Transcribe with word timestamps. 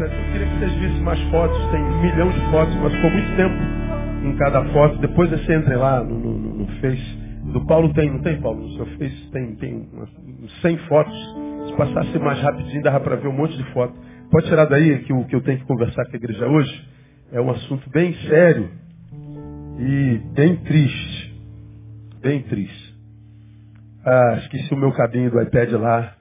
Eu 0.00 0.32
queria 0.32 0.46
que 0.46 0.58
vocês 0.58 0.72
vissem 0.74 1.00
mais 1.00 1.20
fotos, 1.30 1.70
tem 1.72 1.82
um 1.82 2.00
milhão 2.00 2.30
de 2.30 2.40
fotos, 2.52 2.74
mas 2.76 2.94
ficou 2.94 3.10
muito 3.10 3.36
tempo 3.36 3.54
em 4.24 4.36
cada 4.36 4.64
foto. 4.66 4.96
Depois 4.98 5.28
você 5.28 5.54
entra 5.54 5.76
lá 5.76 6.04
no, 6.04 6.18
no, 6.18 6.54
no 6.58 6.66
Face. 6.80 7.18
Do 7.52 7.66
Paulo 7.66 7.92
tem, 7.94 8.08
não 8.10 8.20
tem, 8.20 8.40
Paulo? 8.40 8.60
No 8.60 8.70
seu 8.76 8.86
Face 8.96 9.30
tem, 9.32 9.56
tem 9.56 9.88
umas 9.92 10.08
100 10.60 10.78
fotos. 10.86 11.34
Se 11.66 11.76
passasse 11.76 12.18
mais 12.20 12.40
rapidinho, 12.40 12.82
dava 12.82 13.00
para 13.00 13.16
ver 13.16 13.26
um 13.26 13.32
monte 13.32 13.56
de 13.56 13.64
fotos. 13.72 13.98
Pode 14.30 14.46
tirar 14.46 14.66
daí 14.66 15.00
que 15.00 15.12
o 15.12 15.24
que 15.24 15.34
eu 15.34 15.40
tenho 15.40 15.58
que 15.58 15.64
conversar 15.64 16.04
com 16.04 16.12
a 16.12 16.16
igreja 16.16 16.46
hoje 16.46 16.88
é 17.32 17.40
um 17.40 17.50
assunto 17.50 17.90
bem 17.90 18.14
sério 18.28 18.70
e 19.78 20.20
bem 20.32 20.56
triste. 20.58 21.42
Bem 22.20 22.42
triste. 22.42 22.94
Ah, 24.04 24.38
esqueci 24.42 24.72
o 24.72 24.76
meu 24.76 24.92
cabinho 24.92 25.30
do 25.30 25.40
iPad 25.40 25.72
lá 25.72 26.14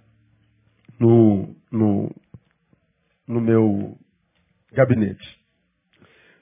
no, 0.99 1.55
no, 1.71 2.11
no 3.27 3.41
meu 3.41 3.97
gabinete. 4.71 5.37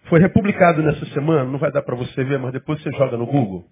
Foi 0.08 0.20
republicado 0.20 0.84
nessa 0.84 1.06
semana, 1.08 1.50
não 1.50 1.58
vai 1.58 1.72
dar 1.72 1.82
para 1.82 1.96
você 1.96 2.24
ver, 2.24 2.38
mas 2.38 2.54
depois 2.54 2.82
você 2.82 2.92
joga 2.92 3.18
no 3.18 3.26
Google. 3.26 3.66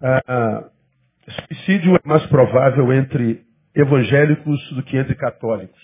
Ah, 0.00 0.70
suicídio 1.46 1.96
é 1.96 2.00
mais 2.04 2.24
provável 2.26 2.92
entre 2.92 3.44
evangélicos 3.74 4.72
do 4.72 4.82
que 4.82 4.96
entre 4.96 5.14
católicos. 5.14 5.80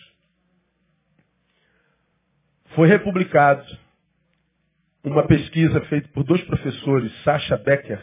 Foi 2.74 2.88
republicado 2.88 3.64
uma 5.02 5.26
pesquisa 5.26 5.80
feita 5.82 6.08
por 6.08 6.24
dois 6.24 6.42
professores, 6.44 7.12
Sasha 7.22 7.56
Becker, 7.56 8.02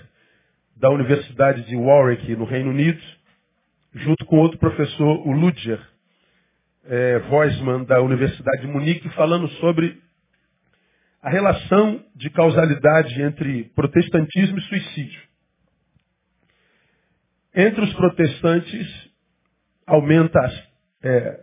da 0.78 0.90
Universidade 0.90 1.64
de 1.66 1.76
Warwick, 1.76 2.36
no 2.36 2.46
Reino 2.46 2.70
Unido, 2.70 3.02
junto 3.94 4.26
com 4.26 4.38
outro 4.38 4.58
professor, 4.58 5.28
o 5.28 5.32
Ludger 5.32 5.91
é, 6.86 7.18
Weissmann, 7.30 7.86
da 7.86 8.02
Universidade 8.02 8.62
de 8.62 8.68
Munique, 8.68 9.10
falando 9.10 9.48
sobre 9.60 10.02
a 11.22 11.30
relação 11.30 12.04
de 12.16 12.30
causalidade 12.30 13.22
entre 13.22 13.66
protestantismo 13.76 14.58
e 14.58 14.62
suicídio. 14.62 15.22
Entre 17.54 17.84
os 17.84 17.94
protestantes, 17.94 19.12
aumenta, 19.86 20.40
é, 21.04 21.42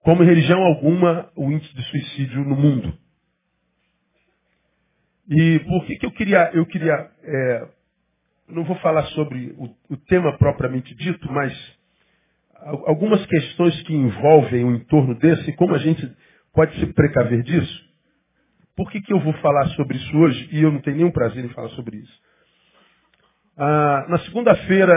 como 0.00 0.24
religião 0.24 0.60
alguma, 0.62 1.30
o 1.36 1.50
índice 1.50 1.74
de 1.74 1.82
suicídio 1.84 2.44
no 2.44 2.56
mundo. 2.56 2.98
E 5.28 5.58
por 5.60 5.84
que, 5.86 5.96
que 5.96 6.06
eu 6.06 6.12
queria, 6.12 6.50
eu 6.54 6.66
queria 6.66 7.10
é, 7.22 7.68
não 8.48 8.64
vou 8.64 8.76
falar 8.76 9.04
sobre 9.06 9.54
o, 9.58 9.74
o, 9.90 9.96
tema 9.96 10.36
propriamente 10.38 10.94
dito, 10.94 11.30
mas 11.32 11.52
algumas 12.86 13.24
questões 13.26 13.80
que 13.82 13.94
envolvem 13.94 14.64
o 14.64 14.74
entorno 14.74 15.14
desse, 15.18 15.52
como 15.54 15.74
a 15.74 15.78
gente 15.78 16.10
pode 16.52 16.78
se 16.80 16.86
precaver 16.92 17.42
disso. 17.42 17.86
Por 18.76 18.90
que, 18.90 19.00
que 19.00 19.12
eu 19.12 19.20
vou 19.20 19.32
falar 19.34 19.66
sobre 19.70 19.96
isso 19.96 20.16
hoje 20.16 20.48
e 20.52 20.62
eu 20.62 20.70
não 20.70 20.80
tenho 20.80 20.98
nenhum 20.98 21.10
prazer 21.10 21.44
em 21.44 21.48
falar 21.50 21.70
sobre 21.70 21.98
isso? 21.98 22.20
Ah, 23.56 24.06
na 24.08 24.18
segunda-feira, 24.20 24.92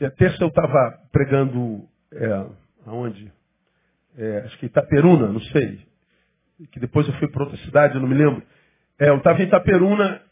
é, 0.00 0.08
terça 0.10 0.42
eu 0.42 0.48
estava 0.48 0.98
pregando, 1.12 1.86
é, 2.12 2.46
aonde? 2.86 3.30
É, 4.16 4.38
acho 4.46 4.58
que 4.58 4.66
Itaperuna, 4.66 5.28
não 5.28 5.40
sei. 5.40 5.86
Que 6.72 6.80
depois 6.80 7.06
eu 7.06 7.14
fui 7.14 7.28
para 7.28 7.44
outra 7.44 7.58
cidade, 7.58 7.94
eu 7.94 8.00
não 8.00 8.08
me 8.08 8.14
lembro. 8.14 8.42
É, 8.98 9.10
eu 9.10 9.18
estava 9.18 9.42
em 9.42 9.46
Itaperuna 9.46 10.22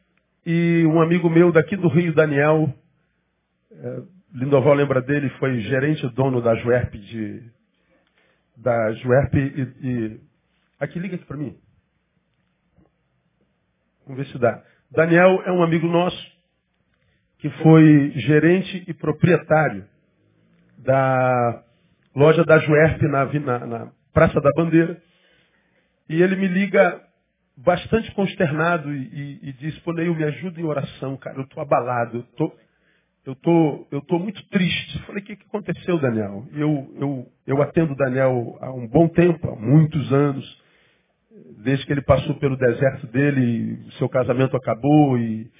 e 0.45 0.85
um 0.87 1.01
amigo 1.01 1.29
meu 1.29 1.53
daqui 1.53 1.77
do 1.77 1.89
Rio, 1.89 2.15
Daniel, 2.15 2.73
é, 3.73 4.03
Lindoval 4.35 4.75
lembra 4.75 5.01
dele, 5.01 5.29
foi 5.39 5.61
gerente 5.61 6.07
dono 6.11 6.41
da 6.41 6.55
Juerp 6.57 6.95
de. 6.95 7.43
Da 8.57 8.93
Juerp 8.93 9.35
e. 9.35 9.63
e 9.83 10.21
aqui, 10.79 10.99
liga 10.99 11.17
aqui 11.17 11.25
para 11.25 11.37
mim. 11.37 11.57
Vamos 14.07 14.25
ver 14.25 14.33
se 14.33 14.39
dá. 14.39 14.63
Daniel 14.91 15.43
é 15.45 15.53
um 15.53 15.63
amigo 15.63 15.87
nosso 15.87 16.37
que 17.39 17.51
foi 17.63 18.13
gerente 18.17 18.85
e 18.87 18.95
proprietário 18.95 19.87
da 20.79 21.65
loja 22.15 22.45
da 22.45 22.59
Juerp 22.59 23.03
na, 23.03 23.25
na, 23.25 23.67
na 23.67 23.93
Praça 24.13 24.41
da 24.41 24.51
Bandeira. 24.57 25.01
E 26.09 26.23
ele 26.23 26.37
me 26.37 26.47
liga 26.47 27.03
bastante 27.57 28.13
consternado 28.15 28.93
e, 28.95 29.03
e, 29.03 29.49
e 29.49 29.53
diz, 29.55 29.79
pô, 29.81 29.93
Neil, 29.93 30.15
me 30.15 30.25
ajuda 30.25 30.61
em 30.61 30.65
oração, 30.65 31.17
cara, 31.17 31.37
eu 31.39 31.45
estou 31.45 31.63
abalado, 31.63 32.19
eu 32.19 32.23
tô, 32.37 32.53
eu 33.27 33.35
tô, 33.35 33.87
tô 34.03 34.19
muito 34.21 34.41
triste. 34.51 35.03
Falei, 35.03 35.21
o 35.21 35.27
que, 35.27 35.35
que 35.35 35.47
aconteceu, 35.47 35.99
Daniel? 35.99 36.47
Eu, 36.53 36.95
eu, 37.01 37.33
eu 37.45 37.63
atendo 37.63 37.97
Daniel 37.97 38.57
há 38.61 38.71
um 38.71 38.87
bom 38.87 39.09
tempo, 39.09 39.51
há 39.51 39.57
muitos 39.57 40.13
anos, 40.13 40.63
desde 41.59 41.85
que 41.85 41.93
ele 41.93 42.03
passou 42.03 42.37
pelo 42.37 42.57
deserto 42.57 43.09
dele, 43.09 43.85
seu 43.99 44.09
casamento 44.09 44.57
acabou 44.57 45.19
e, 45.19 45.51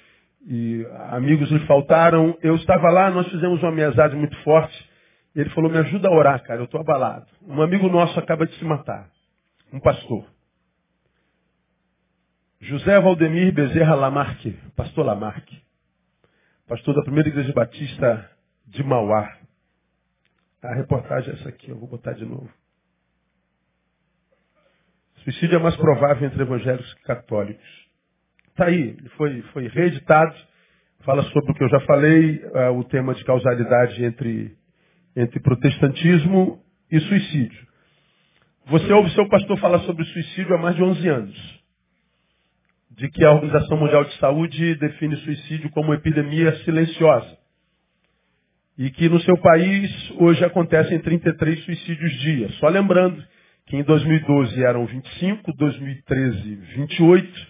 e 0.47 0.87
amigos 1.09 1.51
lhe 1.51 1.59
faltaram. 1.67 2.37
Eu 2.41 2.55
estava 2.55 2.89
lá, 2.89 3.11
nós 3.11 3.27
fizemos 3.27 3.61
uma 3.61 3.69
amizade 3.69 4.15
muito 4.15 4.37
forte. 4.43 4.89
Ele 5.35 5.49
falou, 5.49 5.69
me 5.69 5.77
ajuda 5.77 6.07
a 6.07 6.13
orar, 6.13 6.41
cara, 6.43 6.61
eu 6.61 6.65
estou 6.65 6.79
abalado. 6.79 7.27
Um 7.45 7.61
amigo 7.61 7.89
nosso 7.89 8.17
acaba 8.17 8.47
de 8.47 8.55
se 8.55 8.63
matar, 8.63 9.09
um 9.73 9.79
pastor. 9.81 10.25
José 12.61 12.99
Valdemir 12.99 13.53
Bezerra 13.53 13.93
Lamarque, 13.93 14.57
pastor 14.75 15.05
Lamarque, 15.05 15.66
pastor 16.67 16.95
da 16.95 17.01
primeira 17.01 17.29
igreja 17.29 17.53
batista 17.53 18.29
de 18.65 18.83
Mauá. 18.83 19.37
A 20.61 20.75
reportagem 20.75 21.31
é 21.31 21.33
essa 21.35 21.49
aqui, 21.49 21.69
eu 21.69 21.77
vou 21.77 21.87
botar 21.87 22.11
de 22.11 22.25
novo. 22.25 22.49
Suicídio 25.23 25.55
é 25.55 25.59
mais 25.59 25.75
provável 25.77 26.27
entre 26.27 26.41
evangélicos 26.41 26.93
que 26.95 27.03
católicos. 27.03 27.87
Está 28.49 28.65
aí, 28.65 28.97
foi, 29.15 29.41
foi 29.53 29.67
reeditado, 29.67 30.35
fala 31.05 31.23
sobre 31.23 31.51
o 31.51 31.55
que 31.55 31.63
eu 31.63 31.69
já 31.69 31.79
falei, 31.81 32.43
uh, 32.45 32.77
o 32.77 32.83
tema 32.83 33.13
de 33.13 33.23
causalidade 33.23 34.03
entre, 34.03 34.57
entre 35.15 35.39
protestantismo 35.39 36.61
e 36.91 36.99
suicídio. 36.99 37.67
Você 38.65 38.91
ouve 38.91 39.09
seu 39.11 39.27
pastor 39.29 39.57
falar 39.59 39.79
sobre 39.79 40.03
suicídio 40.03 40.53
há 40.55 40.57
mais 40.57 40.75
de 40.75 40.83
11 40.83 41.07
anos 41.07 41.57
de 42.97 43.09
que 43.09 43.23
a 43.23 43.31
Organização 43.31 43.77
Mundial 43.77 44.03
de 44.05 44.17
Saúde 44.17 44.75
define 44.75 45.15
suicídio 45.17 45.69
como 45.69 45.93
epidemia 45.93 46.51
silenciosa. 46.63 47.37
E 48.75 48.89
que 48.89 49.07
no 49.07 49.19
seu 49.21 49.37
país 49.37 50.11
hoje 50.17 50.43
acontecem 50.43 50.99
33 50.99 51.63
suicídios 51.63 52.11
dia. 52.19 52.49
Só 52.53 52.67
lembrando 52.67 53.23
que 53.67 53.77
em 53.77 53.83
2012 53.83 54.63
eram 54.63 54.85
25, 54.87 55.53
2013 55.53 56.55
28, 56.55 57.47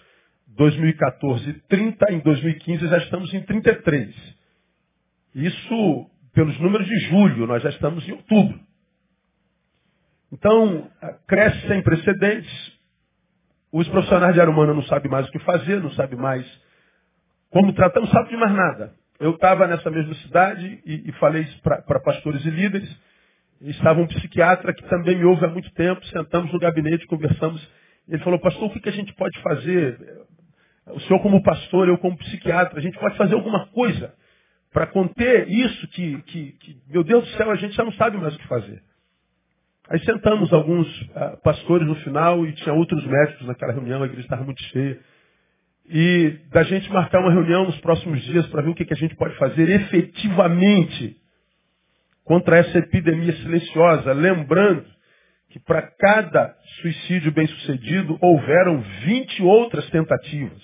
2014 0.50 1.54
30, 1.70 2.12
em 2.12 2.20
2015 2.20 2.88
já 2.88 2.98
estamos 2.98 3.34
em 3.34 3.42
33. 3.42 4.16
Isso 5.34 6.10
pelos 6.34 6.60
números 6.60 6.86
de 6.86 7.00
julho, 7.08 7.48
nós 7.48 7.64
já 7.64 7.70
estamos 7.70 8.08
em 8.08 8.12
outubro. 8.12 8.60
Então, 10.32 10.90
cresce 11.26 11.68
sem 11.68 11.82
precedentes, 11.82 12.77
os 13.80 13.88
profissionais 13.90 14.34
de 14.34 14.42
área 14.42 14.52
humana 14.52 14.74
não 14.74 14.84
sabem 14.84 15.10
mais 15.10 15.28
o 15.28 15.32
que 15.32 15.40
fazer, 15.40 15.82
não 15.82 15.92
sabem 15.92 16.18
mais 16.18 16.46
como 17.52 17.74
tratar, 17.74 18.00
não 18.00 18.08
sabem 18.08 18.30
de 18.30 18.38
mais 18.38 18.54
nada. 18.54 18.94
Eu 19.20 19.32
estava 19.32 19.68
nessa 19.68 19.90
mesma 19.90 20.14
cidade 20.16 20.82
e, 20.86 21.10
e 21.10 21.12
falei 21.14 21.44
isso 21.44 21.62
para 21.62 22.00
pastores 22.00 22.44
e 22.46 22.50
líderes. 22.50 22.90
Estava 23.62 24.00
um 24.00 24.08
psiquiatra 24.08 24.74
que 24.74 24.84
também 24.88 25.18
me 25.18 25.26
ouve 25.26 25.46
há 25.46 25.48
muito 25.48 25.72
tempo, 25.74 26.06
sentamos 26.08 26.52
no 26.52 26.60
gabinete, 26.60 27.08
conversamos. 27.08 27.68
Ele 28.08 28.24
falou, 28.24 28.40
pastor, 28.40 28.66
o 28.66 28.70
que, 28.72 28.80
que 28.80 28.90
a 28.90 28.94
gente 28.94 29.14
pode 29.14 29.40
fazer? 29.42 29.98
O 30.88 31.00
senhor 31.02 31.20
como 31.22 31.42
pastor, 31.44 31.88
eu 31.88 31.98
como 31.98 32.18
psiquiatra, 32.18 32.80
a 32.80 32.82
gente 32.82 32.98
pode 33.00 33.18
fazer 33.18 33.34
alguma 33.34 33.68
coisa 33.68 34.14
para 34.72 34.88
conter 34.88 35.50
isso 35.50 35.88
que, 35.90 36.22
que, 36.24 36.52
que, 36.54 36.78
meu 36.88 37.04
Deus 37.04 37.24
do 37.24 37.38
céu, 37.38 37.50
a 37.50 37.56
gente 37.56 37.76
já 37.76 37.84
não 37.84 37.92
sabe 37.94 38.18
mais 38.18 38.36
o 38.36 38.38
que 38.38 38.48
fazer. 38.48 38.82
Aí 39.90 40.00
sentamos 40.04 40.52
alguns 40.52 40.88
uh, 41.02 41.42
pastores 41.44 41.88
no 41.88 41.96
final 41.96 42.46
e 42.46 42.52
tinha 42.54 42.74
outros 42.74 43.06
médicos 43.06 43.48
naquela 43.48 43.74
reunião, 43.74 44.04
a 44.04 44.06
igreja 44.06 44.24
estava 44.24 44.44
muito 44.44 44.62
cheia. 44.64 45.00
E 45.90 46.40
da 46.52 46.64
gente 46.64 46.92
marcar 46.92 47.22
uma 47.22 47.32
reunião 47.32 47.66
nos 47.66 47.80
próximos 47.80 48.22
dias 48.24 48.46
para 48.48 48.62
ver 48.62 48.70
o 48.72 48.76
que, 48.76 48.84
que 48.84 48.94
a 48.94 48.98
gente 48.98 49.16
pode 49.16 49.36
fazer 49.38 49.70
efetivamente 49.70 51.16
contra 52.26 52.58
essa 52.58 52.78
epidemia 52.80 53.32
silenciosa. 53.38 54.12
Lembrando 54.12 54.86
que 55.50 55.60
para 55.60 55.82
cada 55.82 56.54
suicídio 56.82 57.32
bem 57.32 57.48
sucedido 57.48 58.18
houveram 58.22 58.82
20 59.06 59.44
outras 59.44 59.90
tentativas. 59.90 60.62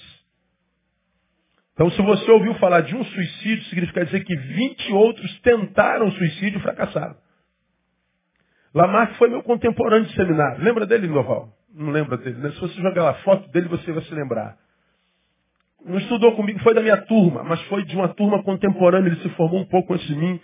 Então, 1.74 1.90
se 1.92 2.02
você 2.02 2.30
ouviu 2.30 2.54
falar 2.56 2.82
de 2.82 2.94
um 2.94 3.04
suicídio, 3.04 3.64
significa 3.66 4.06
dizer 4.06 4.24
que 4.26 4.36
20 4.36 4.92
outros 4.92 5.40
tentaram 5.40 6.12
suicídio 6.12 6.60
e 6.60 6.62
fracassaram. 6.62 7.23
Lamarck 8.74 9.16
foi 9.18 9.30
meu 9.30 9.44
contemporâneo 9.44 10.08
de 10.08 10.16
seminário. 10.16 10.64
Lembra 10.64 10.86
dele, 10.86 11.08
Noval? 11.08 11.50
Não 11.74 11.92
lembra 11.92 12.18
dele. 12.18 12.38
Né? 12.38 12.52
Se 12.52 12.60
você 12.60 12.82
jogar 12.82 13.04
lá 13.04 13.14
foto 13.16 13.50
dele, 13.52 13.68
você 13.68 13.92
vai 13.92 14.04
se 14.04 14.14
lembrar. 14.14 14.58
Não 15.86 15.98
estudou 15.98 16.36
comigo, 16.36 16.60
foi 16.60 16.74
da 16.74 16.82
minha 16.82 16.98
turma, 17.06 17.44
mas 17.44 17.62
foi 17.64 17.84
de 17.84 17.96
uma 17.96 18.08
turma 18.10 18.42
contemporânea, 18.44 19.10
ele 19.10 19.22
se 19.22 19.30
formou 19.30 19.60
um 19.60 19.66
pouco 19.66 19.94
antes 19.94 20.08
de 20.08 20.16
mim. 20.16 20.40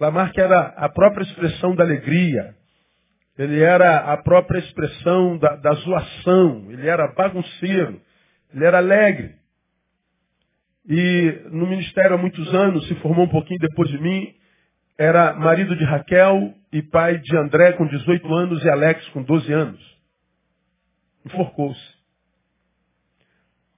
Lamarck 0.00 0.36
era 0.38 0.74
a 0.76 0.88
própria 0.88 1.24
expressão 1.24 1.74
da 1.74 1.82
alegria. 1.82 2.54
Ele 3.38 3.62
era 3.62 4.12
a 4.12 4.16
própria 4.16 4.58
expressão 4.58 5.36
da, 5.38 5.56
da 5.56 5.72
zoação. 5.72 6.66
Ele 6.70 6.88
era 6.88 7.08
bagunceiro. 7.08 8.00
Ele 8.54 8.64
era 8.64 8.78
alegre. 8.78 9.34
E 10.88 11.42
no 11.50 11.66
ministério 11.66 12.14
há 12.14 12.18
muitos 12.18 12.54
anos, 12.54 12.86
se 12.86 12.94
formou 12.96 13.24
um 13.24 13.28
pouquinho 13.28 13.58
depois 13.58 13.90
de 13.90 13.98
mim, 14.00 14.32
era 14.98 15.34
marido 15.34 15.76
de 15.76 15.84
Raquel 15.84 16.54
e 16.72 16.82
pai 16.82 17.18
de 17.18 17.36
André 17.36 17.72
com 17.72 17.86
18 17.86 18.34
anos 18.34 18.64
e 18.64 18.70
Alex 18.70 19.06
com 19.08 19.22
12 19.22 19.52
anos. 19.52 19.96
Enforcou-se. 21.24 21.96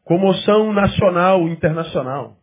Comoção 0.04 0.72
nacional, 0.72 1.48
internacional. 1.48 2.36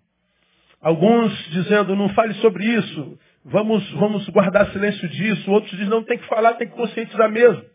Alguns 0.81 1.33
dizendo, 1.49 1.95
não 1.95 2.09
fale 2.09 2.33
sobre 2.35 2.63
isso, 2.63 3.17
vamos, 3.43 3.89
vamos 3.93 4.27
guardar 4.29 4.71
silêncio 4.71 5.07
disso. 5.09 5.49
Outros 5.49 5.71
dizem, 5.71 5.87
não, 5.87 6.03
tem 6.03 6.17
que 6.17 6.27
falar, 6.27 6.55
tem 6.55 6.67
que 6.67 6.75
conscientizar 6.75 7.31
mesmo. 7.31 7.65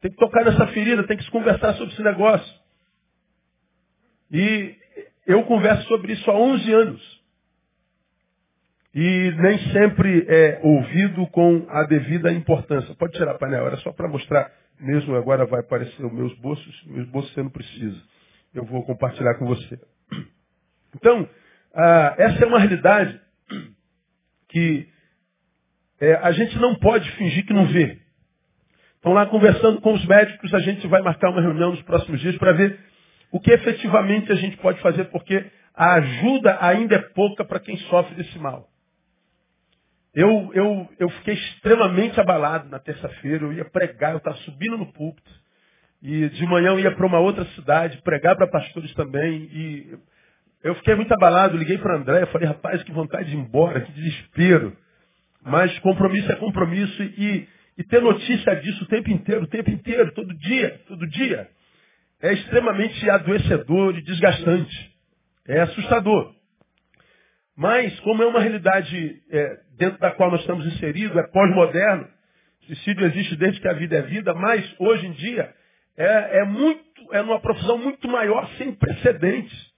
Tem 0.00 0.10
que 0.10 0.16
tocar 0.16 0.44
nessa 0.44 0.68
ferida, 0.68 1.06
tem 1.06 1.16
que 1.16 1.24
se 1.24 1.30
conversar 1.30 1.74
sobre 1.74 1.92
esse 1.92 2.02
negócio. 2.02 2.54
E 4.30 4.76
eu 5.26 5.42
converso 5.44 5.88
sobre 5.88 6.12
isso 6.12 6.30
há 6.30 6.38
11 6.38 6.72
anos. 6.72 7.07
E 8.94 9.30
nem 9.36 9.58
sempre 9.72 10.24
é 10.28 10.60
ouvido 10.62 11.26
com 11.28 11.66
a 11.68 11.84
devida 11.84 12.32
importância. 12.32 12.94
Pode 12.94 13.12
tirar 13.12 13.32
a 13.32 13.38
painel, 13.38 13.66
era 13.66 13.76
só 13.78 13.92
para 13.92 14.08
mostrar 14.08 14.50
mesmo, 14.80 15.14
agora 15.16 15.44
vai 15.46 15.60
aparecer 15.60 16.04
os 16.04 16.12
meus 16.12 16.34
bolsos, 16.38 16.84
meus 16.86 17.08
bolsos 17.08 17.32
você 17.32 17.42
não 17.42 17.50
precisa. 17.50 18.00
Eu 18.54 18.64
vou 18.64 18.84
compartilhar 18.84 19.34
com 19.34 19.46
você. 19.46 19.78
Então, 20.96 21.28
ah, 21.74 22.14
essa 22.16 22.44
é 22.44 22.46
uma 22.46 22.58
realidade 22.58 23.20
que 24.48 24.88
é, 26.00 26.14
a 26.14 26.32
gente 26.32 26.58
não 26.58 26.76
pode 26.76 27.10
fingir 27.12 27.44
que 27.44 27.52
não 27.52 27.66
vê. 27.66 27.98
Então 28.98 29.12
lá 29.12 29.26
conversando 29.26 29.80
com 29.80 29.92
os 29.92 30.04
médicos, 30.06 30.52
a 30.54 30.60
gente 30.60 30.86
vai 30.86 31.02
marcar 31.02 31.30
uma 31.30 31.42
reunião 31.42 31.70
nos 31.70 31.82
próximos 31.82 32.20
dias 32.20 32.36
para 32.36 32.52
ver 32.52 32.78
o 33.30 33.38
que 33.38 33.52
efetivamente 33.52 34.32
a 34.32 34.34
gente 34.34 34.56
pode 34.56 34.80
fazer, 34.80 35.04
porque 35.06 35.44
a 35.74 35.94
ajuda 35.94 36.58
ainda 36.60 36.96
é 36.96 37.02
pouca 37.14 37.44
para 37.44 37.60
quem 37.60 37.76
sofre 37.76 38.14
desse 38.14 38.38
mal. 38.38 38.68
Eu, 40.14 40.50
eu, 40.54 40.88
eu 40.98 41.08
fiquei 41.10 41.34
extremamente 41.34 42.18
abalado 42.20 42.68
na 42.68 42.78
terça-feira, 42.78 43.44
eu 43.44 43.52
ia 43.52 43.64
pregar, 43.64 44.12
eu 44.12 44.18
estava 44.18 44.36
subindo 44.38 44.78
no 44.78 44.92
púlpito, 44.92 45.30
e 46.02 46.28
de 46.28 46.46
manhã 46.46 46.70
eu 46.70 46.80
ia 46.80 46.94
para 46.94 47.06
uma 47.06 47.18
outra 47.18 47.44
cidade, 47.54 48.00
pregar 48.02 48.36
para 48.36 48.48
pastores 48.48 48.92
também, 48.94 49.42
e 49.52 49.98
eu 50.62 50.74
fiquei 50.76 50.94
muito 50.94 51.12
abalado, 51.12 51.56
liguei 51.56 51.78
para 51.78 51.96
André, 51.96 52.26
falei, 52.26 52.48
rapaz, 52.48 52.82
que 52.82 52.92
vontade 52.92 53.30
de 53.30 53.36
ir 53.36 53.38
embora, 53.38 53.80
que 53.80 53.92
desespero. 53.92 54.76
Mas 55.42 55.78
compromisso 55.80 56.30
é 56.32 56.36
compromisso 56.36 57.02
e, 57.02 57.48
e 57.78 57.84
ter 57.84 58.02
notícia 58.02 58.56
disso 58.56 58.84
o 58.84 58.88
tempo 58.88 59.10
inteiro, 59.10 59.44
o 59.44 59.46
tempo 59.46 59.70
inteiro, 59.70 60.12
todo 60.12 60.34
dia, 60.34 60.80
todo 60.88 61.06
dia, 61.06 61.48
é 62.20 62.32
extremamente 62.32 63.08
adoecedor 63.08 63.96
e 63.96 64.02
desgastante. 64.02 64.96
É 65.46 65.60
assustador. 65.60 66.34
Mas, 67.58 67.98
como 68.00 68.22
é 68.22 68.26
uma 68.26 68.38
realidade 68.38 69.20
é, 69.32 69.58
dentro 69.76 69.98
da 69.98 70.12
qual 70.12 70.30
nós 70.30 70.42
estamos 70.42 70.64
inseridos, 70.64 71.16
é 71.16 71.24
pós-moderno, 71.24 72.08
suicídio 72.60 73.04
existe 73.04 73.34
desde 73.34 73.60
que 73.60 73.66
a 73.66 73.72
vida 73.72 73.96
é 73.96 74.02
vida, 74.02 74.32
mas 74.32 74.64
hoje 74.78 75.08
em 75.08 75.10
dia 75.10 75.52
é, 75.96 76.38
é 76.38 76.44
muito, 76.44 77.12
é 77.12 77.20
numa 77.20 77.40
profissão 77.40 77.76
muito 77.76 78.06
maior, 78.06 78.48
sem 78.58 78.72
precedentes. 78.72 79.74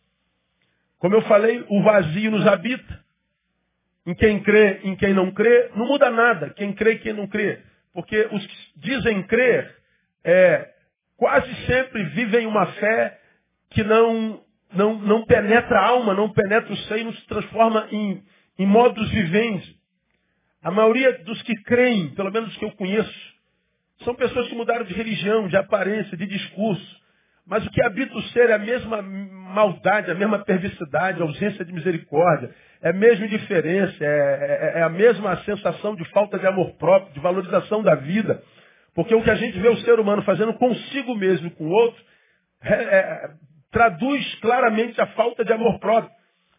Como 0.99 1.15
eu 1.15 1.23
falei, 1.23 1.65
o 1.71 1.83
vazio 1.83 2.31
nos 2.31 2.47
habita. 2.47 3.01
Em 4.07 4.15
quem 4.15 4.43
crê, 4.43 4.81
em 4.85 4.95
quem 4.97 5.15
não 5.15 5.31
crê, 5.31 5.71
não 5.75 5.87
muda 5.87 6.11
nada. 6.11 6.51
Quem 6.51 6.75
crê 6.75 6.93
e 6.93 6.99
quem 6.99 7.15
não 7.15 7.27
crê. 7.27 7.61
Porque 7.95 8.29
os 8.31 8.47
que 8.47 8.57
dizem 8.77 9.23
crer, 9.23 9.75
é, 10.23 10.69
quase 11.17 11.51
sempre 11.65 12.05
vivem 12.11 12.47
uma 12.47 12.67
fé 12.67 13.19
que 13.71 13.83
não, 13.83 14.45
não, 14.73 14.99
não 14.99 15.25
penetra 15.25 15.79
a 15.79 15.89
alma, 15.89 16.15
não 16.15 16.31
penetra 16.31 16.73
o 16.73 16.77
seio, 16.77 17.05
não 17.05 17.13
se 17.13 17.27
transforma 17.27 17.89
em, 17.91 18.23
em 18.59 18.67
modos 18.67 19.11
viventes. 19.11 19.75
A 20.63 20.71
maioria 20.71 21.19
dos 21.25 21.41
que 21.43 21.55
creem, 21.63 22.11
pelo 22.15 22.31
menos 22.31 22.51
os 22.51 22.57
que 22.57 22.65
eu 22.65 22.73
conheço, 22.73 23.31
são 24.05 24.15
pessoas 24.15 24.49
que 24.49 24.55
mudaram 24.55 24.85
de 24.85 24.95
religião, 24.95 25.49
de 25.49 25.57
aparência, 25.57 26.17
de 26.17 26.27
discurso. 26.27 27.01
Mas 27.47 27.67
o 27.67 27.71
que 27.71 27.83
habita 27.85 28.17
o 28.17 28.23
ser 28.25 28.51
é 28.51 28.55
a 28.55 28.59
mesma 28.59 29.03
maldade, 29.03 30.11
a 30.11 30.15
mesma 30.15 30.39
perversidade, 30.45 31.21
a 31.21 31.25
ausência 31.25 31.65
de 31.65 31.73
misericórdia, 31.73 32.55
é 32.83 32.91
a 32.91 32.93
mesma 32.93 33.27
indiferença, 33.27 33.97
é, 34.05 34.07
é, 34.07 34.79
é, 34.79 34.83
a 34.83 34.89
mesma 34.89 35.37
sensação 35.39 35.97
de 35.97 36.05
falta 36.11 36.39
de 36.39 36.47
amor 36.47 36.75
próprio, 36.77 37.13
de 37.13 37.21
valorização 37.21 37.83
da 37.83 37.95
vida. 37.97 38.43
Porque 38.95 39.15
o 39.15 39.23
que 39.23 39.31
a 39.31 39.35
gente 39.35 39.59
vê 39.59 39.69
o 39.69 39.77
ser 39.79 39.99
humano 39.99 40.23
fazendo 40.23 40.55
consigo 40.55 41.15
mesmo 41.17 41.51
com 41.53 41.65
o 41.65 41.71
outro 41.71 42.03
é, 42.63 42.75
é, 42.75 43.31
traduz 43.71 44.35
claramente 44.37 45.01
a 45.01 45.07
falta 45.09 45.45
de 45.45 45.53
amor 45.53 45.79
próprio. 45.79 46.13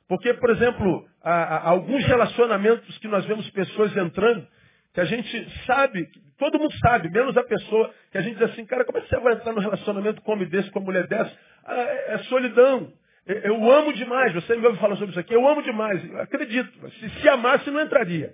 Porque, 0.08 0.34
por 0.34 0.50
exemplo, 0.50 1.06
há, 1.24 1.32
há 1.32 1.70
alguns 1.70 2.06
relacionamentos 2.06 2.98
que 2.98 3.08
nós 3.08 3.26
vemos 3.26 3.50
pessoas 3.52 3.96
entrando, 3.96 4.46
que 4.94 5.00
a 5.00 5.06
gente 5.06 5.66
sabe, 5.66 6.10
todo 6.38 6.60
mundo 6.60 6.74
sabe, 6.80 7.10
menos 7.10 7.38
a 7.38 7.44
pessoa, 7.44 7.94
que 8.12 8.18
a 8.18 8.22
gente 8.22 8.38
diz 8.38 8.50
assim, 8.52 8.66
cara, 8.66 8.84
como 8.84 8.98
é 8.98 9.02
que 9.02 9.10
você 9.10 9.20
vai 9.20 9.34
entrar 9.34 9.54
num 9.54 9.62
relacionamento 9.62 10.22
com 10.22 10.34
homem 10.34 10.50
desse, 10.50 10.70
com 10.72 10.80
uma 10.80 10.86
mulher 10.86 11.08
dessa? 11.08 11.32
Ah, 11.66 11.76
é, 11.76 12.14
é 12.16 12.18
solidão. 12.24 12.92
Eu 13.26 13.72
amo 13.72 13.94
demais, 13.94 14.34
você 14.34 14.56
me 14.56 14.66
ouve 14.66 14.80
falar 14.80 14.96
sobre 14.96 15.12
isso 15.12 15.20
aqui, 15.20 15.34
eu 15.34 15.48
amo 15.48 15.62
demais, 15.62 16.04
eu 16.04 16.20
acredito. 16.20 16.90
Se, 16.90 17.10
se 17.22 17.30
amasse, 17.30 17.70
não 17.70 17.80
entraria. 17.80 18.34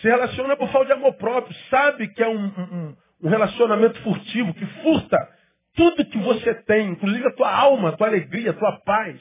Se 0.00 0.08
relaciona 0.08 0.56
por 0.56 0.68
falta 0.70 0.86
de 0.86 0.92
amor 0.92 1.14
próprio, 1.14 1.56
sabe 1.70 2.08
que 2.08 2.22
é 2.22 2.28
um, 2.28 2.44
um, 2.44 2.96
um 3.22 3.28
relacionamento 3.28 4.02
furtivo, 4.02 4.52
que 4.52 4.66
furta 4.82 5.16
tudo 5.74 6.04
que 6.04 6.18
você 6.18 6.54
tem, 6.54 6.90
inclusive 6.90 7.26
a 7.26 7.32
tua 7.32 7.50
alma, 7.54 7.90
a 7.90 7.92
tua 7.92 8.08
alegria, 8.08 8.50
a 8.50 8.54
tua 8.54 8.80
paz. 8.80 9.20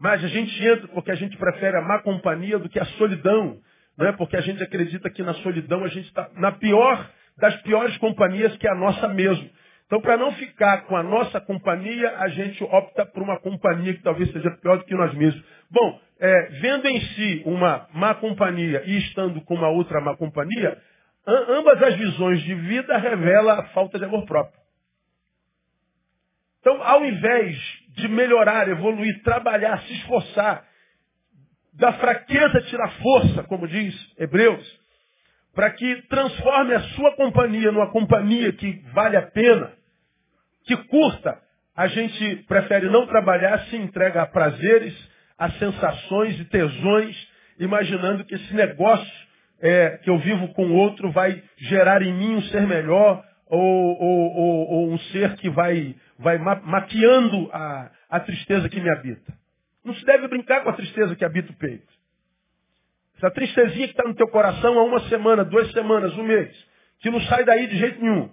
Mas 0.00 0.22
a 0.24 0.28
gente 0.28 0.66
entra 0.66 0.88
porque 0.88 1.12
a 1.12 1.14
gente 1.14 1.36
prefere 1.36 1.76
a 1.76 1.82
má 1.82 2.02
companhia 2.02 2.58
do 2.58 2.68
que 2.68 2.78
a 2.78 2.84
solidão. 2.84 3.58
Não 3.96 4.06
é 4.06 4.12
porque 4.12 4.36
a 4.36 4.40
gente 4.40 4.62
acredita 4.62 5.08
que 5.10 5.22
na 5.22 5.34
solidão 5.34 5.84
a 5.84 5.88
gente 5.88 6.06
está 6.06 6.28
na 6.34 6.52
pior 6.52 7.08
das 7.38 7.54
piores 7.62 7.96
companhias 7.98 8.56
que 8.56 8.66
é 8.66 8.70
a 8.70 8.74
nossa 8.74 9.08
mesmo. 9.08 9.48
Então, 9.86 10.00
para 10.00 10.16
não 10.16 10.32
ficar 10.32 10.86
com 10.86 10.96
a 10.96 11.02
nossa 11.02 11.38
companhia, 11.40 12.16
a 12.16 12.28
gente 12.28 12.64
opta 12.64 13.04
por 13.04 13.22
uma 13.22 13.38
companhia 13.38 13.92
que 13.92 14.02
talvez 14.02 14.32
seja 14.32 14.50
pior 14.62 14.78
do 14.78 14.84
que 14.84 14.94
nós 14.94 15.12
mesmos. 15.14 15.44
Bom, 15.70 16.00
é, 16.18 16.48
vendo 16.62 16.88
em 16.88 17.00
si 17.00 17.42
uma 17.44 17.86
má 17.92 18.14
companhia 18.14 18.82
e 18.86 18.98
estando 18.98 19.40
com 19.42 19.54
uma 19.54 19.68
outra 19.68 20.00
má 20.00 20.16
companhia, 20.16 20.78
ambas 21.26 21.82
as 21.82 21.94
visões 21.96 22.40
de 22.40 22.54
vida 22.54 22.96
revelam 22.96 23.58
a 23.58 23.64
falta 23.66 23.98
de 23.98 24.04
amor 24.04 24.24
próprio. 24.24 24.61
Então, 26.62 26.80
ao 26.80 27.04
invés 27.04 27.58
de 27.88 28.08
melhorar, 28.08 28.68
evoluir, 28.68 29.20
trabalhar, 29.24 29.82
se 29.82 29.92
esforçar, 29.94 30.64
da 31.74 31.92
fraqueza 31.94 32.62
tirar 32.62 32.88
força, 33.02 33.42
como 33.44 33.66
diz 33.66 33.94
Hebreus, 34.16 34.80
para 35.54 35.70
que 35.70 36.02
transforme 36.02 36.72
a 36.72 36.80
sua 36.94 37.16
companhia 37.16 37.72
numa 37.72 37.90
companhia 37.90 38.52
que 38.52 38.80
vale 38.94 39.16
a 39.16 39.22
pena, 39.22 39.72
que 40.64 40.76
curta, 40.76 41.36
a 41.76 41.88
gente 41.88 42.36
prefere 42.46 42.88
não 42.88 43.06
trabalhar, 43.06 43.58
se 43.66 43.76
entrega 43.76 44.22
a 44.22 44.26
prazeres, 44.26 44.94
a 45.36 45.50
sensações 45.50 46.38
e 46.38 46.44
tesões, 46.44 47.28
imaginando 47.58 48.24
que 48.24 48.36
esse 48.36 48.54
negócio 48.54 49.12
é, 49.60 49.98
que 49.98 50.10
eu 50.10 50.18
vivo 50.18 50.48
com 50.54 50.70
outro 50.72 51.10
vai 51.10 51.42
gerar 51.56 52.02
em 52.02 52.12
mim 52.14 52.36
um 52.36 52.42
ser 52.42 52.62
melhor 52.68 53.24
ou, 53.52 54.02
ou, 54.02 54.34
ou, 54.34 54.70
ou 54.70 54.92
um 54.92 54.98
ser 54.98 55.36
que 55.36 55.50
vai, 55.50 55.94
vai 56.18 56.38
maquiando 56.38 57.50
a, 57.52 57.90
a 58.08 58.20
tristeza 58.20 58.66
que 58.66 58.80
me 58.80 58.90
habita. 58.90 59.30
Não 59.84 59.94
se 59.94 60.02
deve 60.06 60.26
brincar 60.26 60.62
com 60.62 60.70
a 60.70 60.72
tristeza 60.72 61.14
que 61.14 61.24
habita 61.24 61.52
o 61.52 61.56
peito. 61.56 61.92
Essa 63.18 63.30
tristezinha 63.30 63.86
que 63.88 63.92
está 63.92 64.08
no 64.08 64.14
teu 64.14 64.26
coração 64.28 64.78
há 64.78 64.84
uma 64.84 65.00
semana, 65.08 65.44
duas 65.44 65.70
semanas, 65.72 66.16
um 66.16 66.22
mês, 66.22 66.50
que 67.00 67.10
não 67.10 67.20
sai 67.20 67.44
daí 67.44 67.66
de 67.66 67.76
jeito 67.76 68.00
nenhum. 68.00 68.30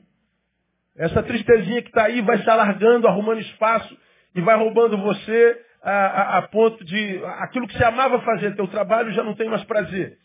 Essa 0.96 1.22
tristezinha 1.22 1.82
que 1.82 1.90
está 1.90 2.06
aí 2.06 2.22
vai 2.22 2.42
se 2.42 2.50
alargando, 2.50 3.06
arrumando 3.06 3.42
espaço 3.42 3.98
e 4.34 4.40
vai 4.40 4.56
roubando 4.56 4.98
você 5.00 5.62
a, 5.84 5.92
a, 5.92 6.38
a, 6.38 6.42
ponto 6.44 6.84
de 6.86 7.22
aquilo 7.40 7.68
que 7.68 7.78
você 7.78 7.84
amava 7.84 8.22
fazer, 8.22 8.56
teu 8.56 8.68
trabalho 8.70 9.12
já 9.12 9.24
não 9.24 9.36
tem 9.36 9.50
mais 9.50 9.66
prazer. 9.66 10.18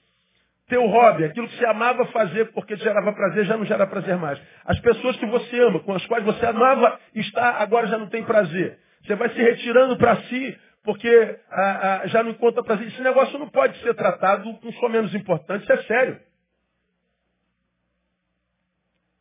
Teu 0.66 0.86
hobby, 0.86 1.24
aquilo 1.24 1.46
que 1.46 1.56
você 1.58 1.66
amava 1.66 2.06
fazer 2.06 2.50
porque 2.52 2.76
gerava 2.76 3.12
prazer, 3.12 3.44
já 3.44 3.56
não 3.56 3.66
gera 3.66 3.86
prazer 3.86 4.16
mais. 4.16 4.40
As 4.64 4.80
pessoas 4.80 5.16
que 5.16 5.26
você 5.26 5.60
ama, 5.60 5.80
com 5.80 5.92
as 5.92 6.04
quais 6.06 6.24
você 6.24 6.46
amava 6.46 6.98
estar, 7.14 7.60
agora 7.60 7.86
já 7.86 7.98
não 7.98 8.08
tem 8.08 8.24
prazer. 8.24 8.78
Você 9.02 9.14
vai 9.14 9.28
se 9.28 9.42
retirando 9.42 9.96
para 9.98 10.16
si 10.22 10.58
porque 10.82 11.38
ah, 11.50 12.00
ah, 12.02 12.06
já 12.06 12.22
não 12.22 12.30
encontra 12.30 12.62
prazer. 12.62 12.86
Esse 12.88 13.02
negócio 13.02 13.38
não 13.38 13.48
pode 13.48 13.78
ser 13.80 13.94
tratado 13.94 14.54
com 14.58 14.72
só 14.72 14.88
menos 14.88 15.14
importante, 15.14 15.62
isso 15.62 15.72
é 15.72 15.82
sério. 15.82 16.20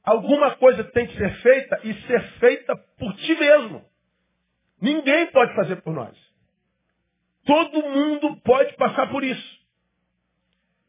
Alguma 0.04 0.56
coisa 0.58 0.84
tem 0.84 1.08
que 1.08 1.18
ser 1.18 1.34
feita 1.42 1.80
e 1.84 1.94
ser 2.06 2.22
feita 2.40 2.76
por 2.98 3.14
ti 3.16 3.36
mesmo. 3.36 3.86
Ninguém 4.82 5.28
pode 5.28 5.56
fazer 5.56 5.78
por 5.78 5.94
nós. 5.94 6.18
Todo 7.46 7.82
mundo 7.82 8.36
pode 8.42 8.76
passar 8.76 9.10
por 9.10 9.24
isso. 9.24 9.63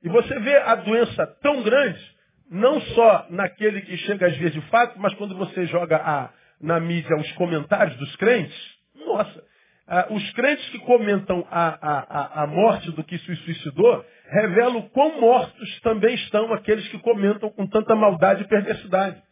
E 0.04 0.08
você 0.11 0.38
vê 0.38 0.56
a 0.58 0.75
doença 0.76 1.26
tão 1.42 1.62
grande 1.62 2.14
não 2.50 2.80
só 2.80 3.26
naquele 3.30 3.80
que 3.80 3.96
chega 3.96 4.26
às 4.26 4.37
vezes 4.37 4.52
de 4.52 4.61
fato, 4.68 4.99
mas 5.00 5.14
quando 5.14 5.34
você 5.34 5.66
joga 5.66 5.96
a, 5.96 6.30
na 6.61 6.78
mídia 6.78 7.16
os 7.16 7.32
comentários 7.32 7.96
dos 7.96 8.14
crentes, 8.16 8.56
nossa, 8.94 9.42
ah, 9.87 10.06
os 10.11 10.32
crentes 10.32 10.68
que 10.68 10.78
comentam 10.80 11.46
a, 11.50 11.78
a, 11.80 12.42
a 12.42 12.46
morte 12.46 12.90
do 12.92 13.02
que 13.02 13.18
se 13.18 13.37
suicidou 13.37 14.04
revelam 14.28 14.82
quão 14.90 15.20
mortos 15.20 15.80
também 15.80 16.14
estão 16.14 16.52
aqueles 16.52 16.87
que 16.88 16.99
comentam 16.99 17.50
com 17.50 17.66
tanta 17.66 17.94
maldade 17.94 18.42
e 18.42 18.49
perversidade. 18.49 19.23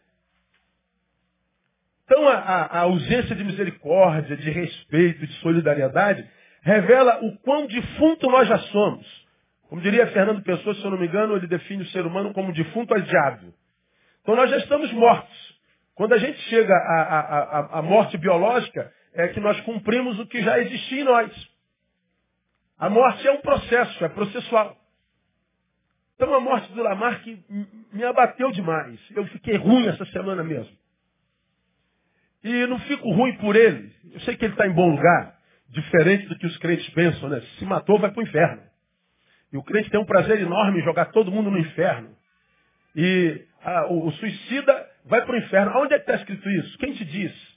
Então 2.05 2.27
a, 2.27 2.35
a, 2.35 2.79
ausência 2.81 3.35
de 3.35 3.43
misericórdia, 3.43 4.35
de 4.35 4.49
respeito, 4.49 5.25
de 5.25 5.33
solidariedade, 5.35 6.27
revela 6.61 7.23
o 7.23 7.37
quão 7.39 7.67
defunto 7.67 8.27
nós 8.29 8.47
já 8.47 8.57
somos. 8.57 9.22
Como 9.73 9.81
diria 9.81 10.05
Fernando 10.11 10.43
Pessoa, 10.43 10.75
se 10.75 10.83
eu 10.83 10.91
não 10.91 10.99
me 10.99 11.07
engano, 11.07 11.35
ele 11.35 11.47
define 11.47 11.81
o 11.81 11.87
ser 11.87 12.05
humano 12.05 12.31
como 12.31 12.53
defunto 12.53 12.93
adiado. 12.93 13.51
Então 14.21 14.35
nós 14.35 14.47
já 14.47 14.57
estamos 14.57 14.93
mortos. 14.93 15.59
Quando 15.95 16.13
a 16.13 16.19
gente 16.19 16.39
chega 16.41 16.71
à, 16.71 17.19
à, 17.19 17.79
à, 17.79 17.81
morte 17.81 18.15
biológica, 18.19 18.93
é 19.15 19.29
que 19.29 19.39
nós 19.39 19.59
cumprimos 19.61 20.19
o 20.19 20.27
que 20.27 20.43
já 20.43 20.59
existia 20.59 21.01
em 21.01 21.03
nós. 21.03 21.49
A 22.77 22.87
morte 22.87 23.27
é 23.27 23.31
um 23.31 23.41
processo, 23.41 24.05
é 24.05 24.09
processual. 24.09 24.77
Então 26.17 26.31
a 26.35 26.39
morte 26.39 26.71
do 26.71 26.83
Lamarck 26.83 27.25
me 27.91 28.03
abateu 28.03 28.51
demais. 28.51 28.99
Eu 29.15 29.25
fiquei 29.25 29.55
ruim 29.55 29.87
essa 29.87 30.05
semana 30.05 30.43
mesmo. 30.43 30.77
E 32.43 32.67
não 32.67 32.77
fico 32.81 33.11
ruim 33.11 33.35
por 33.37 33.55
ele. 33.55 33.91
Eu 34.11 34.19
sei 34.19 34.37
que 34.37 34.45
ele 34.45 34.53
está 34.53 34.67
em 34.67 34.73
bom 34.73 34.91
lugar, 34.91 35.35
diferente 35.69 36.27
do 36.27 36.37
que 36.37 36.45
os 36.45 36.57
crentes 36.59 36.87
pensam, 36.91 37.27
né? 37.27 37.41
Se 37.57 37.65
matou, 37.65 37.97
vai 37.97 38.11
para 38.11 38.19
o 38.19 38.23
inferno. 38.23 38.72
E 39.53 39.57
o 39.57 39.63
crente 39.63 39.91
tem 39.91 39.99
um 39.99 40.05
prazer 40.05 40.41
enorme 40.41 40.79
em 40.79 40.83
jogar 40.83 41.05
todo 41.11 41.31
mundo 41.31 41.51
no 41.51 41.59
inferno. 41.59 42.09
E 42.95 43.45
o, 43.89 44.07
o, 44.07 44.11
suicida 44.13 44.87
vai 45.05 45.23
para 45.23 45.35
o 45.35 45.37
inferno. 45.37 45.71
Aonde 45.71 45.93
é 45.93 45.97
que 45.97 46.03
está 46.03 46.15
escrito 46.15 46.49
isso? 46.49 46.77
Quem 46.79 46.93
te 46.93 47.05
disse? 47.05 47.53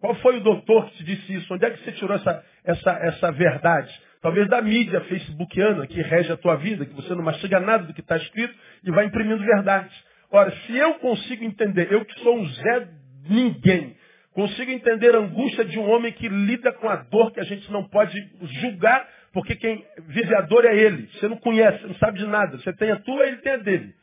Qual 0.00 0.14
foi 0.16 0.38
o 0.38 0.42
doutor 0.42 0.86
que 0.86 0.96
te 0.96 1.04
disse 1.04 1.34
isso? 1.34 1.52
Onde 1.52 1.66
é 1.66 1.70
que 1.70 1.84
você 1.84 1.92
tirou 1.92 2.16
essa, 2.16 2.44
essa, 2.64 2.90
essa 2.90 3.32
verdade? 3.32 3.92
Talvez 4.22 4.48
da 4.48 4.62
mídia 4.62 5.00
facebookiana 5.02 5.86
que 5.86 6.00
rege 6.00 6.32
a 6.32 6.36
tua 6.38 6.56
vida, 6.56 6.86
que 6.86 6.94
você 6.94 7.14
não 7.14 7.22
mastiga 7.22 7.60
nada 7.60 7.84
do 7.84 7.92
que 7.92 8.00
está 8.00 8.16
escrito 8.16 8.54
e 8.82 8.90
vai 8.90 9.04
imprimindo 9.04 9.44
verdades. 9.44 9.94
Ora, 10.30 10.50
se 10.50 10.76
eu 10.76 10.94
consigo 10.94 11.44
entender, 11.44 11.92
eu 11.92 12.04
que 12.04 12.18
sou 12.20 12.36
um 12.36 12.46
Zé 12.46 12.88
ninguém, 13.28 13.94
consigo 14.32 14.70
entender 14.70 15.14
a 15.14 15.18
angústia 15.18 15.64
de 15.64 15.78
um 15.78 15.88
homem 15.88 16.12
que 16.12 16.28
lida 16.28 16.72
com 16.72 16.88
a 16.88 16.96
dor 16.96 17.30
que 17.32 17.40
a 17.40 17.44
gente 17.44 17.70
não 17.70 17.84
pode 17.84 18.18
julgar, 18.60 19.06
porque 19.36 19.54
quem 19.54 19.84
vive 20.06 20.34
a 20.34 20.40
dor 20.40 20.64
é 20.64 20.74
ele. 20.74 21.10
Você 21.12 21.28
não 21.28 21.36
conhece, 21.36 21.86
não 21.86 21.94
sabe 21.96 22.20
de 22.20 22.26
nada. 22.26 22.56
Você 22.56 22.72
tem 22.72 22.90
a 22.90 22.96
tua, 22.96 23.26
ele 23.26 23.36
tem 23.36 23.52
a 23.52 23.56
dele. 23.58 23.94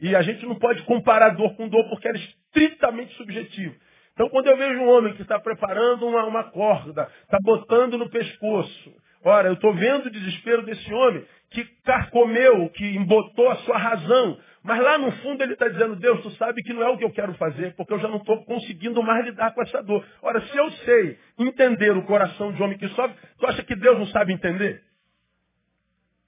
E 0.00 0.16
a 0.16 0.22
gente 0.22 0.46
não 0.46 0.54
pode 0.54 0.82
comparar 0.84 1.36
dor 1.36 1.54
com 1.56 1.68
dor 1.68 1.86
porque 1.90 2.08
é 2.08 2.12
estritamente 2.12 3.14
subjetivo. 3.16 3.76
Então, 4.14 4.30
quando 4.30 4.46
eu 4.46 4.56
vejo 4.56 4.80
um 4.80 4.88
homem 4.88 5.12
que 5.12 5.20
está 5.20 5.38
preparando 5.38 6.06
uma, 6.06 6.24
uma 6.24 6.44
corda, 6.44 7.06
está 7.22 7.38
botando 7.42 7.98
no 7.98 8.08
pescoço, 8.08 8.94
ora, 9.22 9.48
eu 9.48 9.52
estou 9.52 9.74
vendo 9.74 10.06
o 10.06 10.10
desespero 10.10 10.62
desse 10.62 10.90
homem 10.90 11.22
que 11.50 11.66
carcomeu, 11.84 12.70
que 12.70 12.96
embotou 12.96 13.50
a 13.50 13.56
sua 13.56 13.76
razão. 13.76 14.38
Mas 14.68 14.82
lá 14.82 14.98
no 14.98 15.10
fundo 15.22 15.42
ele 15.42 15.54
está 15.54 15.66
dizendo, 15.66 15.96
Deus, 15.96 16.20
tu 16.20 16.30
sabe 16.32 16.62
que 16.62 16.74
não 16.74 16.82
é 16.82 16.90
o 16.90 16.98
que 16.98 17.04
eu 17.04 17.10
quero 17.10 17.32
fazer, 17.36 17.74
porque 17.74 17.90
eu 17.90 17.98
já 18.00 18.06
não 18.06 18.18
estou 18.18 18.44
conseguindo 18.44 19.02
mais 19.02 19.24
lidar 19.24 19.54
com 19.54 19.62
essa 19.62 19.82
dor. 19.82 20.04
Ora, 20.20 20.42
se 20.42 20.54
eu 20.54 20.70
sei 20.70 21.18
entender 21.38 21.96
o 21.96 22.04
coração 22.04 22.52
de 22.52 22.62
homem 22.62 22.76
que 22.76 22.86
sofre, 22.88 23.16
tu 23.38 23.46
acha 23.46 23.62
que 23.62 23.74
Deus 23.74 23.98
não 23.98 24.06
sabe 24.08 24.34
entender? 24.34 24.82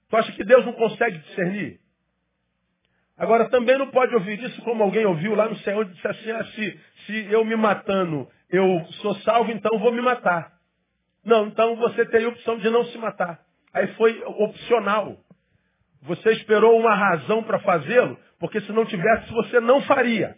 Tu 0.09 0.17
acha 0.17 0.31
que 0.31 0.43
Deus 0.43 0.65
não 0.65 0.73
consegue 0.73 1.19
discernir? 1.19 1.79
Agora, 3.15 3.47
também 3.47 3.77
não 3.77 3.91
pode 3.91 4.15
ouvir 4.15 4.41
isso 4.41 4.59
como 4.63 4.81
alguém 4.81 5.05
ouviu 5.05 5.35
lá 5.35 5.47
no 5.47 5.57
Senhor 5.57 5.85
e 5.85 5.89
disse 5.89 6.07
assim, 6.07 6.31
ah, 6.31 6.43
se, 6.43 6.79
se 7.05 7.31
eu 7.31 7.45
me 7.45 7.55
matando, 7.55 8.27
eu 8.49 8.83
sou 9.03 9.13
salvo, 9.17 9.51
então 9.51 9.77
vou 9.77 9.91
me 9.91 10.01
matar. 10.01 10.51
Não, 11.23 11.45
então 11.45 11.75
você 11.75 12.07
teria 12.07 12.25
a 12.25 12.31
opção 12.31 12.57
de 12.57 12.71
não 12.71 12.85
se 12.85 12.97
matar. 12.97 13.39
Aí 13.71 13.85
foi 13.93 14.19
opcional. 14.25 15.15
Você 16.01 16.31
esperou 16.31 16.79
uma 16.79 16.95
razão 16.95 17.43
para 17.43 17.59
fazê-lo, 17.59 18.17
porque 18.41 18.59
se 18.61 18.71
não 18.73 18.85
tivesse, 18.85 19.31
você 19.31 19.59
não 19.59 19.81
faria. 19.83 20.35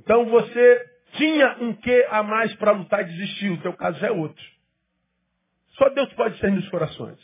Então 0.00 0.24
você 0.24 0.86
tinha 1.12 1.58
um 1.60 1.74
quê 1.74 2.06
a 2.10 2.22
mais 2.22 2.54
para 2.54 2.72
lutar 2.72 3.02
e 3.02 3.12
desistir. 3.12 3.50
O 3.50 3.60
teu 3.60 3.74
caso 3.74 4.04
é 4.04 4.10
outro. 4.10 4.42
Só 5.76 5.90
Deus 5.90 6.10
pode 6.14 6.38
ser 6.38 6.50
nos 6.50 6.66
corações. 6.70 7.18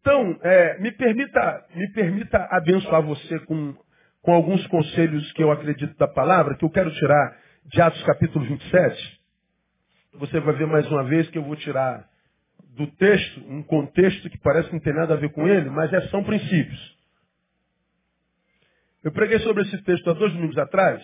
Então, 0.00 0.38
é, 0.42 0.78
me, 0.78 0.92
permita, 0.92 1.66
me 1.74 1.90
permita 1.92 2.46
abençoar 2.50 3.00
você 3.00 3.38
com, 3.40 3.74
com 4.20 4.34
alguns 4.34 4.64
conselhos 4.66 5.32
que 5.32 5.42
eu 5.42 5.50
acredito 5.50 5.96
da 5.96 6.06
palavra, 6.06 6.54
que 6.54 6.66
eu 6.66 6.70
quero 6.70 6.92
tirar 6.92 7.38
de 7.64 7.80
Atos 7.80 8.02
capítulo 8.02 8.44
27. 8.44 9.20
Você 10.16 10.38
vai 10.40 10.54
ver 10.54 10.66
mais 10.66 10.86
uma 10.90 11.04
vez 11.04 11.30
que 11.30 11.38
eu 11.38 11.42
vou 11.42 11.56
tirar 11.56 12.06
do 12.76 12.86
texto 12.88 13.40
um 13.48 13.62
contexto 13.62 14.28
que 14.28 14.38
parece 14.38 14.68
que 14.68 14.74
não 14.74 14.82
tem 14.82 14.92
nada 14.92 15.14
a 15.14 15.16
ver 15.16 15.32
com 15.32 15.48
ele, 15.48 15.70
mas 15.70 15.90
é, 15.94 16.02
são 16.08 16.22
princípios. 16.22 16.93
Eu 19.04 19.12
preguei 19.12 19.38
sobre 19.40 19.62
esse 19.64 19.82
texto 19.82 20.08
há 20.08 20.14
dois 20.14 20.32
domingos 20.32 20.56
atrás, 20.56 21.02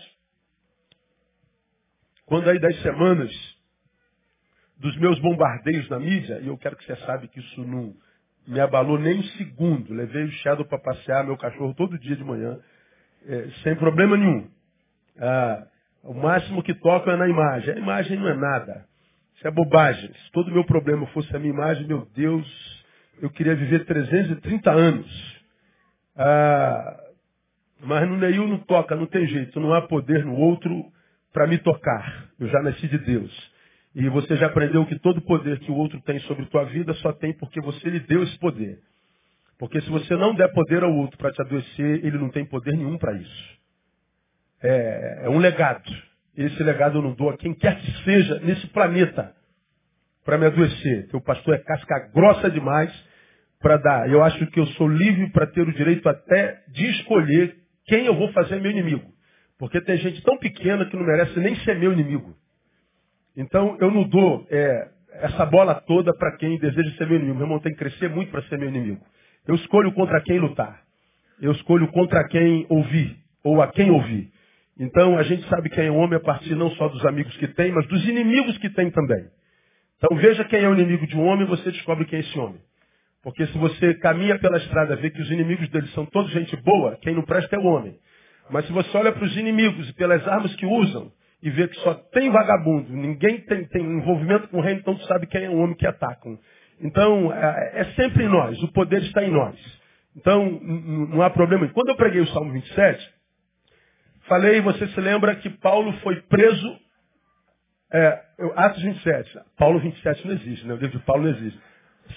quando 2.24 2.48
aí 2.48 2.58
das 2.58 2.80
semanas 2.80 3.30
dos 4.78 4.96
meus 4.96 5.20
bombardeios 5.20 5.86
na 5.90 6.00
mídia, 6.00 6.40
e 6.40 6.46
eu 6.46 6.56
quero 6.56 6.76
que 6.76 6.84
você 6.86 6.96
saiba 7.04 7.28
que 7.28 7.38
isso 7.38 7.62
não 7.62 7.94
me 8.46 8.58
abalou 8.58 8.98
nem 8.98 9.18
um 9.18 9.22
segundo. 9.22 9.92
Levei 9.92 10.24
o 10.24 10.32
Shadow 10.32 10.64
para 10.64 10.78
passear, 10.78 11.26
meu 11.26 11.36
cachorro, 11.36 11.74
todo 11.74 11.98
dia 11.98 12.16
de 12.16 12.24
manhã, 12.24 12.58
é, 13.26 13.50
sem 13.62 13.76
problema 13.76 14.16
nenhum. 14.16 14.48
Ah, 15.18 15.66
o 16.02 16.14
máximo 16.14 16.62
que 16.62 16.72
toca 16.72 17.12
é 17.12 17.16
na 17.16 17.28
imagem. 17.28 17.74
A 17.74 17.78
imagem 17.78 18.18
não 18.18 18.28
é 18.28 18.34
nada. 18.34 18.86
Isso 19.36 19.46
é 19.46 19.50
bobagem. 19.50 20.10
Se 20.10 20.32
todo 20.32 20.48
o 20.48 20.54
meu 20.54 20.64
problema 20.64 21.06
fosse 21.08 21.36
a 21.36 21.38
minha 21.38 21.52
imagem, 21.52 21.86
meu 21.86 22.06
Deus, 22.14 22.84
eu 23.20 23.28
queria 23.28 23.54
viver 23.54 23.84
330 23.84 24.70
anos. 24.70 25.44
Ah, 26.16 27.09
mas 27.82 28.08
no 28.08 28.16
Neil 28.16 28.46
não 28.46 28.58
toca, 28.58 28.94
não 28.94 29.06
tem 29.06 29.26
jeito. 29.26 29.58
Não 29.60 29.72
há 29.72 29.82
poder 29.82 30.24
no 30.24 30.34
outro 30.34 30.84
para 31.32 31.46
me 31.46 31.58
tocar. 31.58 32.30
Eu 32.38 32.48
já 32.48 32.60
nasci 32.62 32.88
de 32.88 32.98
Deus. 32.98 33.52
E 33.94 34.08
você 34.08 34.36
já 34.36 34.46
aprendeu 34.46 34.86
que 34.86 34.98
todo 34.98 35.20
poder 35.22 35.58
que 35.60 35.70
o 35.70 35.74
outro 35.74 36.00
tem 36.02 36.18
sobre 36.20 36.46
tua 36.46 36.64
vida 36.64 36.94
só 36.94 37.12
tem 37.12 37.32
porque 37.32 37.60
você 37.60 37.88
lhe 37.88 38.00
deu 38.00 38.22
esse 38.22 38.38
poder. 38.38 38.78
Porque 39.58 39.80
se 39.80 39.90
você 39.90 40.16
não 40.16 40.34
der 40.34 40.52
poder 40.52 40.82
ao 40.82 40.94
outro 40.94 41.18
para 41.18 41.32
te 41.32 41.42
adoecer, 41.42 42.04
ele 42.04 42.16
não 42.16 42.30
tem 42.30 42.46
poder 42.46 42.76
nenhum 42.76 42.96
para 42.96 43.12
isso. 43.14 43.58
É, 44.62 45.22
é, 45.24 45.28
um 45.28 45.38
legado. 45.38 45.90
Esse 46.36 46.62
legado 46.62 46.98
eu 46.98 47.02
não 47.02 47.14
dou 47.14 47.30
a 47.30 47.36
quem 47.36 47.52
quer 47.52 47.78
que 47.78 48.04
seja 48.04 48.40
nesse 48.40 48.66
planeta 48.68 49.34
para 50.24 50.38
me 50.38 50.46
adoecer. 50.46 51.08
Teu 51.08 51.20
pastor 51.20 51.54
é 51.54 51.58
casca 51.58 52.10
grossa 52.14 52.50
demais 52.50 52.90
para 53.60 53.76
dar. 53.76 54.08
Eu 54.08 54.22
acho 54.22 54.46
que 54.46 54.60
eu 54.60 54.66
sou 54.68 54.88
livre 54.88 55.30
para 55.30 55.46
ter 55.46 55.62
o 55.62 55.74
direito 55.74 56.08
até 56.08 56.62
de 56.68 56.86
escolher 56.92 57.59
quem 57.86 58.06
eu 58.06 58.14
vou 58.14 58.32
fazer 58.32 58.60
meu 58.60 58.70
inimigo. 58.70 59.10
Porque 59.58 59.80
tem 59.80 59.96
gente 59.98 60.22
tão 60.22 60.38
pequena 60.38 60.86
que 60.86 60.96
não 60.96 61.04
merece 61.04 61.38
nem 61.38 61.54
ser 61.56 61.78
meu 61.78 61.92
inimigo. 61.92 62.34
Então, 63.36 63.76
eu 63.80 63.90
não 63.90 64.04
dou 64.04 64.46
é, 64.50 64.88
essa 65.12 65.44
bola 65.44 65.74
toda 65.74 66.14
para 66.14 66.36
quem 66.36 66.58
deseja 66.58 66.96
ser 66.96 67.06
meu 67.06 67.16
inimigo. 67.16 67.36
Meu 67.36 67.46
irmão 67.46 67.60
tem 67.60 67.72
que 67.72 67.78
crescer 67.78 68.08
muito 68.08 68.30
para 68.30 68.42
ser 68.44 68.58
meu 68.58 68.68
inimigo. 68.68 69.04
Eu 69.46 69.54
escolho 69.54 69.92
contra 69.92 70.20
quem 70.22 70.38
lutar. 70.38 70.82
Eu 71.40 71.52
escolho 71.52 71.88
contra 71.88 72.26
quem 72.28 72.66
ouvir, 72.68 73.16
ou 73.42 73.62
a 73.62 73.68
quem 73.68 73.90
ouvir. 73.90 74.30
Então, 74.78 75.18
a 75.18 75.22
gente 75.22 75.46
sabe 75.48 75.68
quem 75.68 75.86
é 75.86 75.90
homem 75.90 76.16
a 76.16 76.20
partir 76.20 76.54
não 76.54 76.70
só 76.70 76.88
dos 76.88 77.04
amigos 77.04 77.36
que 77.36 77.48
tem, 77.48 77.72
mas 77.72 77.86
dos 77.86 78.06
inimigos 78.06 78.56
que 78.58 78.70
tem 78.70 78.90
também. 78.90 79.26
Então, 79.98 80.16
veja 80.16 80.44
quem 80.44 80.60
é 80.60 80.68
o 80.68 80.74
inimigo 80.74 81.06
de 81.06 81.16
um 81.16 81.24
homem, 81.24 81.46
você 81.46 81.70
descobre 81.70 82.06
quem 82.06 82.18
é 82.18 82.20
esse 82.22 82.38
homem. 82.38 82.60
Porque 83.22 83.46
se 83.46 83.58
você 83.58 83.94
caminha 83.94 84.38
pela 84.38 84.56
estrada 84.56 84.94
e 84.94 84.96
vê 84.96 85.10
que 85.10 85.20
os 85.20 85.30
inimigos 85.30 85.68
dele 85.68 85.88
são 85.88 86.06
todos 86.06 86.30
gente 86.32 86.56
boa, 86.62 86.96
quem 87.02 87.14
não 87.14 87.22
presta 87.22 87.56
é 87.56 87.58
o 87.58 87.64
homem. 87.64 87.94
Mas 88.50 88.66
se 88.66 88.72
você 88.72 88.96
olha 88.96 89.12
para 89.12 89.24
os 89.24 89.36
inimigos 89.36 89.88
e 89.88 89.92
pelas 89.94 90.26
armas 90.26 90.54
que 90.56 90.66
usam, 90.66 91.12
e 91.42 91.50
vê 91.50 91.68
que 91.68 91.76
só 91.80 91.94
tem 91.94 92.30
vagabundo, 92.30 92.92
ninguém 92.92 93.40
tem, 93.42 93.64
tem 93.66 93.82
envolvimento 93.82 94.48
com 94.48 94.58
o 94.58 94.60
reino, 94.60 94.80
então 94.80 94.94
tu 94.94 95.04
sabe 95.06 95.26
quem 95.26 95.44
é 95.44 95.50
o 95.50 95.58
homem 95.58 95.74
que 95.74 95.86
atacam. 95.86 96.38
Então, 96.80 97.32
é, 97.32 97.80
é 97.80 97.84
sempre 97.94 98.24
em 98.24 98.28
nós, 98.28 98.62
o 98.62 98.72
poder 98.72 99.02
está 99.02 99.22
em 99.22 99.30
nós. 99.30 99.56
Então, 100.16 100.60
não 100.60 101.22
há 101.22 101.30
problema. 101.30 101.68
Quando 101.68 101.90
eu 101.90 101.96
preguei 101.96 102.20
o 102.20 102.26
Salmo 102.28 102.52
27, 102.52 103.14
falei, 104.26 104.60
você 104.60 104.86
se 104.88 105.00
lembra 105.00 105.36
que 105.36 105.48
Paulo 105.48 105.92
foi 105.98 106.16
preso, 106.22 106.78
é, 107.92 108.20
Atos 108.56 108.82
27, 108.82 109.38
Paulo 109.56 109.78
27 109.80 110.26
não 110.26 110.34
existe, 110.34 110.66
né? 110.66 110.74
o 110.74 110.76
livro 110.76 110.98
de 110.98 111.04
Paulo 111.04 111.24
não 111.24 111.30
existe. 111.30 111.60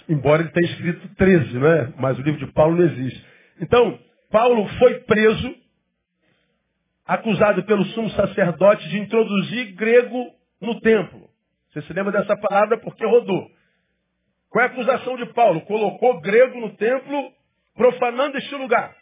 Embora 0.09 0.41
ele 0.41 0.51
tenha 0.51 0.71
escrito 0.71 1.15
13, 1.15 1.57
né? 1.59 1.93
mas 1.97 2.17
o 2.17 2.21
livro 2.21 2.45
de 2.45 2.51
Paulo 2.53 2.75
não 2.75 2.85
existe. 2.85 3.25
Então, 3.61 3.99
Paulo 4.31 4.67
foi 4.79 4.99
preso 5.01 5.55
acusado 7.05 7.63
pelo 7.63 7.85
sumo 7.85 8.09
sacerdote 8.11 8.87
de 8.89 8.99
introduzir 8.99 9.73
grego 9.75 10.31
no 10.61 10.79
templo. 10.81 11.29
Você 11.69 11.81
se 11.81 11.93
lembra 11.93 12.11
dessa 12.11 12.35
palavra 12.37 12.77
porque 12.77 13.05
rodou. 13.05 13.49
Qual 14.49 14.63
é 14.63 14.67
a 14.67 14.71
acusação 14.71 15.17
de 15.17 15.25
Paulo? 15.33 15.61
Colocou 15.61 16.21
grego 16.21 16.59
no 16.59 16.75
templo, 16.75 17.31
profanando 17.75 18.37
este 18.37 18.55
lugar. 18.55 18.95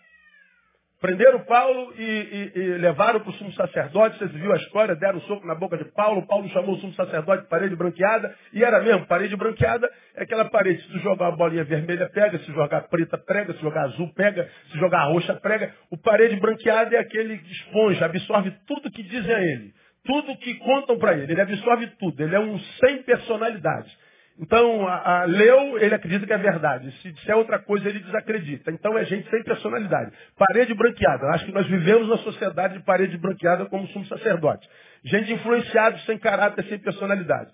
Prenderam 1.02 1.40
Paulo 1.46 1.96
e, 1.98 2.04
e, 2.04 2.60
e 2.60 2.78
levaram 2.78 3.20
para 3.22 3.32
o 3.32 3.34
sumo 3.34 3.52
sacerdote. 3.54 4.20
Vocês 4.20 4.32
viram 4.34 4.54
a 4.54 4.58
história? 4.58 4.96
Deram 4.96 5.18
um 5.18 5.22
soco 5.22 5.48
na 5.48 5.56
boca 5.56 5.76
de 5.76 5.86
Paulo. 5.94 6.28
Paulo 6.28 6.48
chamou 6.50 6.76
o 6.76 6.78
sumo 6.78 6.94
sacerdote 6.94 7.42
de 7.42 7.50
parede 7.50 7.76
branqueada. 7.76 8.36
E 8.54 8.64
era 8.64 8.80
mesmo, 8.82 9.08
parede 9.08 9.36
branqueada 9.36 9.92
é 10.16 10.22
aquela 10.22 10.46
parede. 10.46 10.80
Se 10.84 11.00
jogar 11.00 11.30
uma 11.30 11.36
bolinha 11.36 11.64
vermelha, 11.64 12.08
pega. 12.08 12.38
Se 12.38 12.52
jogar 12.54 12.82
preta, 12.82 13.18
prega. 13.18 13.52
Se 13.54 13.62
jogar 13.62 13.86
azul, 13.86 14.14
pega. 14.14 14.48
Se 14.72 14.78
jogar 14.78 15.06
roxa, 15.06 15.34
prega. 15.34 15.74
O 15.90 15.98
parede 15.98 16.36
branqueada 16.40 16.96
é 16.96 17.00
aquele 17.00 17.40
que 17.40 17.52
esponja, 17.52 18.06
absorve 18.06 18.52
tudo 18.68 18.92
que 18.92 19.02
dizem 19.02 19.34
a 19.34 19.42
ele. 19.42 19.74
Tudo 20.06 20.38
que 20.38 20.54
contam 20.60 21.00
para 21.00 21.18
ele. 21.18 21.32
Ele 21.32 21.42
absorve 21.42 21.88
tudo. 22.00 22.22
Ele 22.22 22.36
é 22.36 22.40
um 22.40 22.60
sem 22.60 23.02
personalidade. 23.02 23.90
Então, 24.42 24.88
a, 24.88 25.22
a, 25.22 25.26
leu, 25.26 25.78
ele 25.78 25.94
acredita 25.94 26.26
que 26.26 26.34
é 26.34 26.38
verdade. 26.38 26.92
Se 27.04 27.12
disser 27.12 27.38
outra 27.38 27.60
coisa, 27.60 27.88
ele 27.88 28.00
desacredita. 28.00 28.72
Então, 28.72 28.98
é 28.98 29.06
gente 29.06 29.30
sem 29.30 29.44
personalidade. 29.44 30.12
Parede 30.36 30.74
branqueada. 30.74 31.28
Acho 31.28 31.46
que 31.46 31.52
nós 31.52 31.68
vivemos 31.68 32.10
na 32.10 32.18
sociedade 32.18 32.80
de 32.80 32.84
parede 32.84 33.18
branqueada 33.20 33.68
como 33.68 33.88
sumo 33.90 34.06
sacerdote. 34.08 34.68
Gente 35.06 35.32
influenciada, 35.32 35.96
sem 36.00 36.18
caráter, 36.18 36.66
sem 36.66 36.80
personalidade. 36.80 37.52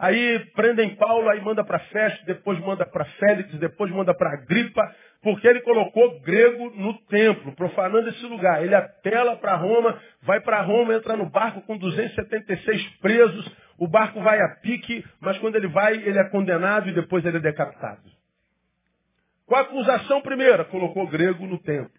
Aí 0.00 0.38
prendem 0.56 0.96
Paulo, 0.96 1.28
aí 1.28 1.42
manda 1.42 1.62
para 1.62 1.78
Festo, 1.78 2.24
depois 2.24 2.58
manda 2.60 2.86
para 2.86 3.04
Félix, 3.04 3.54
depois 3.58 3.92
manda 3.92 4.14
para 4.14 4.32
Agripa, 4.32 4.80
porque 5.22 5.46
ele 5.46 5.60
colocou 5.60 6.20
grego 6.20 6.70
no 6.70 6.94
templo, 7.02 7.52
profanando 7.52 8.08
esse 8.08 8.24
lugar. 8.24 8.64
Ele 8.64 8.74
apela 8.74 9.36
para 9.36 9.56
Roma, 9.56 10.00
vai 10.22 10.40
para 10.40 10.62
Roma, 10.62 10.94
entra 10.94 11.18
no 11.18 11.28
barco 11.28 11.60
com 11.66 11.76
276 11.76 12.82
presos, 13.02 13.56
o 13.80 13.88
barco 13.88 14.20
vai 14.20 14.38
a 14.42 14.48
pique, 14.56 15.02
mas 15.20 15.38
quando 15.38 15.56
ele 15.56 15.66
vai, 15.66 15.94
ele 15.94 16.18
é 16.18 16.28
condenado 16.28 16.90
e 16.90 16.92
depois 16.92 17.24
ele 17.24 17.38
é 17.38 17.40
decapitado. 17.40 18.02
Qual 19.46 19.58
a 19.58 19.64
acusação 19.64 20.20
primeira? 20.20 20.66
Colocou 20.66 21.08
grego 21.08 21.46
no 21.46 21.58
templo. 21.58 21.90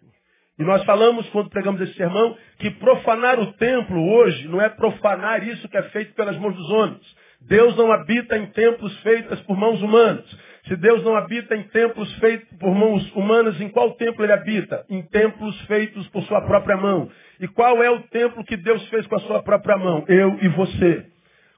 E 0.60 0.62
nós 0.62 0.84
falamos, 0.84 1.28
quando 1.30 1.50
pregamos 1.50 1.80
esse 1.80 1.94
sermão, 1.94 2.38
que 2.58 2.70
profanar 2.70 3.40
o 3.40 3.52
templo 3.54 4.00
hoje 4.14 4.46
não 4.46 4.62
é 4.62 4.68
profanar 4.68 5.46
isso 5.46 5.68
que 5.68 5.76
é 5.76 5.82
feito 5.90 6.14
pelas 6.14 6.36
mãos 6.38 6.54
dos 6.54 6.70
homens. 6.70 7.16
Deus 7.40 7.76
não 7.76 7.90
habita 7.90 8.38
em 8.38 8.46
templos 8.46 8.96
feitos 9.00 9.40
por 9.40 9.56
mãos 9.56 9.82
humanas. 9.82 10.24
Se 10.68 10.76
Deus 10.76 11.02
não 11.02 11.16
habita 11.16 11.56
em 11.56 11.64
templos 11.64 12.14
feitos 12.20 12.56
por 12.58 12.72
mãos 12.72 13.10
humanas, 13.16 13.60
em 13.60 13.68
qual 13.68 13.96
templo 13.96 14.24
ele 14.24 14.32
habita? 14.32 14.86
Em 14.88 15.02
templos 15.02 15.60
feitos 15.62 16.06
por 16.10 16.22
sua 16.22 16.40
própria 16.42 16.76
mão. 16.76 17.10
E 17.40 17.48
qual 17.48 17.82
é 17.82 17.90
o 17.90 18.02
templo 18.04 18.44
que 18.44 18.56
Deus 18.56 18.88
fez 18.88 19.04
com 19.08 19.16
a 19.16 19.20
sua 19.20 19.42
própria 19.42 19.76
mão? 19.76 20.04
Eu 20.06 20.38
e 20.40 20.48
você. 20.48 21.12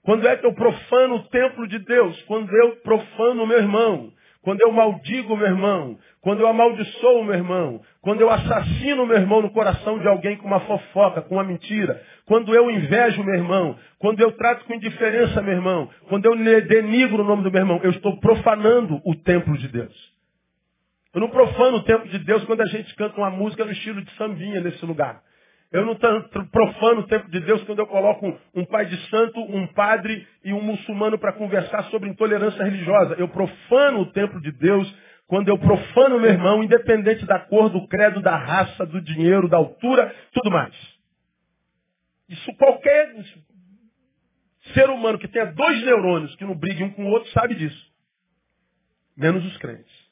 Quando 0.05 0.29
é 0.29 0.37
que 0.37 0.45
eu 0.45 0.53
profano 0.53 1.17
o 1.17 1.23
templo 1.29 1.67
de 1.67 1.79
Deus? 1.79 2.21
Quando 2.23 2.55
eu 2.55 2.77
profano 2.77 3.43
o 3.43 3.47
meu 3.47 3.59
irmão. 3.59 4.13
Quando 4.43 4.61
eu 4.61 4.71
maldigo 4.71 5.33
o 5.33 5.37
meu 5.37 5.47
irmão. 5.47 5.99
Quando 6.21 6.41
eu 6.41 6.47
amaldiçoo 6.47 7.21
o 7.21 7.25
meu 7.25 7.35
irmão. 7.35 7.81
Quando 8.03 8.21
eu 8.21 8.31
assassino 8.31 9.05
o 9.05 9.07
meu 9.07 9.17
irmão 9.17 9.41
no 9.41 9.51
coração 9.51 9.99
de 9.99 10.07
alguém 10.07 10.37
com 10.37 10.47
uma 10.47 10.61
fofoca, 10.61 11.23
com 11.23 11.37
uma 11.37 11.45
mentira. 11.45 12.03
Quando 12.27 12.55
eu 12.55 12.71
invejo 12.71 13.23
o 13.23 13.25
meu 13.25 13.35
irmão. 13.35 13.79
Quando 13.99 14.21
eu 14.21 14.33
trato 14.33 14.67
com 14.67 14.75
indiferença 14.75 15.41
meu 15.41 15.55
irmão. 15.55 15.89
Quando 16.11 16.27
eu 16.27 16.37
denigro 16.67 17.23
o 17.23 17.27
nome 17.27 17.43
do 17.43 17.51
meu 17.51 17.63
irmão. 17.63 17.81
Eu 17.83 17.91
estou 17.91 18.21
profanando 18.21 19.01
o 19.07 19.15
templo 19.15 19.57
de 19.57 19.69
Deus. 19.69 20.15
Eu 21.15 21.21
não 21.23 21.31
profano 21.31 21.79
o 21.79 21.83
templo 21.83 22.09
de 22.11 22.19
Deus 22.19 22.45
quando 22.45 22.61
a 22.61 22.67
gente 22.67 22.95
canta 22.97 23.17
uma 23.17 23.31
música 23.31 23.65
no 23.65 23.73
estilo 23.73 24.03
de 24.03 24.11
sambinha 24.17 24.61
nesse 24.61 24.85
lugar. 24.85 25.23
Eu 25.73 25.85
não 25.85 25.97
profano 25.97 27.01
o 27.01 27.07
tempo 27.07 27.29
de 27.31 27.41
Deus 27.41 27.63
quando 27.65 27.81
eu 27.81 27.87
coloco 27.87 28.39
um 28.55 28.65
pai 28.65 28.87
de 28.87 28.97
santo, 29.09 29.41
um 29.41 29.67
padre 29.69 30.27
e 30.45 30.53
um 30.53 30.61
muçulmano 30.61 31.19
para 31.19 31.33
conversar 31.33 31.85
sobre 31.85 32.09
intolerância 32.09 32.63
religiosa. 32.63 33.15
Eu 33.15 33.29
profano 33.29 34.01
o 34.01 34.13
templo 34.13 34.41
de 34.41 34.53
Deus 34.53 34.95
quando 35.27 35.49
eu 35.49 35.59
profano 35.59 36.21
meu 36.21 36.31
irmão, 36.31 36.63
independente 36.63 37.27
da 37.27 37.41
cor, 37.41 37.71
do 37.71 37.89
credo, 37.89 38.21
da 38.21 38.37
raça, 38.37 38.87
do 38.87 39.01
dinheiro, 39.01 39.49
da 39.49 39.57
altura, 39.57 40.15
tudo 40.33 40.51
mais. 40.51 40.75
Isso 42.29 42.55
qualquer 42.57 43.15
ser 44.75 44.89
humano 44.91 45.19
que 45.19 45.29
tenha 45.29 45.47
dois 45.47 45.83
neurônios 45.85 46.35
que 46.37 46.45
não 46.45 46.55
briguem 46.55 46.87
um 46.87 46.91
com 46.93 47.05
o 47.07 47.11
outro 47.11 47.31
sabe 47.33 47.55
disso. 47.55 47.93
Menos 49.17 49.45
os 49.45 49.57
crentes. 49.59 50.04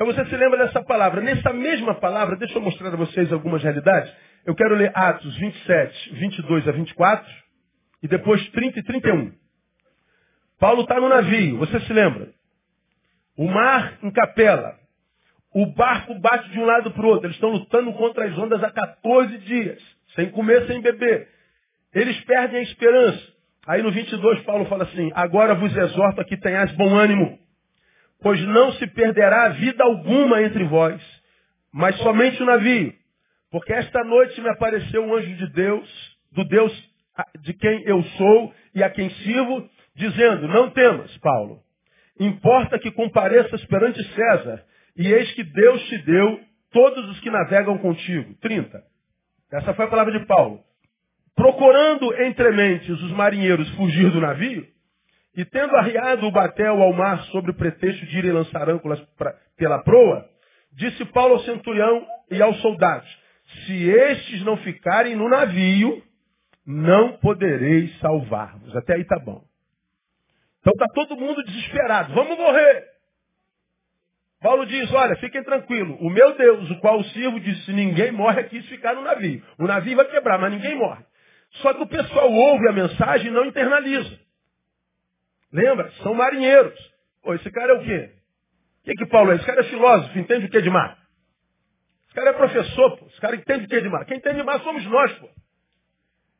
Então 0.00 0.14
você 0.14 0.24
se 0.30 0.34
lembra 0.34 0.64
dessa 0.64 0.82
palavra. 0.82 1.20
Nessa 1.20 1.52
mesma 1.52 1.94
palavra, 1.94 2.34
deixa 2.34 2.56
eu 2.56 2.62
mostrar 2.62 2.88
a 2.88 2.96
vocês 2.96 3.30
algumas 3.30 3.62
realidades. 3.62 4.10
Eu 4.46 4.54
quero 4.54 4.74
ler 4.74 4.90
Atos 4.94 5.36
27, 5.36 6.14
22 6.14 6.66
a 6.66 6.72
24 6.72 7.30
e 8.02 8.08
depois 8.08 8.48
30 8.48 8.78
e 8.78 8.82
31. 8.82 9.30
Paulo 10.58 10.84
está 10.84 10.98
no 10.98 11.10
navio, 11.10 11.58
você 11.58 11.78
se 11.80 11.92
lembra? 11.92 12.30
O 13.36 13.46
mar 13.46 13.98
em 14.02 14.10
capela. 14.10 14.74
O 15.54 15.66
barco 15.66 16.18
bate 16.18 16.48
de 16.48 16.58
um 16.58 16.64
lado 16.64 16.90
para 16.92 17.04
o 17.04 17.08
outro. 17.08 17.26
Eles 17.26 17.36
estão 17.36 17.50
lutando 17.50 17.92
contra 17.92 18.24
as 18.24 18.38
ondas 18.38 18.64
há 18.64 18.70
14 18.70 19.36
dias, 19.36 19.82
sem 20.14 20.30
comer, 20.30 20.66
sem 20.66 20.80
beber. 20.80 21.28
Eles 21.94 22.18
perdem 22.24 22.60
a 22.60 22.62
esperança. 22.62 23.22
Aí 23.66 23.82
no 23.82 23.92
22 23.92 24.44
Paulo 24.44 24.64
fala 24.64 24.84
assim, 24.84 25.10
agora 25.14 25.54
vos 25.54 25.76
exorto 25.76 26.22
a 26.22 26.24
que 26.24 26.38
tenhais 26.38 26.72
bom 26.72 26.88
ânimo 26.94 27.38
pois 28.22 28.40
não 28.46 28.72
se 28.72 28.86
perderá 28.88 29.48
vida 29.50 29.82
alguma 29.84 30.42
entre 30.42 30.64
vós, 30.64 31.00
mas 31.72 31.96
somente 31.98 32.42
o 32.42 32.46
navio. 32.46 32.92
Porque 33.50 33.72
esta 33.72 34.04
noite 34.04 34.40
me 34.40 34.48
apareceu 34.48 35.04
um 35.04 35.14
anjo 35.14 35.34
de 35.36 35.52
Deus, 35.52 36.18
do 36.32 36.44
Deus 36.44 36.90
de 37.40 37.52
quem 37.54 37.82
eu 37.84 38.02
sou 38.02 38.54
e 38.74 38.82
a 38.82 38.90
quem 38.90 39.10
sirvo, 39.10 39.68
dizendo, 39.94 40.48
não 40.48 40.70
temas, 40.70 41.16
Paulo. 41.18 41.60
Importa 42.18 42.78
que 42.78 42.90
compareças 42.92 43.64
perante 43.66 44.02
César, 44.14 44.64
e 44.96 45.12
eis 45.12 45.32
que 45.32 45.42
Deus 45.42 45.82
te 45.88 45.98
deu 45.98 46.40
todos 46.70 47.08
os 47.10 47.20
que 47.20 47.30
navegam 47.30 47.78
contigo. 47.78 48.34
30. 48.40 48.82
Essa 49.52 49.74
foi 49.74 49.86
a 49.86 49.88
palavra 49.88 50.18
de 50.18 50.26
Paulo. 50.26 50.60
Procurando 51.34 52.14
entre 52.22 52.50
mentes 52.52 53.02
os 53.02 53.12
marinheiros 53.12 53.68
fugir 53.70 54.10
do 54.10 54.20
navio, 54.20 54.66
e 55.40 55.44
tendo 55.46 55.74
arriado 55.74 56.26
o 56.26 56.30
batel 56.30 56.82
ao 56.82 56.92
mar 56.92 57.22
sobre 57.28 57.50
o 57.50 57.54
pretexto 57.54 58.04
de 58.04 58.18
irem 58.18 58.32
lançar 58.32 58.68
âncoras 58.68 59.00
pra, 59.16 59.34
pela 59.56 59.82
proa, 59.82 60.28
disse 60.74 61.02
Paulo 61.06 61.36
ao 61.36 61.40
centurião 61.40 62.06
e 62.30 62.42
aos 62.42 62.60
soldados, 62.60 63.08
se 63.64 63.88
estes 63.88 64.44
não 64.44 64.58
ficarem 64.58 65.16
no 65.16 65.30
navio, 65.30 66.02
não 66.66 67.16
podereis 67.16 67.98
salvar-vos. 68.00 68.76
Até 68.76 68.96
aí 68.96 69.04
tá 69.06 69.18
bom. 69.18 69.42
Então 70.60 70.74
está 70.74 70.86
todo 70.92 71.16
mundo 71.16 71.42
desesperado. 71.42 72.12
Vamos 72.12 72.36
morrer. 72.36 72.84
Paulo 74.42 74.66
diz, 74.66 74.92
olha, 74.92 75.16
fiquem 75.16 75.42
tranquilos. 75.42 75.96
O 76.02 76.10
meu 76.10 76.36
Deus, 76.36 76.70
o 76.70 76.80
qual 76.80 77.02
sirvo, 77.04 77.40
disse, 77.40 77.72
ninguém 77.72 78.12
morre 78.12 78.40
aqui 78.40 78.60
se 78.60 78.68
ficar 78.68 78.94
no 78.94 79.00
navio. 79.00 79.42
O 79.58 79.66
navio 79.66 79.96
vai 79.96 80.04
quebrar, 80.04 80.38
mas 80.38 80.52
ninguém 80.52 80.76
morre. 80.76 81.02
Só 81.62 81.72
que 81.72 81.82
o 81.82 81.88
pessoal 81.88 82.30
ouve 82.30 82.68
a 82.68 82.72
mensagem 82.72 83.28
e 83.28 83.30
não 83.30 83.46
internaliza. 83.46 84.19
Lembra? 85.52 85.90
São 86.02 86.14
marinheiros. 86.14 86.78
Pô, 87.22 87.34
esse 87.34 87.50
cara 87.50 87.72
é 87.72 87.76
o 87.76 87.84
quê? 87.84 88.12
O 88.80 88.84
que, 88.84 88.94
que 88.94 89.06
Paulo 89.06 89.32
é? 89.32 89.36
Esse 89.36 89.46
cara 89.46 89.60
é 89.60 89.64
filósofo, 89.64 90.18
entende 90.18 90.46
o 90.46 90.50
que 90.50 90.62
de 90.62 90.70
mar? 90.70 90.98
Esse 92.06 92.14
cara 92.14 92.30
é 92.30 92.32
professor, 92.32 92.96
pô. 92.98 93.06
Esse 93.06 93.20
cara 93.20 93.36
entende 93.36 93.64
o 93.66 93.68
que 93.68 93.80
de 93.80 93.88
mar? 93.88 94.04
Quem 94.04 94.16
entende 94.16 94.38
de 94.38 94.44
mar 94.44 94.60
somos 94.60 94.84
nós, 94.86 95.12
pô. 95.18 95.28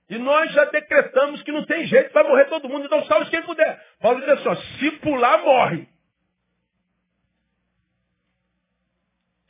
E 0.08 0.18
nós 0.18 0.52
já 0.52 0.64
decretamos 0.64 1.42
que 1.42 1.52
não 1.52 1.64
tem 1.64 1.86
jeito, 1.86 2.12
vai 2.12 2.24
morrer 2.24 2.46
todo 2.46 2.68
mundo, 2.68 2.84
então 2.84 3.04
salve 3.04 3.30
quem 3.30 3.42
puder. 3.42 3.80
Paulo 4.00 4.20
diz 4.20 4.28
assim, 4.30 4.48
ó, 4.48 4.54
se 4.56 4.90
pular, 4.98 5.38
morre. 5.38 5.88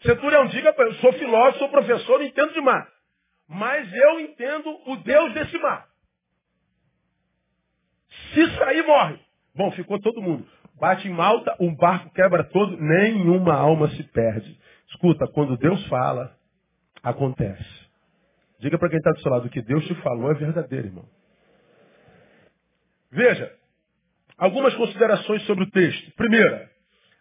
Centurião, 0.03 0.47
diga 0.47 0.73
para 0.75 0.87
eu 0.87 0.95
sou 0.97 1.13
filósofo, 1.15 1.61
sou 1.61 1.69
professor, 1.71 2.19
não 2.19 2.27
entendo 2.27 2.53
de 2.53 2.61
mar. 2.61 2.91
Mas 3.49 3.91
eu 3.93 4.21
entendo 4.21 4.71
o 4.87 4.97
Deus 4.97 5.33
desse 5.33 5.59
mar. 5.59 5.89
Se 8.35 8.57
sair, 8.57 8.83
morre. 8.83 9.19
Bom, 9.61 9.71
ficou 9.73 10.01
todo 10.01 10.23
mundo. 10.23 10.47
Bate 10.81 11.07
em 11.07 11.13
Malta, 11.13 11.55
um 11.61 11.75
barco 11.75 12.09
quebra 12.15 12.43
todo, 12.45 12.79
nenhuma 12.79 13.53
alma 13.53 13.91
se 13.91 14.03
perde. 14.05 14.59
Escuta, 14.89 15.27
quando 15.35 15.55
Deus 15.59 15.87
fala, 15.89 16.35
acontece. 17.03 17.63
Diga 18.59 18.79
para 18.79 18.89
quem 18.89 18.97
está 18.97 19.11
do 19.11 19.21
seu 19.21 19.31
lado, 19.31 19.49
o 19.49 19.51
que 19.51 19.61
Deus 19.61 19.85
te 19.87 19.95
falou 19.97 20.31
é 20.31 20.35
verdadeiro, 20.35 20.87
irmão. 20.87 21.05
Veja, 23.13 23.53
algumas 24.39 24.75
considerações 24.77 25.43
sobre 25.43 25.65
o 25.65 25.71
texto. 25.71 26.11
Primeira, 26.13 26.71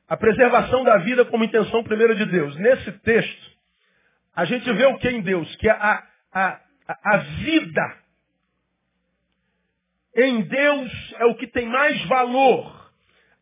a 0.08 0.16
preservação 0.16 0.86
da 0.86 1.00
vida 1.00 1.26
como 1.26 1.44
intenção 1.44 1.84
primeira 1.84 2.16
de 2.16 2.26
Deus. 2.26 2.56
Nesse 2.56 2.90
texto, 3.00 3.52
a 4.34 4.46
gente 4.46 4.72
vê 4.72 4.86
o 4.86 4.98
que 4.98 5.10
em 5.10 5.20
Deus? 5.20 5.54
Que 5.58 5.68
a, 5.68 6.08
a, 6.32 6.62
a 6.88 7.18
vida 7.18 7.98
em 10.24 10.42
Deus 10.42 11.16
é 11.20 11.26
o 11.26 11.36
que 11.36 11.48
tem 11.48 11.68
mais 11.68 12.04
valor. 12.06 12.92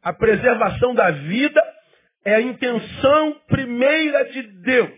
A 0.03 0.13
preservação 0.13 0.93
da 0.93 1.11
vida 1.11 1.61
é 2.25 2.35
a 2.35 2.41
intenção 2.41 3.41
primeira 3.47 4.25
de 4.25 4.41
Deus. 4.43 4.91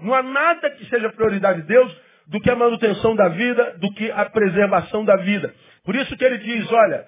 Não 0.00 0.14
há 0.14 0.22
nada 0.22 0.70
que 0.70 0.86
seja 0.86 1.10
prioridade 1.10 1.62
de 1.62 1.68
Deus 1.68 1.96
do 2.28 2.40
que 2.40 2.50
a 2.50 2.56
manutenção 2.56 3.16
da 3.16 3.28
vida, 3.28 3.76
do 3.78 3.92
que 3.94 4.10
a 4.10 4.24
preservação 4.26 5.04
da 5.04 5.16
vida. 5.16 5.54
Por 5.84 5.96
isso 5.96 6.16
que 6.16 6.24
ele 6.24 6.38
diz, 6.38 6.70
olha, 6.70 7.06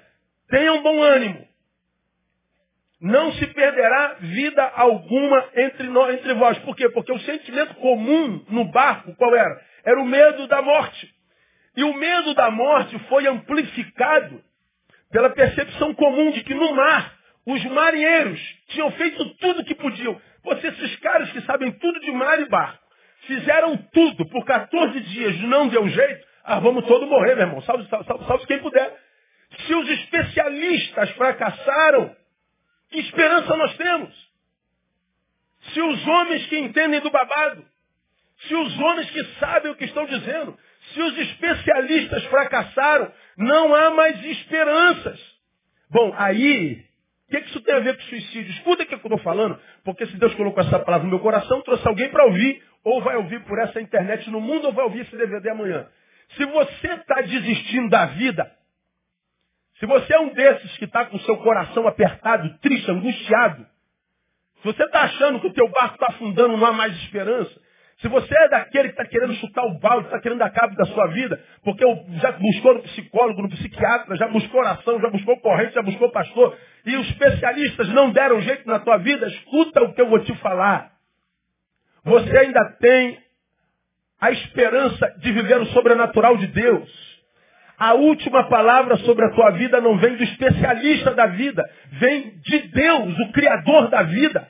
tenham 0.49 0.83
bom 0.83 1.03
ânimo. 1.03 1.47
não 3.01 3.33
se 3.33 3.47
perderá 3.47 4.17
vida 4.21 4.63
alguma 4.75 5.49
entre, 5.57 5.89
nós, 5.89 6.15
entre 6.15 6.35
vós. 6.35 6.59
Por 6.59 6.77
quê? 6.77 6.89
Porque 6.91 7.13
o 7.13 7.21
sentimento 7.21 7.75
comum 7.77 8.45
no 8.49 8.67
barco, 8.67 9.15
qual 9.17 9.35
era? 9.35 9.61
Era 9.85 10.01
o 10.01 10.05
medo 10.05 10.47
da 10.49 10.61
morte. 10.61 11.09
E 11.77 11.85
o 11.85 11.95
medo 11.95 12.35
da 12.35 12.51
morte 12.51 12.99
foi 13.09 13.27
amplificado 13.27 14.43
pela 15.11 15.31
percepção 15.31 15.95
comum 15.95 16.31
de 16.33 16.43
que 16.45 16.55
no 16.55 16.75
mar, 16.75 17.15
os 17.47 17.65
marinheiros 17.65 18.41
tinham 18.69 18.91
feito 18.93 19.25
tudo 19.37 19.61
o 19.61 19.65
que 19.65 19.75
podiam. 19.75 20.21
Você, 20.45 20.69
esses 20.69 20.97
caras 20.97 21.31
que 21.33 21.41
sabem 21.43 21.73
tudo 21.73 22.01
de 22.01 22.13
mar 22.13 22.41
e 22.41 22.49
barco, 22.49 22.83
fizeram 23.27 23.77
tudo 23.93 24.29
por 24.29 24.45
14 24.45 25.01
dias, 25.01 25.41
não 25.43 25.69
deu 25.69 25.89
jeito, 25.89 26.27
ah, 26.45 26.59
vamos 26.59 26.87
todos 26.87 27.09
morrer, 27.09 27.35
meu 27.35 27.47
irmão. 27.47 27.63
Salve, 27.63 27.87
salve, 27.89 28.27
salve 28.27 28.47
quem 28.47 28.59
puder. 28.61 28.97
Se 29.67 29.75
os 29.75 29.89
especialistas 29.89 31.11
fracassaram, 31.11 32.15
que 32.91 33.01
esperança 33.01 33.57
nós 33.57 33.77
temos? 33.77 34.31
Se 35.73 35.81
os 35.81 36.07
homens 36.07 36.47
que 36.47 36.59
entendem 36.59 37.01
do 37.01 37.11
babado, 37.11 37.65
se 38.49 38.55
os 38.55 38.79
homens 38.79 39.11
que 39.11 39.25
sabem 39.39 39.71
o 39.71 39.77
que 39.77 39.85
estão 39.85 40.07
dizendo, 40.07 40.59
se 40.93 41.01
os 41.01 41.19
especialistas 41.19 42.25
fracassaram, 42.27 43.13
não 43.37 43.75
há 43.75 43.91
mais 43.91 44.25
esperanças. 44.25 45.21
Bom, 45.91 46.15
aí, 46.17 46.85
o 47.29 47.31
que, 47.31 47.41
que 47.41 47.49
isso 47.49 47.61
tem 47.63 47.75
a 47.75 47.81
ver 47.81 47.97
com 47.97 48.03
suicídio? 48.03 48.51
Escuta 48.53 48.83
o 48.83 48.87
que 48.87 48.95
eu 48.95 48.99
estou 48.99 49.19
falando, 49.19 49.59
porque 49.85 50.07
se 50.07 50.17
Deus 50.17 50.35
colocou 50.35 50.63
essa 50.63 50.79
palavra 50.79 51.05
no 51.05 51.11
meu 51.11 51.21
coração, 51.21 51.63
trouxe 51.63 51.87
alguém 51.87 52.09
para 52.11 52.25
ouvir, 52.25 52.63
ou 52.85 53.03
vai 53.03 53.17
ouvir 53.17 53.41
por 53.45 53.59
essa 53.59 53.81
internet 53.81 54.31
no 54.31 54.41
mundo, 54.41 54.67
ou 54.67 54.73
vai 54.73 54.85
ouvir 54.85 55.01
esse 55.01 55.17
DVD 55.17 55.51
amanhã. 55.51 55.87
Se 56.37 56.45
você 56.45 56.93
está 56.95 57.21
desistindo 57.23 57.89
da 57.89 58.07
vida, 58.07 58.51
se 59.79 59.87
você 59.87 60.15
é 60.15 60.21
um 60.21 60.33
desses 60.33 60.77
que 60.77 60.85
está 60.85 61.07
com 61.07 61.17
o 61.17 61.21
seu 61.21 61.37
coração 61.39 61.89
apertado, 61.89 62.59
triste, 62.59 62.91
angustiado, 62.91 63.67
se 64.61 64.65
você 64.65 64.85
está 64.85 65.03
achando 65.03 65.41
que 65.41 65.47
o 65.47 65.53
teu 65.53 65.69
barco 65.69 65.95
está 65.95 66.07
afundando, 66.11 66.57
não 66.57 66.67
há 66.67 66.73
mais 66.73 66.95
esperança, 67.03 67.51
se 68.01 68.09
você 68.09 68.35
é 68.35 68.49
daquele 68.49 68.89
que 68.89 69.01
está 69.01 69.05
querendo 69.05 69.35
chutar 69.35 69.63
o 69.67 69.79
balde, 69.79 70.07
está 70.07 70.19
querendo 70.21 70.39
dar 70.39 70.51
cabo 70.51 70.75
da 70.75 70.87
sua 70.87 71.07
vida, 71.09 71.39
porque 71.63 71.85
já 72.23 72.33
buscou 72.33 72.75
no 72.75 72.83
psicólogo, 72.83 73.43
no 73.43 73.51
psiquiatra, 73.51 74.17
já 74.17 74.27
buscou 74.29 74.61
oração, 74.61 74.99
já 75.01 75.11
buscou 75.11 75.39
corrente, 75.41 75.75
já 75.75 75.83
buscou 75.83 76.11
pastor, 76.11 76.57
e 76.87 76.97
os 76.97 77.07
especialistas 77.09 77.89
não 77.91 78.11
deram 78.11 78.41
jeito 78.41 78.67
na 78.67 78.79
tua 78.79 78.97
vida, 78.97 79.27
escuta 79.29 79.83
o 79.83 79.93
que 79.93 80.01
eu 80.01 80.09
vou 80.09 80.19
te 80.21 80.35
falar. 80.37 80.93
Você 82.05 82.35
ainda 82.39 82.65
tem 82.81 83.19
a 84.19 84.31
esperança 84.31 85.15
de 85.19 85.33
viver 85.33 85.61
o 85.61 85.67
sobrenatural 85.67 86.39
de 86.39 86.47
Deus. 86.47 87.11
A 87.77 87.95
última 87.95 88.49
palavra 88.49 88.97
sobre 88.99 89.27
a 89.27 89.31
tua 89.31 89.51
vida 89.51 89.79
não 89.81 89.99
vem 89.99 90.17
do 90.17 90.23
especialista 90.23 91.15
da 91.15 91.27
vida, 91.27 91.63
vem 91.93 92.39
de 92.41 92.59
Deus, 92.69 93.19
o 93.19 93.33
Criador 93.33 93.89
da 93.91 94.03
vida. 94.03 94.49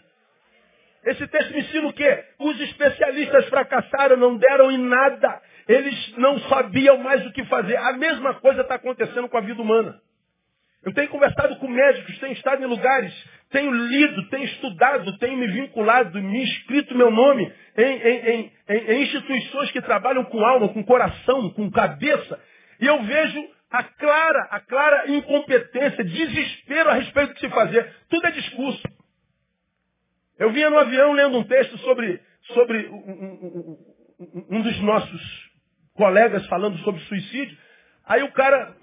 Esse 1.04 1.26
texto 1.26 1.52
me 1.52 1.60
ensina 1.60 1.88
o 1.88 1.92
quê? 1.92 2.24
Os 2.38 2.60
especialistas 2.60 3.48
fracassaram, 3.48 4.16
não 4.16 4.36
deram 4.36 4.70
em 4.70 4.78
nada. 4.78 5.40
Eles 5.66 6.16
não 6.16 6.38
sabiam 6.40 6.98
mais 6.98 7.24
o 7.26 7.32
que 7.32 7.44
fazer. 7.46 7.76
A 7.76 7.92
mesma 7.94 8.34
coisa 8.34 8.62
está 8.62 8.74
acontecendo 8.74 9.28
com 9.28 9.36
a 9.36 9.40
vida 9.40 9.60
humana. 9.62 10.00
Eu 10.82 10.94
tenho 10.94 11.08
conversado 11.08 11.56
com 11.56 11.68
médicos, 11.68 12.18
tenho 12.18 12.32
estado 12.32 12.62
em 12.62 12.66
lugares, 12.66 13.12
tenho 13.50 13.70
lido, 13.70 14.28
tenho 14.30 14.44
estudado, 14.44 15.18
tenho 15.18 15.36
me 15.36 15.46
vinculado, 15.46 16.20
me 16.22 16.42
inscrito 16.42 16.96
meu 16.96 17.10
nome 17.10 17.52
em, 17.76 17.84
em, 17.84 18.30
em, 18.30 18.52
em 18.68 19.02
instituições 19.02 19.70
que 19.72 19.82
trabalham 19.82 20.24
com 20.24 20.42
alma, 20.42 20.68
com 20.70 20.82
coração, 20.82 21.50
com 21.50 21.70
cabeça. 21.70 22.40
E 22.80 22.86
eu 22.86 23.02
vejo 23.02 23.44
a 23.70 23.82
clara, 23.82 24.48
a 24.50 24.60
clara 24.60 25.10
incompetência, 25.10 26.02
desespero 26.02 26.90
a 26.90 26.94
respeito 26.94 27.28
do 27.28 27.34
que 27.34 27.40
se 27.40 27.50
fazer. 27.50 27.94
Tudo 28.08 28.26
é 28.26 28.30
discurso. 28.30 28.82
Eu 30.40 30.50
vinha 30.52 30.70
no 30.70 30.78
avião 30.78 31.12
lendo 31.12 31.36
um 31.36 31.44
texto 31.44 31.76
sobre, 31.80 32.18
sobre 32.54 32.88
um, 32.88 33.78
um, 34.18 34.46
um 34.50 34.62
dos 34.62 34.80
nossos 34.80 35.50
colegas 35.92 36.46
falando 36.46 36.78
sobre 36.78 36.98
suicídio. 37.02 37.58
Aí 38.06 38.22
o 38.22 38.32
cara, 38.32 38.74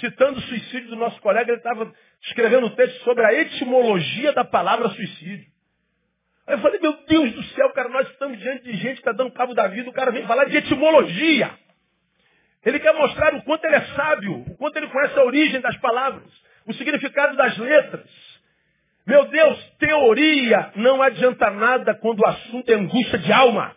citando 0.00 0.40
o 0.40 0.42
suicídio 0.42 0.88
do 0.88 0.96
nosso 0.96 1.20
colega, 1.20 1.52
ele 1.52 1.58
estava 1.58 1.94
escrevendo 2.20 2.66
um 2.66 2.74
texto 2.74 3.00
sobre 3.04 3.24
a 3.24 3.32
etimologia 3.32 4.32
da 4.32 4.44
palavra 4.44 4.88
suicídio. 4.88 5.46
Aí 6.48 6.56
eu 6.56 6.58
falei, 6.58 6.80
meu 6.80 6.92
Deus 7.06 7.32
do 7.32 7.44
céu, 7.44 7.70
cara, 7.70 7.88
nós 7.90 8.10
estamos 8.10 8.36
diante 8.40 8.64
de 8.64 8.72
gente 8.72 8.94
que 8.94 9.08
está 9.08 9.12
dando 9.12 9.30
cabo 9.30 9.54
da 9.54 9.68
vida, 9.68 9.88
o 9.88 9.92
cara 9.92 10.10
vem 10.10 10.26
falar 10.26 10.46
de 10.46 10.56
etimologia. 10.56 11.52
Ele 12.66 12.80
quer 12.80 12.92
mostrar 12.92 13.32
o 13.36 13.42
quanto 13.44 13.64
ele 13.66 13.76
é 13.76 13.84
sábio, 13.94 14.40
o 14.48 14.56
quanto 14.56 14.78
ele 14.78 14.88
conhece 14.88 15.16
a 15.16 15.24
origem 15.24 15.60
das 15.60 15.76
palavras, 15.76 16.28
o 16.66 16.72
significado 16.72 17.36
das 17.36 17.56
letras. 17.56 18.33
Meu 19.06 19.26
Deus, 19.26 19.70
teoria 19.78 20.72
não 20.76 21.02
adianta 21.02 21.50
nada 21.50 21.94
quando 21.94 22.20
o 22.20 22.26
assunto 22.26 22.70
é 22.70 22.74
angústia 22.74 23.18
de 23.18 23.32
alma. 23.32 23.76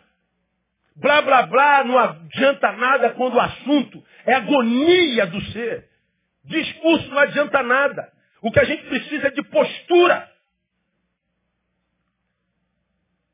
Blá, 0.95 1.21
blá, 1.21 1.45
blá 1.45 1.83
não 1.83 1.97
adianta 1.97 2.71
nada 2.71 3.11
quando 3.11 3.35
o 3.35 3.39
assunto 3.39 4.03
é 4.25 4.33
agonia 4.33 5.27
do 5.27 5.41
ser. 5.51 5.87
Discurso 6.45 7.09
não 7.09 7.19
adianta 7.19 7.61
nada. 7.61 8.11
O 8.41 8.51
que 8.51 8.59
a 8.59 8.63
gente 8.63 8.83
precisa 8.85 9.27
é 9.27 9.31
de 9.31 9.43
postura. 9.43 10.31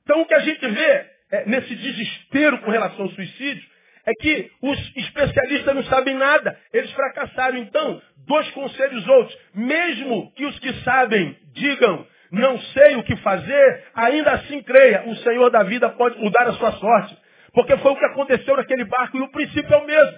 Então 0.04 0.22
o 0.22 0.26
que 0.26 0.34
a 0.34 0.40
gente 0.40 0.68
vê 0.68 1.10
é, 1.32 1.46
nesse 1.46 1.76
desespero 1.76 2.60
com 2.60 2.72
relação 2.72 3.04
ao 3.04 3.12
suicídio 3.12 3.74
é 4.06 4.12
que 4.14 4.52
os 4.62 4.96
especialistas 4.98 5.76
não 5.76 5.84
sabem 5.84 6.16
nada. 6.16 6.60
Eles 6.74 6.92
fracassaram. 6.92 7.58
Então, 7.58 8.02
dois 8.28 8.50
conselhos 8.52 9.08
outros. 9.08 9.38
Mesmo 9.54 10.32
que 10.34 10.46
os 10.46 10.58
que 10.60 10.74
sabem 10.84 11.38
digam, 11.54 12.08
não 12.32 12.60
sei 12.60 12.96
o 12.96 13.04
que 13.04 13.16
fazer, 13.18 13.84
ainda 13.94 14.32
assim 14.32 14.62
creia, 14.64 15.04
o 15.08 15.16
Senhor 15.18 15.50
da 15.50 15.64
vida 15.64 15.90
pode 15.90 16.18
mudar 16.20 16.48
a 16.48 16.54
sua 16.54 16.72
sorte. 16.74 17.18
Porque 17.54 17.78
foi 17.78 17.92
o 17.92 17.96
que 17.96 18.06
aconteceu 18.06 18.58
naquele 18.58 18.86
barco 18.86 19.18
e 19.18 19.22
o 19.22 19.32
princípio 19.32 19.74
é 19.74 19.78
o 19.78 19.86
mesmo. 19.86 20.18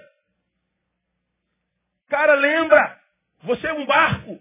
Cara, 2.08 2.34
lembra, 2.34 2.96
você 3.42 3.66
é 3.66 3.72
um 3.74 3.84
barco 3.84 4.38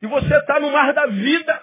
e 0.00 0.06
você 0.06 0.34
está 0.34 0.58
no 0.58 0.70
mar 0.70 0.92
da 0.94 1.06
vida. 1.06 1.62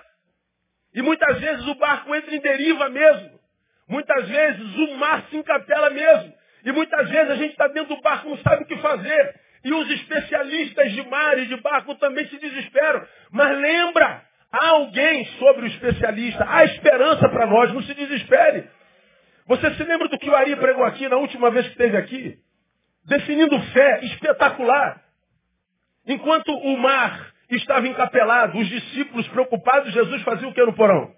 E 0.94 1.02
muitas 1.02 1.40
vezes 1.40 1.68
o 1.68 1.76
barco 1.76 2.14
entra 2.14 2.36
em 2.36 2.40
deriva 2.40 2.90
mesmo. 2.90 3.40
Muitas 3.88 4.28
vezes 4.28 4.76
o 4.76 4.96
mar 4.98 5.26
se 5.30 5.38
encapela 5.38 5.90
mesmo. 5.90 6.34
E 6.64 6.72
muitas 6.72 7.10
vezes 7.10 7.32
a 7.32 7.36
gente 7.36 7.52
está 7.52 7.68
dentro 7.68 7.96
do 7.96 8.02
barco, 8.02 8.30
não 8.30 8.38
sabe 8.38 8.64
o 8.64 8.68
que 8.68 8.78
fazer. 8.78 9.42
E 9.64 9.74
os 9.74 9.90
especialistas 9.92 10.92
de 10.94 11.04
mar 11.10 11.38
e 11.38 11.46
de 11.48 11.58
barco 11.58 11.96
também 11.96 12.28
se 12.28 12.38
desesperam. 12.38 13.06
Mas 13.32 13.58
lembra, 13.58 14.24
há 14.52 14.68
alguém 14.70 15.26
sobre 15.38 15.64
o 15.64 15.68
especialista, 15.68 16.46
há 16.48 16.64
esperança 16.66 17.28
para 17.30 17.46
nós, 17.46 17.74
não 17.74 17.82
se 17.84 17.94
desespere. 17.94 18.68
Você 19.48 19.74
se 19.74 19.84
lembra 19.84 20.08
do 20.08 20.18
que 20.18 20.30
o 20.30 20.36
Ari 20.36 20.56
pregou 20.56 20.86
aqui 20.86 21.10
na 21.10 21.18
última 21.18 21.50
vez 21.50 21.66
que 21.66 21.72
esteve 21.72 21.98
aqui? 21.98 22.38
Definindo 23.06 23.60
fé 23.74 24.00
espetacular. 24.04 25.02
Enquanto 26.08 26.52
o 26.52 26.78
mar 26.78 27.34
estava 27.50 27.88
encapelado, 27.88 28.58
os 28.58 28.68
discípulos 28.68 29.28
preocupados, 29.30 29.92
Jesus 29.92 30.22
fazia 30.22 30.48
o 30.48 30.54
que 30.54 30.64
no 30.64 30.74
porão? 30.74 31.14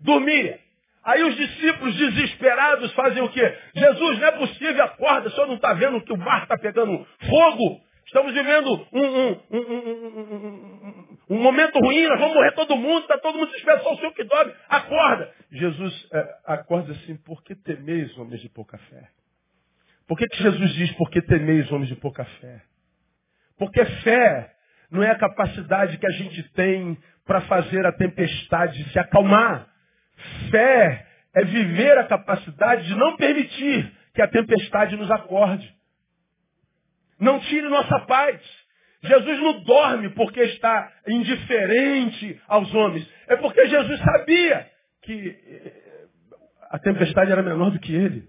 Dormia. 0.00 0.58
Aí 1.04 1.22
os 1.22 1.34
discípulos 1.34 1.96
desesperados 1.96 2.92
fazem 2.92 3.22
o 3.22 3.30
quê? 3.30 3.58
Jesus, 3.74 4.18
não 4.18 4.28
é 4.28 4.32
possível, 4.32 4.84
acorda, 4.84 5.28
o 5.28 5.30
senhor 5.30 5.46
não 5.46 5.54
está 5.54 5.72
vendo 5.72 6.02
que 6.02 6.12
o 6.12 6.18
mar 6.18 6.42
está 6.42 6.58
pegando 6.58 7.06
fogo? 7.28 7.80
Estamos 8.06 8.34
vivendo 8.34 8.86
um, 8.92 9.04
um, 9.04 9.40
um, 9.52 11.16
um, 11.30 11.38
momento 11.40 11.78
ruim, 11.78 12.06
nós 12.08 12.18
vamos 12.18 12.34
morrer 12.34 12.52
todo 12.52 12.76
mundo, 12.76 13.02
está 13.02 13.16
todo 13.18 13.38
mundo 13.38 13.50
desesperado, 13.50 13.84
só 13.84 13.94
o 13.94 13.96
senhor 13.98 14.12
que 14.12 14.24
dorme, 14.24 14.52
acorda. 14.68 15.32
Jesus 15.52 16.08
é, 16.12 16.34
acorda 16.44 16.92
assim, 16.92 17.16
por 17.16 17.42
que 17.44 17.54
temeis, 17.54 18.16
homens 18.18 18.40
de 18.40 18.48
pouca 18.48 18.76
fé? 18.78 19.08
Por 20.08 20.18
que, 20.18 20.26
que 20.26 20.42
Jesus 20.42 20.74
diz, 20.74 20.92
por 20.94 21.08
que 21.08 21.22
temeis, 21.22 21.70
homens 21.70 21.88
de 21.88 21.94
pouca 21.94 22.24
fé? 22.24 22.62
Porque 23.56 23.84
fé 23.84 24.50
não 24.90 25.02
é 25.04 25.10
a 25.10 25.18
capacidade 25.18 25.96
que 25.96 26.06
a 26.06 26.10
gente 26.10 26.42
tem 26.52 26.98
para 27.24 27.42
fazer 27.42 27.86
a 27.86 27.92
tempestade 27.92 28.90
se 28.90 28.98
acalmar. 28.98 29.68
Fé 30.50 31.06
é 31.34 31.44
viver 31.44 31.98
a 31.98 32.04
capacidade 32.04 32.86
de 32.86 32.94
não 32.94 33.16
permitir 33.16 33.92
que 34.14 34.22
a 34.22 34.28
tempestade 34.28 34.96
nos 34.96 35.10
acorde. 35.10 35.72
Não 37.18 37.38
tire 37.40 37.68
nossa 37.68 38.00
paz. 38.00 38.40
Jesus 39.02 39.38
não 39.40 39.62
dorme 39.62 40.10
porque 40.10 40.40
está 40.40 40.92
indiferente 41.06 42.40
aos 42.48 42.72
homens. 42.74 43.08
É 43.28 43.36
porque 43.36 43.66
Jesus 43.66 44.00
sabia 44.00 44.70
que 45.02 45.28
eh, 45.28 46.06
a 46.70 46.78
tempestade 46.78 47.32
era 47.32 47.42
menor 47.42 47.70
do 47.70 47.78
que 47.78 47.94
ele. 47.94 48.28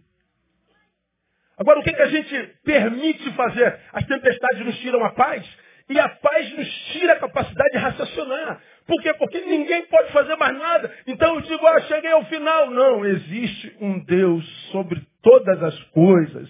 Agora, 1.57 1.79
o 1.79 1.83
que, 1.83 1.93
que 1.93 2.01
a 2.01 2.07
gente 2.07 2.55
permite 2.63 3.31
fazer? 3.33 3.79
As 3.93 4.05
tempestades 4.05 4.65
nos 4.65 4.77
tiram 4.79 5.03
a 5.05 5.11
paz 5.11 5.45
e 5.89 5.99
a 5.99 6.09
paz 6.09 6.51
nos 6.57 6.67
tira 6.93 7.13
a 7.13 7.19
capacidade 7.19 7.71
de 7.71 7.77
raciocinar. 7.77 8.61
Por 8.91 9.01
quê? 9.01 9.13
Porque 9.13 9.39
ninguém 9.39 9.85
pode 9.85 10.11
fazer 10.11 10.35
mais 10.35 10.57
nada. 10.57 10.93
Então 11.07 11.35
eu 11.35 11.41
digo, 11.43 11.65
ah, 11.65 11.79
cheguei 11.83 12.11
ao 12.11 12.25
final. 12.25 12.69
Não, 12.69 13.05
existe 13.05 13.73
um 13.79 14.03
Deus 14.03 14.45
sobre 14.69 15.01
todas 15.23 15.63
as 15.63 15.79
coisas. 15.91 16.49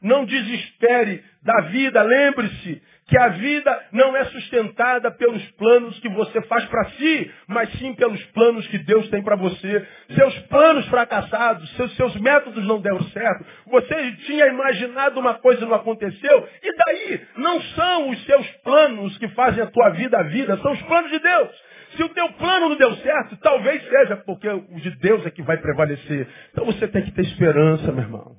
Não 0.00 0.24
desespere 0.24 1.22
da 1.42 1.60
vida. 1.68 2.00
Lembre-se 2.00 2.80
que 3.10 3.18
a 3.18 3.28
vida 3.28 3.88
não 3.90 4.16
é 4.16 4.24
sustentada 4.26 5.10
pelos 5.10 5.44
planos 5.52 5.98
que 5.98 6.08
você 6.08 6.40
faz 6.42 6.64
para 6.66 6.90
si, 6.90 7.30
mas 7.48 7.68
sim 7.72 7.92
pelos 7.94 8.24
planos 8.26 8.64
que 8.68 8.78
Deus 8.78 9.08
tem 9.08 9.20
para 9.20 9.34
você. 9.34 9.84
Seus 10.14 10.38
planos 10.42 10.86
fracassados, 10.86 11.68
seus, 11.74 11.96
seus 11.96 12.14
métodos 12.20 12.64
não 12.68 12.80
deram 12.80 13.02
certo, 13.08 13.44
você 13.66 14.12
tinha 14.26 14.46
imaginado 14.46 15.18
uma 15.18 15.34
coisa 15.34 15.64
e 15.64 15.66
não 15.66 15.74
aconteceu, 15.74 16.48
e 16.62 16.76
daí 16.76 17.26
não 17.36 17.60
são 17.60 18.10
os 18.10 18.24
seus 18.24 18.46
planos 18.62 19.18
que 19.18 19.26
fazem 19.30 19.64
a 19.64 19.66
tua 19.66 19.90
vida 19.90 20.16
a 20.16 20.22
vida, 20.22 20.56
são 20.58 20.70
os 20.70 20.82
planos 20.82 21.10
de 21.10 21.18
Deus. 21.18 21.50
Se 21.96 22.04
o 22.04 22.08
teu 22.10 22.32
plano 22.34 22.68
não 22.68 22.76
deu 22.76 22.94
certo, 22.98 23.36
talvez 23.38 23.82
seja 23.82 24.18
porque 24.18 24.48
o 24.48 24.76
de 24.76 24.90
Deus 24.98 25.26
é 25.26 25.30
que 25.32 25.42
vai 25.42 25.56
prevalecer. 25.56 26.28
Então 26.52 26.64
você 26.64 26.86
tem 26.86 27.02
que 27.02 27.10
ter 27.10 27.22
esperança, 27.22 27.90
meu 27.90 28.04
irmão. 28.04 28.36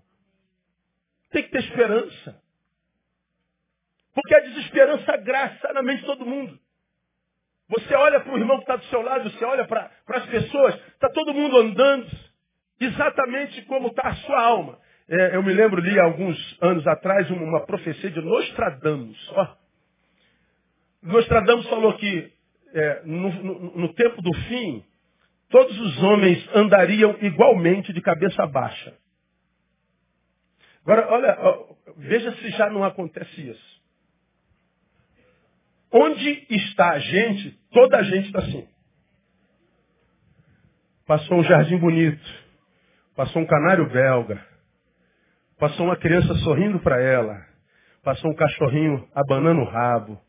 Tem 1.30 1.44
que 1.44 1.52
ter 1.52 1.60
esperança. 1.60 2.41
Porque 4.14 4.36
a 4.36 4.40
desesperança 4.40 5.18
graça 5.18 5.74
na 5.74 5.82
mente 5.82 6.02
de 6.02 6.06
todo 6.06 6.26
mundo. 6.26 6.60
Você 7.70 7.96
olha 7.96 8.20
para 8.20 8.34
o 8.34 8.38
irmão 8.38 8.58
que 8.58 8.64
está 8.64 8.76
do 8.76 8.86
seu 8.86 9.02
lado, 9.02 9.30
você 9.30 9.46
olha 9.46 9.66
para 9.66 9.90
as 10.08 10.26
pessoas, 10.26 10.76
está 10.76 11.10
todo 11.10 11.34
mundo 11.34 11.58
andando 11.58 12.10
exatamente 12.80 13.62
como 13.64 13.88
está 13.88 14.10
a 14.10 14.16
sua 14.16 14.42
alma. 14.42 14.78
É, 15.08 15.36
eu 15.36 15.44
me 15.44 15.54
lembro, 15.54 15.82
li 15.82 15.98
alguns 16.00 16.58
anos 16.62 16.86
atrás, 16.88 17.30
uma, 17.30 17.44
uma 17.44 17.66
profecia 17.66 18.10
de 18.10 18.22
Nostradamus. 18.22 19.32
Ó. 19.36 19.48
Nostradamus 21.04 21.68
falou 21.70 21.94
que 21.94 22.34
é, 22.74 23.02
no, 23.06 23.30
no, 23.44 23.78
no 23.78 23.94
tempo 23.94 24.22
do 24.22 24.34
fim, 24.34 24.86
todos 25.50 25.80
os 25.80 26.04
homens 26.04 26.56
andariam 26.56 27.18
igualmente 27.22 27.94
de 27.94 28.02
cabeça 28.02 28.46
baixa. 28.48 28.94
Agora, 30.84 31.08
olha, 31.10 31.38
veja 31.98 32.32
se 32.38 32.50
já 32.52 32.70
não 32.70 32.84
acontece 32.84 33.50
isso. 33.50 33.71
Onde 35.92 36.46
está 36.50 36.92
a 36.92 37.00
gente, 37.00 37.52
toda 37.72 37.98
a 37.98 38.04
gente 38.04 38.28
está 38.28 38.40
assim. 38.40 38.68
Passou 41.06 41.40
um 41.40 41.44
jardim 41.44 41.78
bonito, 41.78 42.24
passou 43.16 43.42
um 43.42 43.46
canário 43.46 43.90
belga, 43.90 44.42
passou 45.60 45.86
uma 45.88 45.98
criança 45.98 46.34
sorrindo 46.36 46.80
para 46.80 47.02
ela, 47.02 47.46
passou 48.04 48.32
um 48.32 48.36
cachorrinho 48.36 49.06
abanando 49.14 49.62
o 49.62 49.66
rabo, 49.66 50.22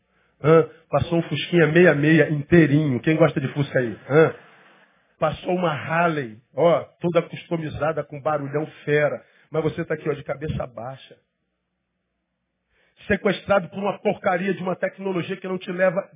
hã? 0.43 0.69
passou 0.89 1.19
um 1.19 1.23
fusquinha 1.23 1.67
meia-meia 1.67 2.29
inteirinho. 2.29 2.99
Quem 2.99 3.15
gosta 3.15 3.39
de 3.39 3.47
fusca 3.53 3.79
aí? 3.79 3.97
Hã? 4.09 4.35
Passou 5.17 5.55
uma 5.55 5.71
Harley, 5.71 6.37
ó, 6.53 6.83
toda 6.99 7.21
customizada 7.21 8.03
com 8.03 8.21
barulhão 8.21 8.65
fera. 8.83 9.23
Mas 9.49 9.63
você 9.63 9.83
está 9.83 9.93
aqui, 9.93 10.09
ó, 10.09 10.13
de 10.13 10.23
cabeça 10.23 10.67
baixa 10.67 11.15
sequestrado 13.07 13.69
por 13.69 13.79
uma 13.79 13.99
porcaria 13.99 14.53
de 14.53 14.61
uma 14.61 14.75
tecnologia 14.75 15.37
que 15.37 15.47
não 15.47 15.57
te 15.57 15.71
leva 15.71 16.09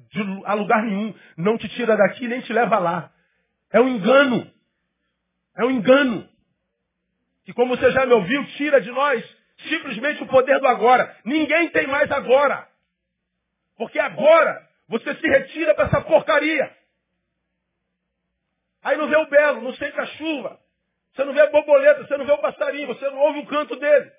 a 0.46 0.54
lugar 0.54 0.84
nenhum, 0.84 1.14
não 1.38 1.58
te 1.58 1.68
tira 1.70 1.96
daqui 1.96 2.28
nem 2.28 2.42
te 2.42 2.54
leva 2.54 2.80
lá. 2.80 3.12
É 3.72 3.80
um 3.82 3.90
engano. 3.90 4.52
É 5.58 5.66
um 5.66 5.72
engano. 5.72 6.28
Que 7.46 7.54
como 7.54 7.76
você 7.76 7.92
já 7.92 8.06
me 8.06 8.14
ouviu, 8.14 8.46
tira 8.58 8.82
de 8.82 8.92
nós 8.92 9.38
simplesmente 9.70 10.22
o 10.22 10.28
poder 10.28 10.60
do 10.60 10.68
agora. 10.68 11.16
Ninguém 11.26 11.70
tem 11.70 11.88
mais 11.88 12.12
agora. 12.12 12.68
Porque 13.78 14.00
agora 14.00 14.68
você 14.88 15.16
se 15.16 15.28
retira 15.28 15.76
para 15.76 15.86
essa 15.86 16.02
porcaria. 16.02 16.76
Aí 18.84 18.98
não 18.98 19.08
vê 19.08 19.18
o 19.18 19.28
belo, 19.28 19.62
não 19.62 19.74
sente 19.74 20.00
a 20.00 20.06
chuva. 20.06 20.60
Você 21.14 21.24
não 21.24 21.34
vê 21.34 21.42
a 21.42 21.50
borboleta, 21.50 22.06
você 22.06 22.16
não 22.16 22.26
vê 22.26 22.32
o 22.32 22.38
passarinho, 22.38 22.88
você 22.88 23.10
não 23.10 23.18
ouve 23.18 23.40
o 23.40 23.48
canto 23.48 23.76
dele. 23.76 24.12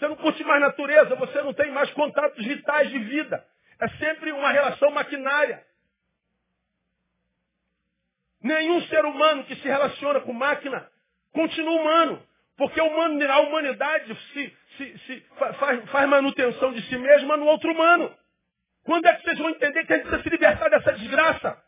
Você 0.00 0.08
não 0.08 0.16
curte 0.16 0.42
mais 0.44 0.62
natureza, 0.62 1.14
você 1.14 1.42
não 1.42 1.52
tem 1.52 1.70
mais 1.72 1.90
contatos 1.90 2.42
vitais 2.42 2.88
de 2.88 2.98
vida. 3.00 3.46
É 3.78 3.86
sempre 3.98 4.32
uma 4.32 4.50
relação 4.50 4.90
maquinária. 4.90 5.62
Nenhum 8.42 8.80
ser 8.86 9.04
humano 9.04 9.44
que 9.44 9.54
se 9.56 9.68
relaciona 9.68 10.20
com 10.20 10.32
máquina 10.32 10.90
continua 11.34 11.82
humano. 11.82 12.26
Porque 12.56 12.80
a 12.80 12.84
humanidade 12.84 14.14
se, 14.32 14.56
se, 14.78 14.98
se 15.00 15.20
faz, 15.58 15.90
faz, 15.90 16.08
manutenção 16.08 16.72
de 16.72 16.80
si 16.88 16.96
mesma 16.96 17.36
no 17.36 17.44
outro 17.44 17.70
humano. 17.70 18.16
Quando 18.84 19.04
é 19.04 19.14
que 19.14 19.22
vocês 19.22 19.38
vão 19.38 19.50
entender 19.50 19.84
que 19.84 19.92
a 19.92 19.96
gente 19.96 20.06
precisa 20.06 20.22
se 20.22 20.30
libertar 20.30 20.70
dessa 20.70 20.94
desgraça? 20.94 21.62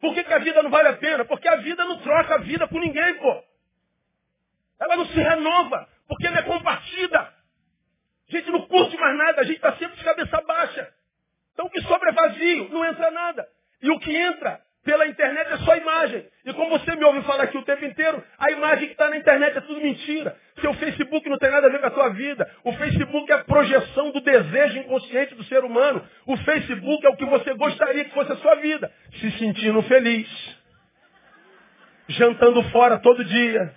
Por 0.00 0.14
que, 0.14 0.22
que 0.22 0.32
a 0.32 0.38
vida 0.38 0.62
não 0.62 0.70
vale 0.70 0.90
a 0.90 0.96
pena? 0.96 1.24
Porque 1.24 1.48
a 1.48 1.56
vida 1.56 1.84
não 1.84 1.98
troca 1.98 2.36
a 2.36 2.38
vida 2.38 2.68
com 2.68 2.78
ninguém, 2.78 3.14
pô. 3.14 3.44
Ela 4.78 4.96
não 4.96 5.06
se 5.06 5.18
renova 5.18 5.95
porque 6.08 6.28
não 6.28 6.38
é 6.38 6.42
compartida. 6.42 7.20
A 7.20 8.36
gente 8.36 8.50
não 8.50 8.66
curte 8.66 8.96
mais 8.96 9.16
nada, 9.16 9.40
a 9.40 9.44
gente 9.44 9.56
está 9.56 9.72
sempre 9.76 9.96
de 9.96 10.04
cabeça 10.04 10.40
baixa. 10.42 10.88
Então 11.52 11.66
o 11.66 11.70
que 11.70 11.80
sobra 11.82 12.10
é 12.10 12.12
vazio, 12.12 12.68
não 12.70 12.84
entra 12.84 13.10
nada. 13.10 13.46
E 13.82 13.90
o 13.90 13.98
que 13.98 14.14
entra 14.14 14.60
pela 14.84 15.06
internet 15.06 15.52
é 15.52 15.58
só 15.58 15.76
imagem. 15.76 16.24
E 16.44 16.52
como 16.54 16.78
você 16.78 16.94
me 16.94 17.04
ouve 17.04 17.22
falar 17.22 17.44
aqui 17.44 17.58
o 17.58 17.64
tempo 17.64 17.84
inteiro, 17.84 18.22
a 18.38 18.52
imagem 18.52 18.86
que 18.86 18.92
está 18.92 19.10
na 19.10 19.16
internet 19.16 19.58
é 19.58 19.60
tudo 19.60 19.80
mentira. 19.80 20.36
Seu 20.60 20.72
Facebook 20.74 21.28
não 21.28 21.38
tem 21.38 21.50
nada 21.50 21.66
a 21.66 21.70
ver 21.70 21.80
com 21.80 21.86
a 21.86 21.90
tua 21.90 22.08
vida. 22.10 22.48
O 22.62 22.72
Facebook 22.72 23.30
é 23.32 23.34
a 23.34 23.44
projeção 23.44 24.10
do 24.12 24.20
desejo 24.20 24.78
inconsciente 24.78 25.34
do 25.34 25.44
ser 25.44 25.64
humano. 25.64 26.06
O 26.26 26.36
Facebook 26.36 27.04
é 27.04 27.10
o 27.10 27.16
que 27.16 27.24
você 27.26 27.54
gostaria 27.54 28.04
que 28.04 28.14
fosse 28.14 28.32
a 28.32 28.36
sua 28.36 28.54
vida. 28.56 28.90
Se 29.20 29.30
sentindo 29.32 29.82
feliz. 29.82 30.28
Jantando 32.08 32.62
fora 32.70 32.98
todo 32.98 33.24
dia 33.24 33.74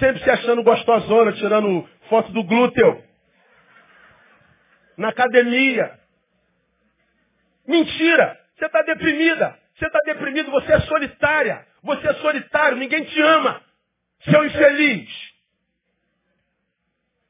Sempre 0.00 0.24
se 0.24 0.30
achando 0.30 0.62
gostosona, 0.62 1.32
tirando 1.34 1.88
foto 2.08 2.32
do 2.32 2.42
glúteo. 2.42 3.04
Na 4.96 5.10
academia. 5.10 6.00
Mentira! 7.68 8.40
Você 8.56 8.64
está 8.64 8.82
deprimida. 8.82 9.58
Você 9.76 9.86
está 9.86 9.98
deprimido, 10.06 10.50
você 10.50 10.72
é 10.72 10.80
solitária. 10.80 11.66
Você 11.82 12.08
é 12.08 12.14
solitário, 12.14 12.78
ninguém 12.78 13.04
te 13.04 13.20
ama. 13.20 13.62
Seu 14.24 14.44
infeliz. 14.44 15.08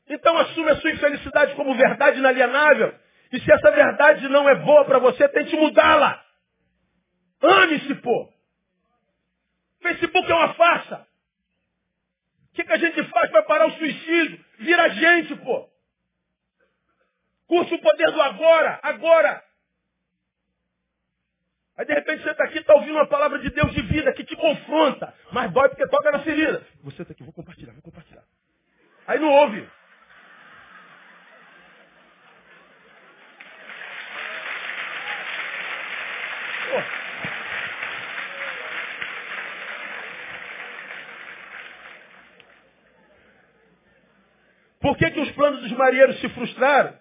Então 0.09 0.37
assume 0.39 0.71
a 0.71 0.77
sua 0.77 0.91
infelicidade 0.91 1.55
como 1.57 1.75
verdade 1.75 2.19
inalienável. 2.19 2.95
E 3.33 3.41
se 3.41 3.53
essa 3.53 3.71
verdade 3.71 4.29
não 4.29 4.49
é 4.49 4.55
boa 4.57 4.85
para 4.85 4.99
você, 4.99 5.29
tente 5.29 5.55
mudá-la. 5.57 6.25
Ame-se, 7.43 7.95
pô. 7.97 8.33
Facebook 9.83 10.31
é 10.31 10.35
uma 10.35 10.55
farsa. 10.55 11.10
O 12.51 12.55
que, 12.55 12.65
que 12.65 12.73
a 12.73 12.79
gente 12.79 13.03
faz 13.05 13.31
para 13.31 13.43
parar 13.43 13.67
o 13.67 13.73
suicídio? 13.73 14.45
Vira 14.59 14.89
gente, 14.91 15.37
pô. 15.37 15.69
Curte 17.47 17.75
o 17.75 17.81
poder 17.81 18.11
do 18.13 18.21
agora, 18.21 18.81
agora. 18.83 19.43
Aí 21.77 21.87
de 21.87 21.95
repente 21.95 22.23
você 22.23 22.31
está 22.31 22.45
aqui 22.45 22.59
está 22.59 22.75
ouvindo 22.75 22.95
uma 22.95 23.07
palavra 23.07 23.39
de 23.39 23.51
Deus 23.51 23.73
de 23.73 23.81
vida 23.83 24.13
que 24.13 24.23
te 24.23 24.37
confronta, 24.37 25.15
mas 25.33 25.51
dói 25.51 25.69
porque 25.69 25.89
toca 25.89 26.13
na 26.13 26.21
ferida. 26.21 26.65
Você 26.83 27.03
está 27.03 27.13
aqui, 27.13 27.23
vou 27.23 27.33
compartilhar, 27.33 27.73
vou 27.73 27.83
compartilhar. 27.83 28.23
Aí 29.07 29.19
não 29.19 29.31
ouve. 29.33 29.67
Por 44.91 44.99
que, 44.99 45.09
que 45.09 45.21
os 45.21 45.31
planos 45.37 45.61
dos 45.61 45.71
marinheiros 45.71 46.19
se 46.19 46.29
frustraram? 46.31 46.93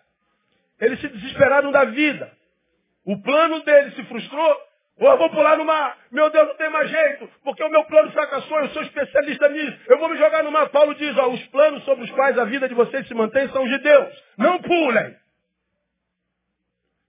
Eles 0.80 1.00
se 1.02 1.08
desesperaram 1.08 1.72
da 1.72 1.86
vida. 1.86 2.32
O 3.04 3.20
plano 3.20 3.64
deles 3.64 3.96
se 3.96 4.04
frustrou. 4.04 4.58
Ou 5.00 5.10
eu 5.10 5.18
vou 5.18 5.32
pular 5.32 5.58
no 5.58 5.66
mar. 5.66 5.98
Meu 6.12 6.30
Deus, 6.30 6.50
não 6.50 6.56
tem 6.56 6.70
mais 6.70 6.88
jeito. 6.88 7.28
Porque 7.44 7.64
o 7.64 7.70
meu 7.70 7.84
plano 7.86 8.12
fracassou. 8.12 8.60
Eu 8.60 8.70
sou 8.70 8.84
especialista 8.84 9.50
nisso. 9.50 9.76
Eu 9.88 9.98
vou 9.98 10.08
me 10.08 10.18
jogar 10.20 10.44
no 10.44 10.52
mar. 10.52 10.70
Paulo 10.70 10.94
diz, 10.94 11.18
ó, 11.18 11.30
os 11.30 11.44
planos 11.48 11.84
sobre 11.84 12.04
os 12.06 12.12
quais 12.12 12.38
a 12.38 12.46
vida 12.46 12.70
de 12.70 12.76
vocês 12.76 13.08
se 13.08 13.14
mantém 13.16 13.50
são 13.50 13.68
de 13.68 13.80
Deus. 13.80 14.24
Não 14.38 14.62
pulem. 14.62 15.16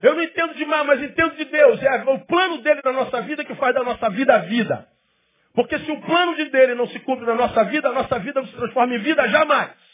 Eu 0.01 0.15
não 0.15 0.23
entendo 0.23 0.55
de 0.55 0.65
mar, 0.65 0.83
mas 0.83 0.99
entendo 0.99 1.35
de 1.35 1.45
Deus. 1.45 1.79
É 1.83 2.03
o 2.09 2.25
plano 2.25 2.57
dele 2.63 2.81
na 2.83 2.91
nossa 2.91 3.21
vida 3.21 3.45
que 3.45 3.53
faz 3.53 3.75
da 3.75 3.83
nossa 3.83 4.09
vida 4.09 4.33
a 4.33 4.39
vida. 4.39 4.87
Porque 5.53 5.77
se 5.77 5.91
o 5.91 6.01
plano 6.01 6.35
de 6.37 6.45
dele 6.45 6.73
não 6.73 6.87
se 6.87 6.99
cumpre 7.01 7.27
na 7.27 7.35
nossa 7.35 7.65
vida, 7.65 7.89
a 7.89 7.93
nossa 7.93 8.17
vida 8.17 8.41
não 8.41 8.47
se 8.47 8.55
transforma 8.55 8.95
em 8.95 8.99
vida 8.99 9.27
jamais. 9.27 9.90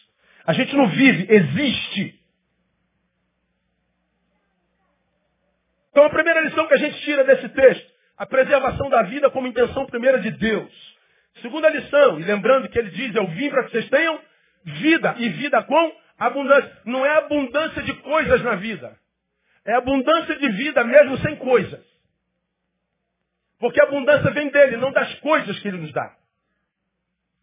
A 0.48 0.54
gente 0.54 0.74
não 0.78 0.88
vive, 0.88 1.28
existe. 1.30 2.18
Então 5.92 6.06
a 6.06 6.10
primeira 6.10 6.40
lição 6.40 6.66
que 6.68 6.74
a 6.74 6.78
gente 6.78 7.02
tira 7.02 7.26
desse 7.26 7.50
texto, 7.50 7.92
a 8.18 8.26
preservação 8.26 8.90
da 8.90 9.04
vida 9.04 9.30
como 9.30 9.46
intenção 9.46 9.86
primeira 9.88 10.20
de 10.22 10.32
Deus. 10.32 10.98
Segunda 11.42 11.70
lição, 11.70 12.20
e 12.20 12.24
lembrando 12.24 12.70
que 12.70 12.80
ele 12.80 12.92
diz, 12.92 13.14
eu 13.14 13.28
vim 13.28 13.50
para 13.50 13.64
que 13.66 13.72
vocês 13.72 13.90
tenham 13.90 14.20
vida, 14.64 15.16
e 15.18 15.30
vida 15.30 15.62
com 15.64 15.96
abundância. 16.18 16.82
Não 16.86 17.06
é 17.06 17.18
abundância 17.18 17.84
de 17.84 17.94
coisas 17.96 18.42
na 18.42 18.56
vida. 18.56 18.98
É 19.66 19.74
abundância 19.74 20.36
de 20.38 20.50
vida 20.50 20.82
mesmo 20.86 21.18
sem 21.18 21.36
coisas. 21.36 21.86
Porque 23.60 23.82
a 23.82 23.84
abundância 23.84 24.32
vem 24.32 24.48
dele, 24.48 24.78
não 24.78 24.94
das 24.94 25.14
coisas 25.16 25.60
que 25.60 25.68
ele 25.68 25.78
nos 25.78 25.92
dá. 25.92 26.16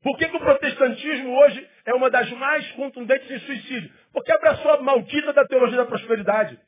Por 0.04 0.18
que, 0.18 0.28
que 0.28 0.36
o 0.36 0.40
protestantismo 0.40 1.34
hoje 1.34 1.66
é 1.86 1.94
uma 1.94 2.10
das 2.10 2.30
mais 2.32 2.70
contundentes 2.72 3.30
em 3.30 3.38
suicídio? 3.40 3.90
Porque 4.12 4.30
abraçou 4.30 4.70
a 4.72 4.82
maldita 4.82 5.32
da 5.32 5.46
teologia 5.46 5.78
da 5.78 5.86
prosperidade. 5.86 6.60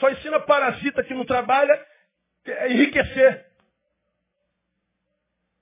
Só 0.00 0.08
ensina 0.08 0.40
parasita 0.40 1.04
que 1.04 1.12
não 1.12 1.26
trabalha 1.26 1.78
é 2.46 2.72
enriquecer. 2.72 3.46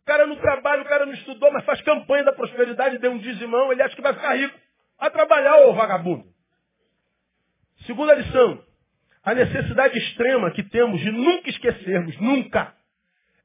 O 0.03 0.07
cara 0.07 0.25
não 0.25 0.37
trabalha, 0.37 0.83
o 0.83 0.85
cara 0.85 1.05
não 1.05 1.13
estudou, 1.13 1.51
mas 1.53 1.65
faz 1.65 1.81
campanha 1.83 2.23
da 2.23 2.33
prosperidade, 2.33 2.99
deu 2.99 3.11
um 3.11 3.19
dizimão, 3.19 3.73
ele 3.73 3.83
acha 3.83 3.97
que 3.97 4.03
vai 4.03 4.15
ficar 4.15 4.35
rico. 4.37 4.57
A 4.97 5.11
trabalhar, 5.11 5.67
ô 5.67 5.75
vagabundo. 5.75 6.25
Segunda 7.87 8.15
lição. 8.15 8.65
A 9.25 9.35
necessidade 9.35 9.99
extrema 9.99 10.53
que 10.53 10.63
temos 10.63 11.01
de 11.01 11.11
nunca 11.11 11.51
esquecermos, 11.51 12.17
nunca. 12.21 12.73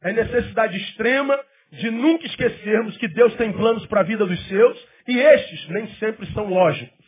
É 0.01 0.11
a 0.11 0.13
necessidade 0.13 0.77
extrema 0.77 1.43
de 1.75 1.91
nunca 1.91 2.25
esquecermos 2.25 2.97
que 2.97 3.07
Deus 3.07 3.35
tem 3.35 3.51
planos 3.51 3.85
para 3.87 4.01
a 4.01 4.03
vida 4.03 4.25
dos 4.25 4.47
seus 4.47 4.87
e 5.07 5.17
estes 5.17 5.67
nem 5.69 5.87
sempre 5.95 6.25
são 6.33 6.45
lógicos. 6.45 7.05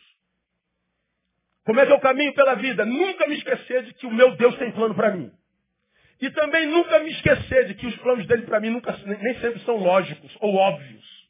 Como 1.64 1.80
é 1.80 1.86
que 1.86 1.92
eu 1.92 2.00
caminho 2.00 2.34
pela 2.34 2.54
vida? 2.54 2.84
Nunca 2.84 3.26
me 3.26 3.36
esquecer 3.36 3.84
de 3.84 3.94
que 3.94 4.06
o 4.06 4.10
meu 4.10 4.36
Deus 4.36 4.56
tem 4.56 4.72
plano 4.72 4.94
para 4.94 5.10
mim. 5.10 5.30
E 6.20 6.30
também 6.30 6.66
nunca 6.66 6.98
me 7.00 7.10
esquecer 7.10 7.66
de 7.66 7.74
que 7.74 7.86
os 7.86 7.96
planos 7.98 8.26
dele 8.26 8.42
para 8.42 8.58
mim 8.58 8.70
nunca, 8.70 8.96
nem 9.04 9.38
sempre 9.40 9.60
são 9.60 9.76
lógicos 9.76 10.36
ou 10.40 10.54
óbvios. 10.54 11.28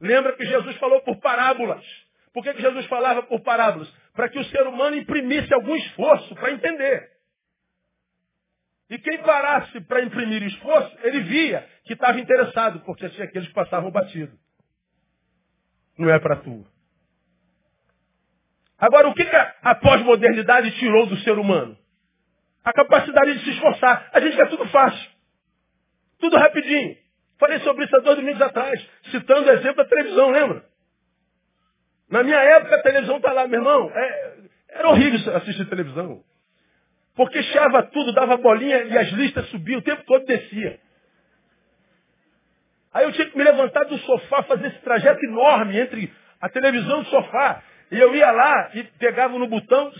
Lembra 0.00 0.32
que 0.34 0.44
Jesus 0.44 0.76
falou 0.76 1.00
por 1.02 1.18
parábolas. 1.20 1.84
Por 2.32 2.42
que, 2.42 2.54
que 2.54 2.62
Jesus 2.62 2.86
falava 2.86 3.22
por 3.22 3.40
parábolas? 3.40 3.88
Para 4.14 4.28
que 4.28 4.38
o 4.38 4.44
ser 4.44 4.66
humano 4.66 4.96
imprimisse 4.96 5.52
algum 5.52 5.74
esforço 5.76 6.34
para 6.36 6.52
entender. 6.52 7.17
E 8.90 8.98
quem 8.98 9.18
parasse 9.18 9.80
para 9.82 10.02
imprimir 10.02 10.42
esforço, 10.44 10.96
ele 11.02 11.20
via 11.20 11.66
que 11.84 11.92
estava 11.92 12.18
interessado, 12.18 12.80
porque 12.80 13.08
tinha 13.10 13.24
aqueles 13.24 13.48
que 13.48 13.54
passavam 13.54 13.90
batido. 13.90 14.32
Não 15.98 16.08
é 16.08 16.18
para 16.18 16.36
tu. 16.36 16.66
Agora, 18.78 19.08
o 19.08 19.14
que, 19.14 19.24
que 19.24 19.36
a 19.36 19.74
pós-modernidade 19.74 20.70
tirou 20.78 21.06
do 21.06 21.16
ser 21.18 21.38
humano? 21.38 21.76
A 22.64 22.72
capacidade 22.72 23.38
de 23.38 23.44
se 23.44 23.50
esforçar. 23.50 24.08
A 24.12 24.20
gente 24.20 24.36
quer 24.36 24.48
tudo 24.48 24.66
fácil. 24.68 25.10
Tudo 26.20 26.36
rapidinho. 26.36 26.96
Falei 27.38 27.58
sobre 27.60 27.84
isso 27.84 27.96
há 27.96 28.00
dois 28.00 28.16
domingos 28.16 28.42
atrás, 28.42 28.84
citando 29.10 29.48
o 29.48 29.52
exemplo 29.52 29.76
da 29.76 29.84
televisão, 29.84 30.30
lembra? 30.30 30.64
Na 32.10 32.22
minha 32.22 32.38
época 32.38 32.76
a 32.76 32.82
televisão 32.82 33.18
está 33.18 33.32
lá, 33.32 33.46
meu 33.46 33.60
irmão. 33.60 33.90
É, 33.94 34.36
era 34.70 34.88
horrível 34.88 35.36
assistir 35.36 35.68
televisão. 35.68 36.24
Porque 37.18 37.42
chava 37.42 37.82
tudo, 37.82 38.12
dava 38.12 38.36
bolinha 38.36 38.84
e 38.84 38.96
as 38.96 39.08
listas 39.08 39.48
subiam, 39.48 39.80
o 39.80 39.82
tempo 39.82 40.04
todo 40.06 40.24
descia. 40.24 40.78
Aí 42.94 43.04
eu 43.04 43.12
tinha 43.12 43.28
que 43.28 43.36
me 43.36 43.42
levantar 43.42 43.86
do 43.86 43.98
sofá, 43.98 44.44
fazer 44.44 44.68
esse 44.68 44.78
trajeto 44.82 45.18
enorme 45.24 45.80
entre 45.80 46.14
a 46.40 46.48
televisão 46.48 47.00
e 47.00 47.02
o 47.02 47.06
sofá. 47.06 47.60
E 47.90 47.98
eu 47.98 48.14
ia 48.14 48.30
lá 48.30 48.70
e 48.72 48.84
pegava 49.00 49.36
no 49.36 49.48
botão, 49.48 49.92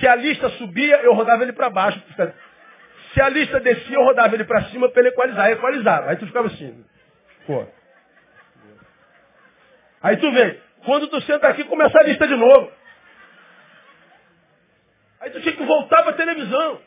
se 0.00 0.08
a 0.08 0.14
lista 0.14 0.48
subia, 0.52 1.02
eu 1.02 1.12
rodava 1.12 1.42
ele 1.42 1.52
para 1.52 1.68
baixo. 1.68 2.02
Se 3.12 3.20
a 3.20 3.28
lista 3.28 3.60
descia, 3.60 3.96
eu 3.96 4.02
rodava 4.02 4.34
ele 4.34 4.44
para 4.44 4.64
cima 4.70 4.88
para 4.88 5.02
ele 5.02 5.10
equalizar. 5.10 5.44
Aí 5.44 5.52
equalizava. 5.52 6.10
Aí 6.10 6.16
tu 6.16 6.26
ficava 6.26 6.46
assim. 6.46 6.82
Pô. 7.46 7.66
Aí 10.02 10.16
tu 10.16 10.32
vem. 10.32 10.58
Quando 10.86 11.08
tu 11.08 11.20
senta 11.20 11.46
aqui, 11.46 11.64
começa 11.64 11.98
a 11.98 12.04
lista 12.04 12.26
de 12.26 12.36
novo. 12.36 12.72
Aí 15.24 15.30
tu 15.30 15.40
tinha 15.40 15.53
voltar 15.64 16.02
para 16.02 16.12
a 16.12 16.16
televisão. 16.16 16.80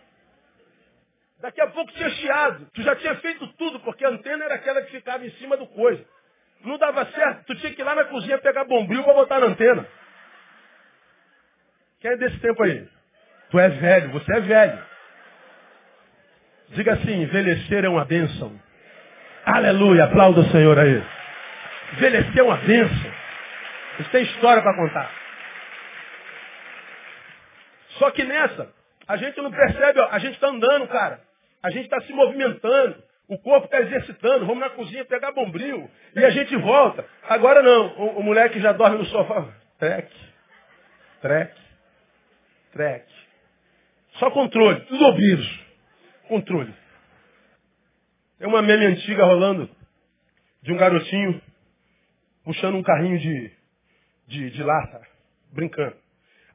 Daqui 1.41 1.61
a 1.61 1.67
pouco 1.67 1.91
tinha 1.91 2.09
chiado. 2.09 2.67
Tu 2.73 2.81
já 2.81 2.95
tinha 2.95 3.15
feito 3.15 3.47
tudo, 3.53 3.79
porque 3.81 4.03
a 4.03 4.09
antena 4.09 4.45
era 4.45 4.55
aquela 4.55 4.81
que 4.81 4.91
ficava 4.91 5.25
em 5.25 5.31
cima 5.31 5.55
do 5.55 5.67
coisa. 5.67 6.03
Não 6.63 6.77
dava 6.77 7.05
certo. 7.05 7.45
Tu 7.45 7.55
tinha 7.55 7.73
que 7.73 7.81
ir 7.81 7.85
lá 7.85 7.93
na 7.93 8.05
cozinha 8.05 8.37
pegar 8.39 8.65
bombril 8.65 9.03
para 9.03 9.13
botar 9.13 9.39
na 9.39 9.47
antena. 9.47 9.87
Quem 11.99 12.11
é 12.11 12.17
desse 12.17 12.39
tempo 12.39 12.61
aí? 12.63 12.87
Tu 13.49 13.59
é 13.59 13.69
velho, 13.69 14.09
você 14.11 14.33
é 14.33 14.39
velho. 14.41 14.83
Diga 16.69 16.93
assim, 16.93 17.21
envelhecer 17.21 17.85
é 17.85 17.89
uma 17.89 18.05
bênção. 18.05 18.59
Aleluia, 19.45 20.05
aplauda 20.05 20.41
o 20.41 20.51
Senhor 20.51 20.77
aí. 20.77 21.03
Envelhecer 21.93 22.39
é 22.39 22.43
uma 22.43 22.57
bênção. 22.57 23.13
Você 23.97 24.09
tem 24.09 24.23
história 24.23 24.61
para 24.61 24.75
contar. 24.75 25.26
Só 27.97 28.11
que 28.11 28.23
nessa, 28.23 28.71
a 29.07 29.17
gente 29.17 29.37
não 29.41 29.51
percebe, 29.51 29.99
ó, 29.99 30.09
a 30.09 30.19
gente 30.19 30.33
está 30.33 30.47
andando, 30.47 30.87
cara. 30.87 31.21
A 31.63 31.71
gente 31.71 31.85
está 31.85 31.99
se 32.01 32.13
movimentando. 32.13 33.03
O 33.27 33.37
corpo 33.39 33.65
está 33.65 33.81
exercitando. 33.81 34.45
Vamos 34.45 34.59
na 34.59 34.69
cozinha 34.69 35.03
pegar 35.03 35.31
bombril. 35.33 35.89
E 36.15 36.23
a 36.23 36.29
gente 36.29 36.55
volta. 36.57 37.05
Agora 37.27 37.61
não. 37.61 37.97
O, 37.97 38.19
o 38.19 38.23
moleque 38.23 38.59
já 38.59 38.71
dorme 38.71 38.99
no 38.99 39.05
sofá. 39.05 39.53
Trek. 39.79 40.13
Trek. 41.21 41.53
Trek. 42.71 43.05
Só 44.13 44.31
controle. 44.31 44.79
Tudo 44.81 45.05
ouvidos. 45.05 45.65
Controle. 46.27 46.73
Tem 48.39 48.47
uma 48.47 48.61
meme 48.61 48.85
antiga 48.85 49.25
rolando 49.25 49.69
de 50.61 50.71
um 50.71 50.77
garotinho 50.77 51.41
puxando 52.43 52.75
um 52.75 52.83
carrinho 52.83 53.19
de, 53.19 53.51
de, 54.27 54.49
de 54.51 54.63
lata, 54.63 55.01
brincando. 55.51 55.97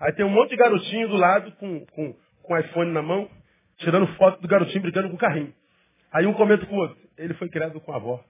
Aí 0.02 0.12
tem 0.14 0.26
um 0.26 0.30
monte 0.30 0.50
de 0.50 0.56
garotinho 0.56 1.08
do 1.08 1.16
lado 1.16 1.52
com, 1.52 1.86
com, 1.86 2.12
com 2.42 2.58
iPhone 2.58 2.90
na 2.90 3.00
mão, 3.00 3.30
tirando 3.76 4.12
foto 4.16 4.40
do 4.40 4.48
garotinho 4.48 4.82
brincando 4.82 5.08
com 5.08 5.14
o 5.14 5.18
carrinho. 5.18 5.54
Aí 6.12 6.26
um 6.26 6.34
comenta 6.34 6.66
com 6.66 6.74
o 6.74 6.78
outro. 6.80 6.98
Ele 7.16 7.32
foi 7.34 7.48
criado 7.48 7.80
com 7.80 7.92
a 7.92 7.96
avó. 7.96 8.22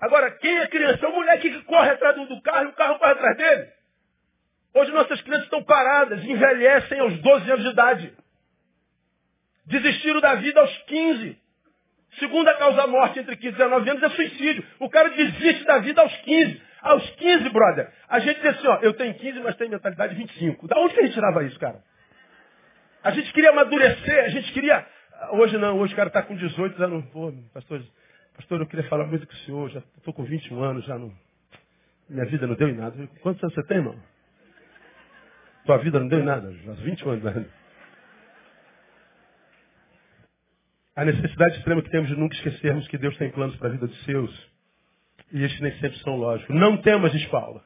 Agora, 0.00 0.32
quem 0.32 0.58
é 0.58 0.66
criança? 0.66 1.06
É 1.06 1.08
o 1.08 1.14
moleque 1.14 1.48
que 1.48 1.62
corre 1.62 1.90
atrás 1.90 2.16
do 2.16 2.42
carro 2.42 2.64
e 2.64 2.68
o 2.70 2.72
carro 2.72 2.98
corre 2.98 3.12
atrás 3.12 3.36
dele. 3.36 3.68
Hoje 4.74 4.90
nossas 4.90 5.20
crianças 5.20 5.44
estão 5.44 5.62
paradas, 5.62 6.24
envelhecem 6.24 6.98
aos 6.98 7.18
12 7.20 7.52
anos 7.52 7.64
de 7.64 7.70
idade. 7.70 8.12
Desistiram 9.66 10.20
da 10.20 10.34
vida 10.34 10.60
aos 10.60 10.76
15. 10.78 11.38
Segunda 12.18 12.54
causa 12.56 12.88
morte 12.88 13.20
entre 13.20 13.36
15 13.36 13.48
e 13.48 13.52
19 13.52 13.88
anos 13.88 14.02
é 14.02 14.08
suicídio. 14.10 14.64
O 14.80 14.90
cara 14.90 15.10
desiste 15.10 15.64
da 15.64 15.78
vida 15.78 16.02
aos 16.02 16.12
15. 16.22 16.71
Aos 16.82 17.08
15, 17.10 17.48
brother, 17.50 17.92
a 18.08 18.18
gente 18.18 18.40
diz 18.40 18.58
assim, 18.58 18.66
ó, 18.66 18.78
eu 18.82 18.92
tenho 18.94 19.14
15, 19.14 19.40
mas 19.40 19.56
tenho 19.56 19.70
mentalidade 19.70 20.14
de 20.14 20.20
25. 20.20 20.66
Da 20.66 20.78
onde 20.78 20.94
que 20.94 21.00
a 21.00 21.04
gente 21.04 21.14
tirava 21.14 21.44
isso, 21.44 21.58
cara? 21.58 21.80
A 23.04 23.10
gente 23.12 23.32
queria 23.32 23.50
amadurecer, 23.50 24.24
a 24.24 24.28
gente 24.28 24.52
queria... 24.52 24.84
Hoje 25.30 25.56
não, 25.58 25.78
hoje 25.78 25.92
o 25.92 25.96
cara 25.96 26.08
está 26.08 26.22
com 26.22 26.34
18 26.34 26.82
anos. 26.82 27.04
Pô, 27.06 27.32
pastor, 27.54 27.80
pastor, 28.36 28.60
eu 28.60 28.66
queria 28.66 28.88
falar 28.88 29.06
muito 29.06 29.26
com 29.26 29.32
o 29.32 29.36
senhor, 29.38 29.70
já 29.70 29.80
estou 29.96 30.12
com 30.12 30.24
21 30.24 30.62
anos, 30.62 30.84
já 30.84 30.98
não... 30.98 31.12
Minha 32.08 32.26
vida 32.26 32.46
não 32.46 32.56
deu 32.56 32.68
em 32.68 32.74
nada. 32.74 33.08
Quantos 33.20 33.42
anos 33.42 33.54
você 33.54 33.62
tem, 33.62 33.78
irmão? 33.78 33.96
Tua 35.64 35.78
vida 35.78 36.00
não 36.00 36.08
deu 36.08 36.18
em 36.18 36.24
nada, 36.24 36.52
já 36.52 36.72
21 36.72 37.10
anos. 37.10 37.24
Né? 37.24 37.46
A 40.96 41.04
necessidade 41.04 41.56
extrema 41.58 41.80
que 41.82 41.90
temos 41.90 42.08
de 42.08 42.16
nunca 42.16 42.34
esquecermos 42.34 42.88
que 42.88 42.98
Deus 42.98 43.16
tem 43.16 43.30
planos 43.30 43.56
para 43.56 43.68
a 43.68 43.70
vida 43.70 43.86
dos 43.86 44.04
seus. 44.04 44.51
E 45.32 45.42
estes 45.42 45.60
nem 45.60 45.72
sempre 45.78 45.98
são 46.00 46.16
lógicos. 46.16 46.54
Não 46.54 46.76
temas, 46.76 47.12
diz 47.12 47.24
Paulo. 47.26 47.62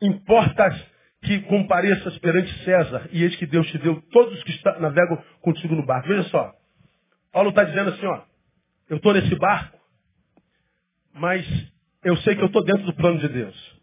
Importa 0.00 0.68
que 1.22 1.40
compareças 1.42 2.16
perante 2.18 2.52
César, 2.64 3.08
e 3.10 3.24
eis 3.24 3.34
que 3.36 3.46
Deus 3.46 3.66
te 3.68 3.78
deu 3.78 4.00
todos 4.12 4.34
os 4.34 4.44
que 4.44 4.80
navegam 4.80 5.22
contigo 5.40 5.74
no 5.74 5.84
barco. 5.84 6.08
Veja 6.08 6.24
só. 6.24 6.54
Paulo 7.32 7.50
está 7.50 7.64
dizendo 7.64 7.90
assim, 7.90 8.06
ó, 8.06 8.22
eu 8.88 8.98
estou 8.98 9.12
nesse 9.12 9.34
barco, 9.36 9.78
mas 11.12 11.44
eu 12.04 12.16
sei 12.18 12.36
que 12.36 12.42
eu 12.42 12.46
estou 12.46 12.62
dentro 12.64 12.84
do 12.84 12.94
plano 12.94 13.18
de 13.18 13.28
Deus. 13.28 13.78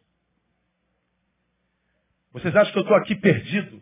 Vocês 2.32 2.56
acham 2.56 2.72
que 2.72 2.80
eu 2.80 2.84
estou 2.84 2.98
aqui 2.98 3.16
perdido, 3.16 3.82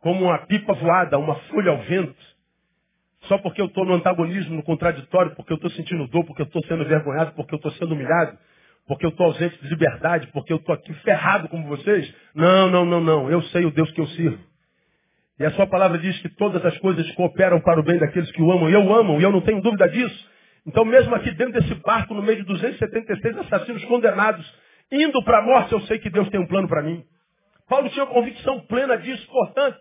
como 0.00 0.24
uma 0.24 0.38
pipa 0.46 0.72
voada, 0.74 1.18
uma 1.18 1.34
folha 1.50 1.72
ao 1.72 1.82
vento, 1.82 2.36
só 3.22 3.38
porque 3.38 3.60
eu 3.60 3.66
estou 3.66 3.84
no 3.84 3.94
antagonismo, 3.94 4.54
no 4.54 4.62
contraditório, 4.62 5.34
porque 5.34 5.52
eu 5.52 5.56
estou 5.56 5.70
sentindo 5.70 6.06
dor, 6.06 6.24
porque 6.24 6.42
eu 6.42 6.46
estou 6.46 6.64
sendo 6.66 6.82
envergonhado, 6.82 7.32
porque 7.32 7.54
eu 7.54 7.56
estou 7.56 7.72
sendo 7.72 7.94
humilhado? 7.94 8.38
Porque 8.86 9.04
eu 9.04 9.10
estou 9.10 9.26
ausente 9.26 9.58
de 9.60 9.68
liberdade, 9.68 10.28
porque 10.32 10.52
eu 10.52 10.58
estou 10.58 10.74
aqui 10.74 10.92
ferrado 11.02 11.48
como 11.48 11.66
vocês. 11.68 12.12
Não, 12.34 12.70
não, 12.70 12.84
não, 12.84 13.00
não. 13.00 13.30
Eu 13.30 13.42
sei 13.44 13.64
o 13.64 13.70
Deus 13.70 13.90
que 13.92 14.00
eu 14.00 14.06
sirvo. 14.08 14.38
E 15.38 15.44
a 15.44 15.50
sua 15.52 15.66
palavra 15.66 15.98
diz 15.98 16.18
que 16.20 16.28
todas 16.30 16.64
as 16.64 16.78
coisas 16.78 17.10
cooperam 17.12 17.60
para 17.60 17.80
o 17.80 17.82
bem 17.82 17.98
daqueles 17.98 18.30
que 18.32 18.40
o 18.40 18.50
amam. 18.50 18.70
E 18.70 18.72
eu 18.72 18.94
amo, 18.94 19.20
e 19.20 19.22
eu 19.22 19.32
não 19.32 19.40
tenho 19.40 19.60
dúvida 19.60 19.88
disso. 19.88 20.30
Então, 20.66 20.84
mesmo 20.84 21.14
aqui 21.14 21.30
dentro 21.32 21.60
desse 21.60 21.74
barco, 21.76 22.14
no 22.14 22.22
meio 22.22 22.38
de 22.38 22.44
276 22.44 23.38
assassinos 23.38 23.84
condenados, 23.84 24.46
indo 24.90 25.22
para 25.24 25.38
a 25.38 25.42
morte, 25.42 25.72
eu 25.72 25.80
sei 25.82 25.98
que 25.98 26.08
Deus 26.08 26.28
tem 26.30 26.40
um 26.40 26.46
plano 26.46 26.68
para 26.68 26.82
mim. 26.82 27.04
Paulo 27.68 27.88
tinha 27.90 28.06
convicção 28.06 28.60
plena 28.60 28.96
disso. 28.96 29.26
Portanto, 29.26 29.78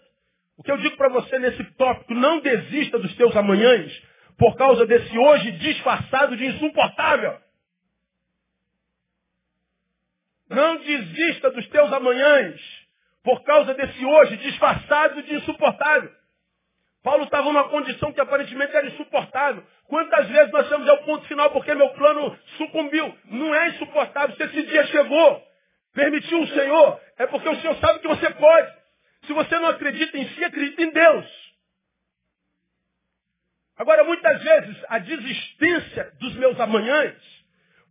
o 0.58 0.64
que 0.64 0.72
eu 0.72 0.78
digo 0.78 0.98
para 0.98 1.10
você 1.10 1.40
nesse 1.40 1.64
tópico, 1.76 2.14
não 2.14 2.42
desista 2.42 3.00
dos 3.00 3.16
teus 3.16 3.36
amanhãs 3.36 3.92
por 4.38 4.56
causa 4.58 4.86
desse 4.86 5.18
hoje 5.18 5.52
disfarçado 5.54 6.36
de 6.36 6.46
insuportável. 6.46 7.45
Não 10.50 10.78
desista 10.78 11.50
dos 11.52 11.68
teus 11.70 11.92
amanhãs 11.92 12.62
por 13.24 13.44
causa 13.44 13.74
desse 13.74 14.06
hoje 14.06 14.38
disfarçado 14.38 15.22
de 15.24 15.36
insuportável. 15.36 16.12
Paulo 17.04 17.26
estava 17.26 17.44
numa 17.44 17.70
condição 17.70 18.12
que 18.12 18.20
aparentemente 18.20 18.76
era 18.76 18.88
insuportável. 18.88 19.64
Quantas 19.88 20.28
vezes 20.28 20.52
nós 20.52 20.64
estamos 20.64 20.90
ao 20.90 21.04
ponto 21.04 21.28
final 21.28 21.52
porque 21.52 21.74
meu 21.74 21.90
plano 21.90 22.38
sucumbiu? 22.58 23.16
Não 23.26 23.54
é 23.54 23.70
insuportável. 23.70 24.36
Se 24.36 24.44
esse 24.44 24.64
dia 24.64 24.86
chegou, 24.88 25.44
permitiu 25.94 26.42
o 26.42 26.48
Senhor, 26.48 27.00
é 27.18 27.28
porque 27.28 27.48
o 27.48 27.62
Senhor 27.62 27.76
sabe 27.78 28.00
que 28.00 28.08
você 28.08 28.30
pode. 28.32 28.74
Se 29.28 29.34
você 29.34 29.58
não 29.60 29.70
acredita 29.70 30.18
em 30.18 30.28
si, 30.30 30.44
acredita 30.44 30.82
em 30.82 30.92
Deus. 30.92 31.46
Agora, 33.78 34.04
muitas 34.04 34.42
vezes, 34.42 34.78
a 34.88 35.00
desistência 35.00 36.12
dos 36.20 36.34
meus 36.36 36.60
amanhãs, 36.60 37.16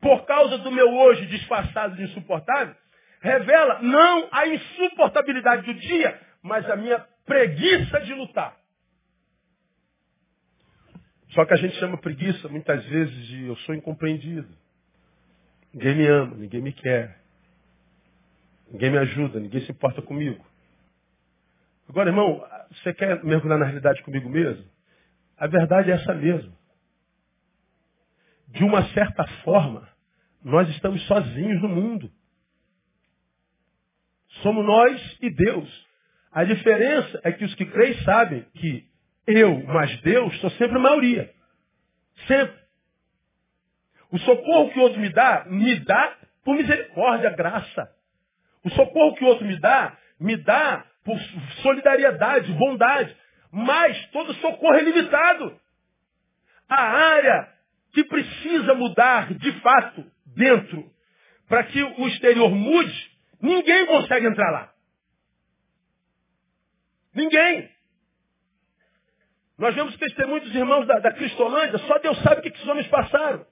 por 0.05 0.27
causa 0.27 0.59
do 0.59 0.71
meu 0.71 0.87
hoje 0.87 1.25
disfarçado 1.25 1.97
de 1.97 2.03
insuportável, 2.03 2.77
revela 3.23 3.81
não 3.81 4.29
a 4.31 4.47
insuportabilidade 4.47 5.63
do 5.63 5.73
dia, 5.73 6.21
mas 6.43 6.69
a 6.69 6.77
minha 6.77 6.99
preguiça 7.25 8.03
de 8.03 8.13
lutar. 8.13 8.55
Só 11.31 11.47
que 11.47 11.55
a 11.55 11.57
gente 11.57 11.75
chama 11.77 11.97
preguiça 11.97 12.51
muitas 12.51 12.85
vezes 12.85 13.27
de 13.29 13.47
eu 13.47 13.57
sou 13.57 13.75
incompreendido. 13.75 14.47
Ninguém 15.73 15.95
me 15.95 16.07
ama, 16.07 16.37
ninguém 16.37 16.61
me 16.61 16.73
quer. 16.75 17.19
Ninguém 18.71 18.91
me 18.91 18.99
ajuda, 18.99 19.41
ninguém 19.41 19.63
se 19.63 19.73
importa 19.73 20.03
comigo. 20.03 20.45
Agora, 21.89 22.11
irmão, 22.11 22.47
você 22.71 22.93
quer 22.93 23.25
mergulhar 23.25 23.59
na 23.59 23.65
realidade 23.65 24.03
comigo 24.03 24.29
mesmo? 24.29 24.67
A 25.39 25.47
verdade 25.47 25.91
é 25.91 25.95
essa 25.95 26.13
mesmo. 26.13 26.55
De 28.49 28.63
uma 28.65 28.87
certa 28.91 29.27
forma, 29.43 29.94
nós 30.45 30.69
estamos 30.69 31.03
sozinhos 31.07 31.63
no 31.63 31.69
mundo. 31.69 32.13
Somos 34.43 34.65
nós 34.65 35.19
e 35.23 35.31
Deus. 35.31 35.87
A 36.31 36.45
diferença 36.45 37.21
é 37.25 37.33
que 37.33 37.45
os 37.45 37.55
que 37.55 37.65
creem 37.65 37.95
sabem 38.03 38.43
que 38.55 38.87
eu, 39.27 39.65
mas 39.65 39.99
Deus, 40.03 40.39
sou 40.41 40.51
sempre 40.51 40.77
a 40.77 40.81
maioria. 40.81 41.33
Sempre. 42.27 42.63
O 44.11 44.19
socorro 44.19 44.71
que 44.71 44.79
o 44.79 44.83
outro 44.83 45.01
me 45.01 45.09
dá, 45.09 45.47
me 45.47 45.81
dá 45.81 46.15
por 46.45 46.55
misericórdia, 46.57 47.31
graça. 47.31 47.91
O 48.63 48.71
socorro 48.71 49.15
que 49.15 49.25
o 49.25 49.29
outro 49.29 49.47
me 49.47 49.59
dá, 49.59 49.97
me 50.21 50.37
dá 50.37 50.85
por 51.05 51.19
solidariedade, 51.63 52.53
bondade. 52.53 53.17
Mas 53.51 54.07
todo 54.09 54.35
socorro 54.35 54.75
é 54.75 54.83
limitado. 54.83 55.59
A 56.69 56.83
área 56.83 57.49
que 57.93 58.05
precisa 58.05 58.75
mudar 58.75 59.33
de 59.35 59.53
fato 59.61 60.14
dentro, 60.35 60.91
para 61.49 61.65
que 61.65 61.83
o 61.83 62.09
exterior 62.09 62.51
mude, 62.51 63.11
ninguém 63.41 63.87
consegue 63.87 64.27
entrar 64.27 64.51
lá. 64.51 64.73
Ninguém. 67.15 67.71
Nós 69.57 69.75
vemos 69.75 69.97
testemunho 69.97 70.41
dos 70.41 70.55
irmãos 70.55 70.87
da, 70.87 70.99
da 70.99 71.13
Cristolândia, 71.13 71.79
só 71.79 71.99
Deus 71.99 72.21
sabe 72.23 72.41
o 72.41 72.43
que 72.43 72.49
esses 72.49 72.67
homens 72.67 72.89
passaram. 72.89 73.47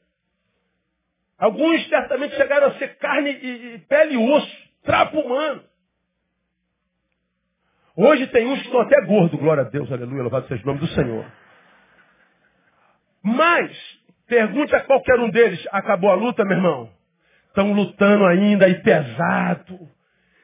Alguns 1.38 1.88
certamente 1.88 2.36
chegaram 2.36 2.68
a 2.68 2.78
ser 2.78 2.96
carne 2.98 3.30
e, 3.30 3.74
e 3.74 3.78
pele 3.80 4.14
e 4.14 4.16
osso, 4.16 4.56
trapo 4.82 5.20
humano. 5.20 5.64
Hoje 7.96 8.26
tem 8.28 8.46
uns 8.46 8.60
que 8.60 8.66
estão 8.66 8.80
até 8.80 9.04
gordos, 9.06 9.38
glória 9.38 9.64
a 9.64 9.68
Deus, 9.68 9.90
aleluia, 9.92 10.22
louvado 10.22 10.48
seja 10.48 10.62
o 10.62 10.66
nome 10.66 10.80
do 10.80 10.88
Senhor. 10.88 11.30
Mas, 13.22 14.00
pergunte 14.32 14.74
a 14.74 14.80
qualquer 14.80 15.20
um 15.20 15.28
deles, 15.28 15.62
acabou 15.70 16.10
a 16.10 16.14
luta, 16.14 16.42
meu 16.42 16.56
irmão? 16.56 16.88
Estão 17.48 17.70
lutando 17.74 18.24
ainda 18.24 18.66
e 18.66 18.76
pesado. 18.76 19.78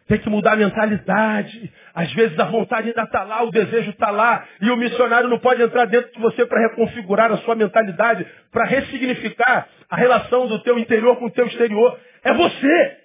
Tem 0.06 0.18
que 0.18 0.28
mudar 0.28 0.52
a 0.52 0.56
mentalidade. 0.56 1.72
Às 1.94 2.12
vezes 2.12 2.38
a 2.38 2.44
vontade 2.44 2.88
ainda 2.88 3.04
está 3.04 3.22
lá, 3.22 3.42
o 3.42 3.50
desejo 3.50 3.90
está 3.90 4.10
lá. 4.10 4.46
E 4.60 4.70
o 4.70 4.76
missionário 4.76 5.30
não 5.30 5.38
pode 5.38 5.62
entrar 5.62 5.86
dentro 5.86 6.12
de 6.12 6.20
você 6.20 6.44
para 6.44 6.68
reconfigurar 6.68 7.32
a 7.32 7.38
sua 7.38 7.54
mentalidade, 7.54 8.26
para 8.52 8.66
ressignificar 8.66 9.66
a 9.88 9.96
relação 9.96 10.46
do 10.46 10.62
teu 10.62 10.78
interior 10.78 11.16
com 11.16 11.24
o 11.24 11.30
teu 11.30 11.46
exterior. 11.46 11.98
É 12.22 12.34
você. 12.34 12.98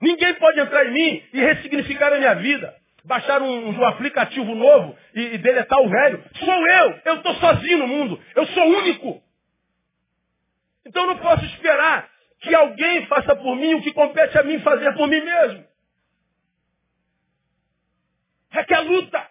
Ninguém 0.00 0.32
pode 0.34 0.58
entrar 0.58 0.86
em 0.86 0.92
mim 0.92 1.22
e 1.34 1.38
ressignificar 1.38 2.14
a 2.14 2.18
minha 2.18 2.34
vida. 2.36 2.74
Baixar 3.04 3.42
um, 3.42 3.78
um 3.78 3.84
aplicativo 3.84 4.54
novo 4.54 4.96
e, 5.14 5.34
e 5.34 5.38
deletar 5.38 5.78
o 5.80 5.88
velho. 5.90 6.24
Sou 6.36 6.66
eu. 6.66 6.94
Eu 7.04 7.14
estou 7.16 7.34
sozinho 7.34 7.78
no 7.80 7.88
mundo. 7.88 8.18
Eu 8.34 8.46
sou 8.46 8.64
único. 8.64 9.22
Então 10.90 11.06
não 11.06 11.16
posso 11.16 11.44
esperar 11.46 12.06
que 12.40 12.54
alguém 12.54 13.06
faça 13.06 13.34
por 13.34 13.56
mim 13.56 13.74
o 13.74 13.82
que 13.82 13.92
compete 13.92 14.36
a 14.36 14.42
mim 14.42 14.58
fazer 14.60 14.92
por 14.94 15.08
mim 15.08 15.20
mesmo 15.20 15.70
requer 18.50 18.80
luta, 18.80 19.26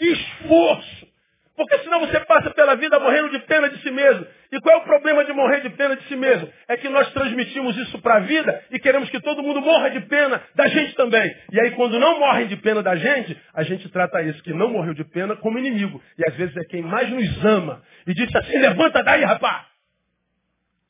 esforço. 0.00 1.14
Porque 1.56 1.78
senão 1.78 2.00
você 2.00 2.18
passa 2.24 2.50
pela 2.50 2.74
vida 2.74 2.98
morrendo 2.98 3.30
de 3.30 3.38
pena 3.46 3.70
de 3.70 3.80
si 3.80 3.88
mesmo. 3.88 4.26
E 4.50 4.60
qual 4.60 4.74
é 4.74 4.78
o 4.78 4.84
problema 4.84 5.24
de 5.24 5.32
morrer 5.32 5.60
de 5.60 5.70
pena 5.70 5.94
de 5.94 6.02
si 6.08 6.16
mesmo? 6.16 6.52
É 6.66 6.76
que 6.76 6.88
nós 6.88 7.12
transmitimos 7.12 7.76
isso 7.76 8.02
para 8.02 8.16
a 8.16 8.20
vida 8.20 8.64
e 8.72 8.78
queremos 8.80 9.08
que 9.08 9.20
todo 9.20 9.40
mundo 9.40 9.60
morra 9.60 9.88
de 9.90 10.00
pena 10.00 10.42
da 10.56 10.66
gente 10.66 10.96
também. 10.96 11.32
E 11.52 11.60
aí 11.60 11.70
quando 11.72 12.00
não 12.00 12.18
morrem 12.18 12.48
de 12.48 12.56
pena 12.56 12.82
da 12.82 12.96
gente, 12.96 13.40
a 13.54 13.62
gente 13.62 13.88
trata 13.88 14.20
esse 14.22 14.42
que 14.42 14.52
não 14.52 14.68
morreu 14.68 14.94
de 14.94 15.04
pena 15.04 15.36
como 15.36 15.56
inimigo. 15.56 16.02
E 16.18 16.28
às 16.28 16.34
vezes 16.34 16.56
é 16.56 16.64
quem 16.64 16.82
mais 16.82 17.08
nos 17.08 17.44
ama. 17.44 17.84
E 18.04 18.12
diz 18.14 18.34
assim, 18.34 18.58
levanta 18.58 19.04
daí, 19.04 19.22
rapaz. 19.22 19.73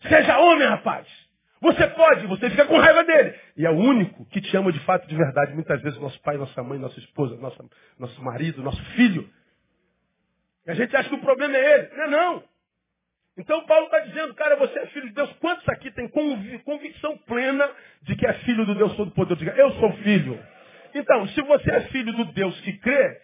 Seja 0.08 0.38
homem, 0.38 0.66
rapaz. 0.68 1.06
Você 1.60 1.86
pode, 1.88 2.26
você 2.26 2.50
fica 2.50 2.66
com 2.66 2.78
raiva 2.78 3.04
dele. 3.04 3.34
E 3.56 3.64
é 3.64 3.70
o 3.70 3.76
único 3.76 4.26
que 4.26 4.40
te 4.40 4.54
ama 4.56 4.70
de 4.70 4.80
fato 4.80 5.08
de 5.08 5.16
verdade. 5.16 5.54
Muitas 5.54 5.80
vezes 5.80 5.98
nosso 5.98 6.20
pai, 6.20 6.36
nossa 6.36 6.62
mãe, 6.62 6.78
nossa 6.78 6.98
esposa, 6.98 7.36
nossa, 7.36 7.64
nosso 7.98 8.22
marido, 8.22 8.62
nosso 8.62 8.82
filho. 8.96 9.28
E 10.66 10.70
a 10.70 10.74
gente 10.74 10.94
acha 10.94 11.08
que 11.08 11.14
o 11.14 11.20
problema 11.20 11.56
é 11.56 11.74
ele. 11.74 11.96
Não 11.96 12.04
é 12.04 12.10
não. 12.10 12.42
Então 13.36 13.64
Paulo 13.66 13.86
está 13.86 14.00
dizendo, 14.00 14.34
cara, 14.34 14.56
você 14.56 14.78
é 14.78 14.86
filho 14.88 15.08
de 15.08 15.14
Deus. 15.14 15.32
Quantos 15.40 15.66
aqui 15.68 15.90
têm 15.90 16.08
convicção 16.08 17.16
plena 17.26 17.68
de 18.02 18.14
que 18.14 18.26
é 18.26 18.34
filho 18.40 18.66
do 18.66 18.74
Deus 18.74 18.94
Todo-Poderoso? 18.96 19.44
Diga, 19.44 19.56
eu 19.56 19.72
sou 19.72 19.92
filho. 19.94 20.38
Então, 20.94 21.26
se 21.28 21.42
você 21.42 21.70
é 21.70 21.80
filho 21.88 22.12
do 22.12 22.26
Deus 22.26 22.60
que 22.60 22.74
crê, 22.78 23.20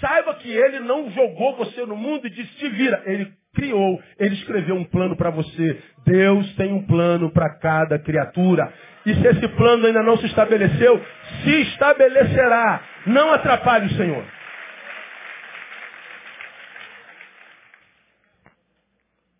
saiba 0.00 0.34
que 0.34 0.50
ele 0.50 0.80
não 0.80 1.10
jogou 1.10 1.56
você 1.56 1.86
no 1.86 1.94
mundo 1.94 2.26
e 2.26 2.30
disse, 2.30 2.56
te 2.56 2.68
vira. 2.70 3.02
Ele 3.06 3.32
criou, 3.54 4.02
ele 4.18 4.34
escreveu 4.34 4.74
um 4.74 4.84
plano 4.84 5.16
para 5.16 5.30
você. 5.30 5.82
Deus 6.04 6.54
tem 6.56 6.72
um 6.72 6.86
plano 6.86 7.30
para 7.30 7.50
cada 7.58 7.98
criatura. 7.98 8.72
E 9.04 9.14
se 9.14 9.26
esse 9.26 9.48
plano 9.48 9.86
ainda 9.86 10.02
não 10.02 10.16
se 10.16 10.26
estabeleceu, 10.26 11.04
se 11.42 11.62
estabelecerá. 11.62 12.82
Não 13.06 13.32
atrapalhe 13.32 13.86
o 13.86 13.96
Senhor. 13.96 14.24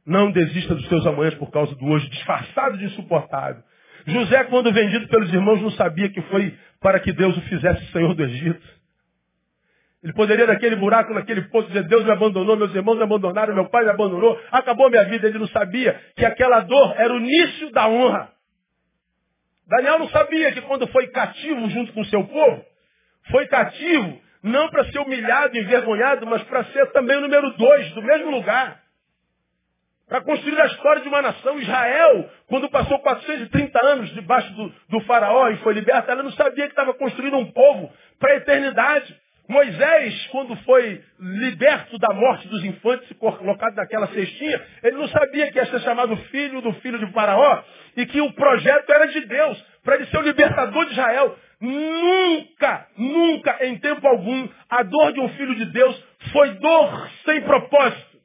Não 0.04 0.32
desista 0.32 0.74
dos 0.74 0.88
seus 0.88 1.06
amanhãs 1.06 1.34
por 1.34 1.50
causa 1.50 1.74
do 1.76 1.86
hoje, 1.86 2.10
disfarçado 2.10 2.76
de 2.76 2.86
insuportável. 2.86 3.62
José, 4.04 4.42
quando 4.44 4.72
vendido 4.72 5.06
pelos 5.06 5.32
irmãos, 5.32 5.62
não 5.62 5.70
sabia 5.70 6.08
que 6.08 6.20
foi 6.22 6.58
para 6.80 6.98
que 6.98 7.12
Deus 7.12 7.36
o 7.36 7.40
fizesse 7.42 7.86
Senhor 7.92 8.12
do 8.14 8.24
Egito. 8.24 8.81
Ele 10.02 10.12
poderia 10.14 10.46
naquele 10.46 10.74
buraco, 10.74 11.14
naquele 11.14 11.42
poço, 11.42 11.68
dizer, 11.68 11.84
Deus 11.84 12.04
me 12.04 12.10
abandonou, 12.10 12.56
meus 12.56 12.74
irmãos 12.74 12.96
me 12.96 13.04
abandonaram, 13.04 13.54
meu 13.54 13.68
pai 13.68 13.84
me 13.84 13.90
abandonou, 13.90 14.38
acabou 14.50 14.90
minha 14.90 15.04
vida. 15.04 15.28
Ele 15.28 15.38
não 15.38 15.46
sabia 15.48 15.98
que 16.16 16.24
aquela 16.24 16.60
dor 16.60 16.94
era 16.96 17.12
o 17.12 17.18
início 17.18 17.70
da 17.70 17.86
honra. 17.88 18.32
Daniel 19.68 20.00
não 20.00 20.08
sabia 20.08 20.52
que 20.52 20.60
quando 20.62 20.88
foi 20.88 21.06
cativo 21.08 21.70
junto 21.70 21.92
com 21.92 22.04
seu 22.04 22.24
povo, 22.24 22.64
foi 23.30 23.46
cativo 23.46 24.20
não 24.42 24.68
para 24.70 24.84
ser 24.90 24.98
humilhado, 24.98 25.56
envergonhado, 25.56 26.26
mas 26.26 26.42
para 26.44 26.64
ser 26.64 26.90
também 26.90 27.16
o 27.16 27.20
número 27.20 27.50
dois 27.56 27.88
do 27.92 28.02
mesmo 28.02 28.30
lugar. 28.30 28.82
Para 30.08 30.20
construir 30.22 30.60
a 30.60 30.66
história 30.66 31.00
de 31.00 31.08
uma 31.08 31.22
nação. 31.22 31.58
Israel, 31.60 32.28
quando 32.48 32.68
passou 32.68 32.98
430 32.98 33.86
anos 33.86 34.10
debaixo 34.10 34.52
do, 34.52 34.74
do 34.88 35.00
faraó 35.02 35.48
e 35.48 35.58
foi 35.58 35.74
liberta, 35.74 36.10
ela 36.10 36.24
não 36.24 36.32
sabia 36.32 36.66
que 36.66 36.72
estava 36.72 36.92
construindo 36.92 37.36
um 37.36 37.50
povo 37.52 37.90
para 38.18 38.32
a 38.32 38.36
eternidade. 38.36 39.16
Moisés, 39.52 40.26
quando 40.28 40.56
foi 40.64 41.00
liberto 41.20 41.98
da 41.98 42.12
morte 42.14 42.48
dos 42.48 42.64
infantes 42.64 43.08
e 43.10 43.14
colocado 43.14 43.76
naquela 43.76 44.08
cestinha, 44.08 44.60
ele 44.82 44.96
não 44.96 45.06
sabia 45.08 45.52
que 45.52 45.58
ia 45.58 45.66
ser 45.66 45.80
chamado 45.82 46.16
filho 46.16 46.60
do 46.62 46.72
filho 46.74 46.98
de 46.98 47.12
Faraó 47.12 47.62
e 47.96 48.06
que 48.06 48.20
o 48.20 48.32
projeto 48.32 48.90
era 48.90 49.06
de 49.06 49.20
Deus, 49.26 49.64
para 49.84 49.96
ele 49.96 50.06
ser 50.06 50.16
o 50.16 50.22
libertador 50.22 50.86
de 50.86 50.92
Israel. 50.92 51.36
Nunca, 51.60 52.86
nunca, 52.96 53.66
em 53.66 53.78
tempo 53.78 54.06
algum, 54.08 54.48
a 54.68 54.82
dor 54.82 55.12
de 55.12 55.20
um 55.20 55.28
filho 55.28 55.54
de 55.54 55.66
Deus 55.66 56.04
foi 56.32 56.50
dor 56.54 57.10
sem 57.24 57.42
propósito. 57.42 58.18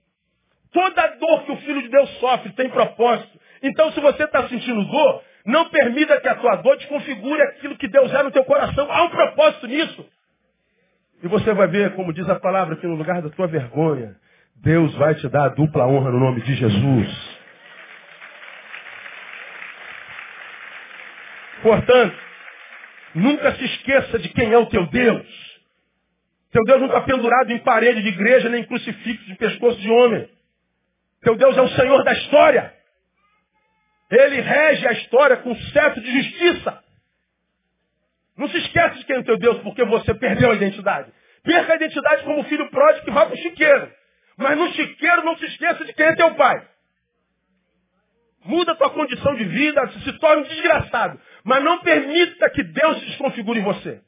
Toda 0.71 1.07
dor 1.07 1.43
que 1.43 1.51
o 1.51 1.57
filho 1.57 1.81
de 1.81 1.89
Deus 1.89 2.09
sofre 2.19 2.51
tem 2.53 2.69
propósito. 2.69 3.37
Então, 3.61 3.91
se 3.91 3.99
você 3.99 4.23
está 4.23 4.47
sentindo 4.47 4.83
dor, 4.85 5.23
não 5.45 5.69
permita 5.69 6.19
que 6.21 6.27
a 6.27 6.35
tua 6.35 6.55
dor 6.57 6.77
desconfigure 6.77 7.41
aquilo 7.43 7.77
que 7.77 7.87
Deus 7.87 8.13
é 8.13 8.23
no 8.23 8.31
teu 8.31 8.45
coração. 8.45 8.91
Há 8.91 9.03
um 9.03 9.09
propósito 9.09 9.67
nisso. 9.67 10.16
E 11.23 11.27
você 11.27 11.53
vai 11.53 11.67
ver, 11.67 11.93
como 11.95 12.13
diz 12.13 12.27
a 12.29 12.39
palavra, 12.39 12.75
que 12.75 12.85
no 12.85 12.95
lugar 12.95 13.21
da 13.21 13.29
tua 13.29 13.47
vergonha, 13.47 14.15
Deus 14.57 14.93
vai 14.95 15.15
te 15.15 15.27
dar 15.29 15.45
a 15.45 15.49
dupla 15.49 15.87
honra 15.87 16.11
no 16.11 16.19
nome 16.19 16.41
de 16.41 16.53
Jesus. 16.55 17.37
Portanto, 21.61 22.15
nunca 23.15 23.55
se 23.55 23.65
esqueça 23.65 24.19
de 24.19 24.29
quem 24.29 24.51
é 24.51 24.57
o 24.57 24.67
teu 24.67 24.85
Deus. 24.87 25.47
Teu 26.51 26.63
Deus 26.65 26.79
não 26.79 26.87
está 26.87 27.01
pendurado 27.01 27.51
em 27.51 27.59
parede 27.59 28.01
de 28.01 28.09
igreja, 28.09 28.49
nem 28.49 28.61
em 28.61 28.65
crucifixo 28.65 29.25
de 29.25 29.35
pescoço 29.35 29.79
de 29.79 29.89
homem. 29.89 30.29
Teu 31.21 31.35
Deus 31.35 31.57
é 31.57 31.61
o 31.61 31.69
Senhor 31.69 32.03
da 32.03 32.13
história. 32.13 32.73
Ele 34.09 34.39
rege 34.39 34.87
a 34.87 34.91
história 34.93 35.37
com 35.37 35.53
certo 35.55 35.99
de 35.99 36.21
justiça. 36.21 36.83
Não 38.37 38.47
se 38.49 38.57
esquece 38.57 38.99
de 38.99 39.05
quem 39.05 39.15
é 39.15 39.19
o 39.19 39.23
teu 39.23 39.37
Deus, 39.37 39.59
porque 39.63 39.83
você 39.83 40.13
perdeu 40.13 40.51
a 40.51 40.55
identidade. 40.55 41.11
Perca 41.43 41.73
a 41.73 41.75
identidade 41.75 42.23
como 42.23 42.43
filho 42.43 42.69
pródigo 42.69 43.05
que 43.05 43.11
vai 43.11 43.25
para 43.25 43.35
o 43.35 43.37
chiqueiro. 43.37 43.91
Mas 44.37 44.57
no 44.57 44.71
chiqueiro 44.73 45.23
não 45.25 45.35
se 45.37 45.45
esqueça 45.45 45.83
de 45.83 45.93
quem 45.93 46.05
é 46.05 46.15
teu 46.15 46.35
pai. 46.35 46.67
Muda 48.45 48.73
a 48.73 48.75
tua 48.75 48.91
condição 48.91 49.35
de 49.35 49.43
vida, 49.43 49.87
se 50.03 50.13
torne 50.19 50.47
desgraçado. 50.47 51.19
Mas 51.43 51.63
não 51.63 51.79
permita 51.79 52.49
que 52.51 52.63
Deus 52.63 52.99
se 52.99 53.05
desconfigure 53.07 53.59
em 53.59 53.63
você. 53.63 54.01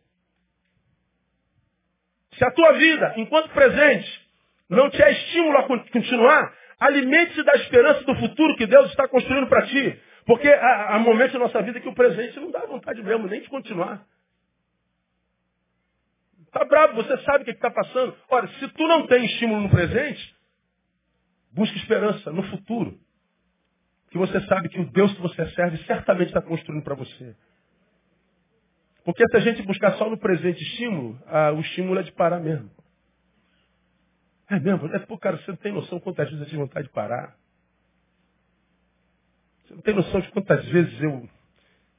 Se 2.38 2.46
a 2.46 2.52
tua 2.52 2.74
vida, 2.74 3.16
enquanto 3.18 3.50
presente, 3.50 4.30
não 4.70 4.90
te 4.90 5.02
é 5.02 5.12
estímulo 5.12 5.58
a 5.58 5.64
continuar, 5.64 6.54
alimente-se 6.80 7.44
da 7.44 7.54
esperança 7.56 8.04
do 8.04 8.16
futuro 8.16 8.56
que 8.56 8.68
Deus 8.68 8.92
está 8.92 9.08
construindo 9.08 9.48
para 9.48 9.66
ti. 9.66 10.00
Porque 10.26 10.48
há, 10.48 10.96
há 10.96 11.00
momentos 11.00 11.34
na 11.34 11.40
nossa 11.40 11.62
vida 11.64 11.80
que 11.80 11.90
o 11.90 11.96
presente 11.96 12.40
não 12.40 12.52
dá 12.52 12.60
vontade 12.68 13.02
mesmo 13.02 13.28
nem 13.28 13.42
de 13.42 13.50
continuar. 13.50 14.06
Está 16.50 16.66
bravo, 16.66 16.96
você 16.96 17.16
sabe 17.20 17.44
o 17.44 17.46
que 17.46 17.52
está 17.52 17.70
passando. 17.70 18.16
Ora, 18.28 18.48
se 18.48 18.68
tu 18.70 18.88
não 18.88 19.06
tem 19.06 19.24
estímulo 19.24 19.62
no 19.62 19.70
presente, 19.70 20.36
busque 21.52 21.78
esperança 21.78 22.32
no 22.32 22.42
futuro. 22.50 23.00
Que 24.10 24.18
você 24.18 24.42
sabe 24.48 24.68
que 24.68 24.80
o 24.80 24.92
Deus 24.92 25.14
que 25.14 25.22
você 25.22 25.48
serve 25.52 25.78
certamente 25.86 26.30
está 26.30 26.42
construindo 26.42 26.84
para 26.84 26.96
você. 26.96 27.36
Porque 29.06 29.24
se 29.30 29.38
a 29.38 29.40
gente 29.42 29.62
buscar 29.62 29.94
só 29.94 30.10
no 30.10 30.18
presente 30.18 30.60
estímulo, 30.62 31.22
ah, 31.28 31.52
o 31.52 31.60
estímulo 31.60 32.00
é 32.00 32.04
de 32.04 32.12
parar 32.14 32.40
mesmo. 32.40 32.72
É 34.50 34.60
mesmo? 34.60 34.88
É, 34.88 35.00
pô, 35.00 35.20
cara, 35.20 35.38
você 35.38 35.52
não 35.52 35.58
tem 35.58 35.72
noção 35.72 36.00
quantas 36.00 36.28
vezes 36.28 36.42
eu 36.42 36.46
tive 36.48 36.62
vontade 36.62 36.88
de 36.88 36.94
parar. 36.94 37.38
Você 39.68 39.76
não 39.76 39.82
tem 39.82 39.94
noção 39.94 40.20
de 40.20 40.32
quantas 40.32 40.66
vezes 40.66 41.00
eu, 41.00 41.30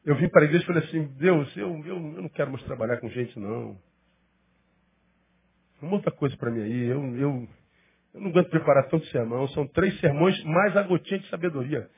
eu 0.04 0.16
vim 0.16 0.28
para 0.28 0.42
a 0.42 0.44
igreja 0.46 0.64
e 0.64 0.66
falei 0.66 0.82
assim, 0.82 1.06
Deus, 1.18 1.56
eu, 1.56 1.68
eu, 1.86 1.94
eu 1.94 2.22
não 2.22 2.28
quero 2.28 2.50
mais 2.50 2.64
trabalhar 2.64 2.96
com 2.96 3.08
gente, 3.08 3.38
não. 3.38 3.80
Outra 5.90 6.10
coisa 6.10 6.36
para 6.36 6.50
mim 6.50 6.62
aí, 6.62 6.84
eu, 6.86 7.16
eu, 7.16 7.48
eu 8.14 8.20
não 8.20 8.30
aguento 8.30 8.50
preparar 8.50 8.88
tanto 8.88 9.06
sermão. 9.06 9.48
São 9.48 9.66
três 9.66 9.98
sermões 10.00 10.42
mais 10.44 10.76
a 10.76 10.82
gotinha 10.82 11.20
de 11.20 11.28
sabedoria. 11.28 11.88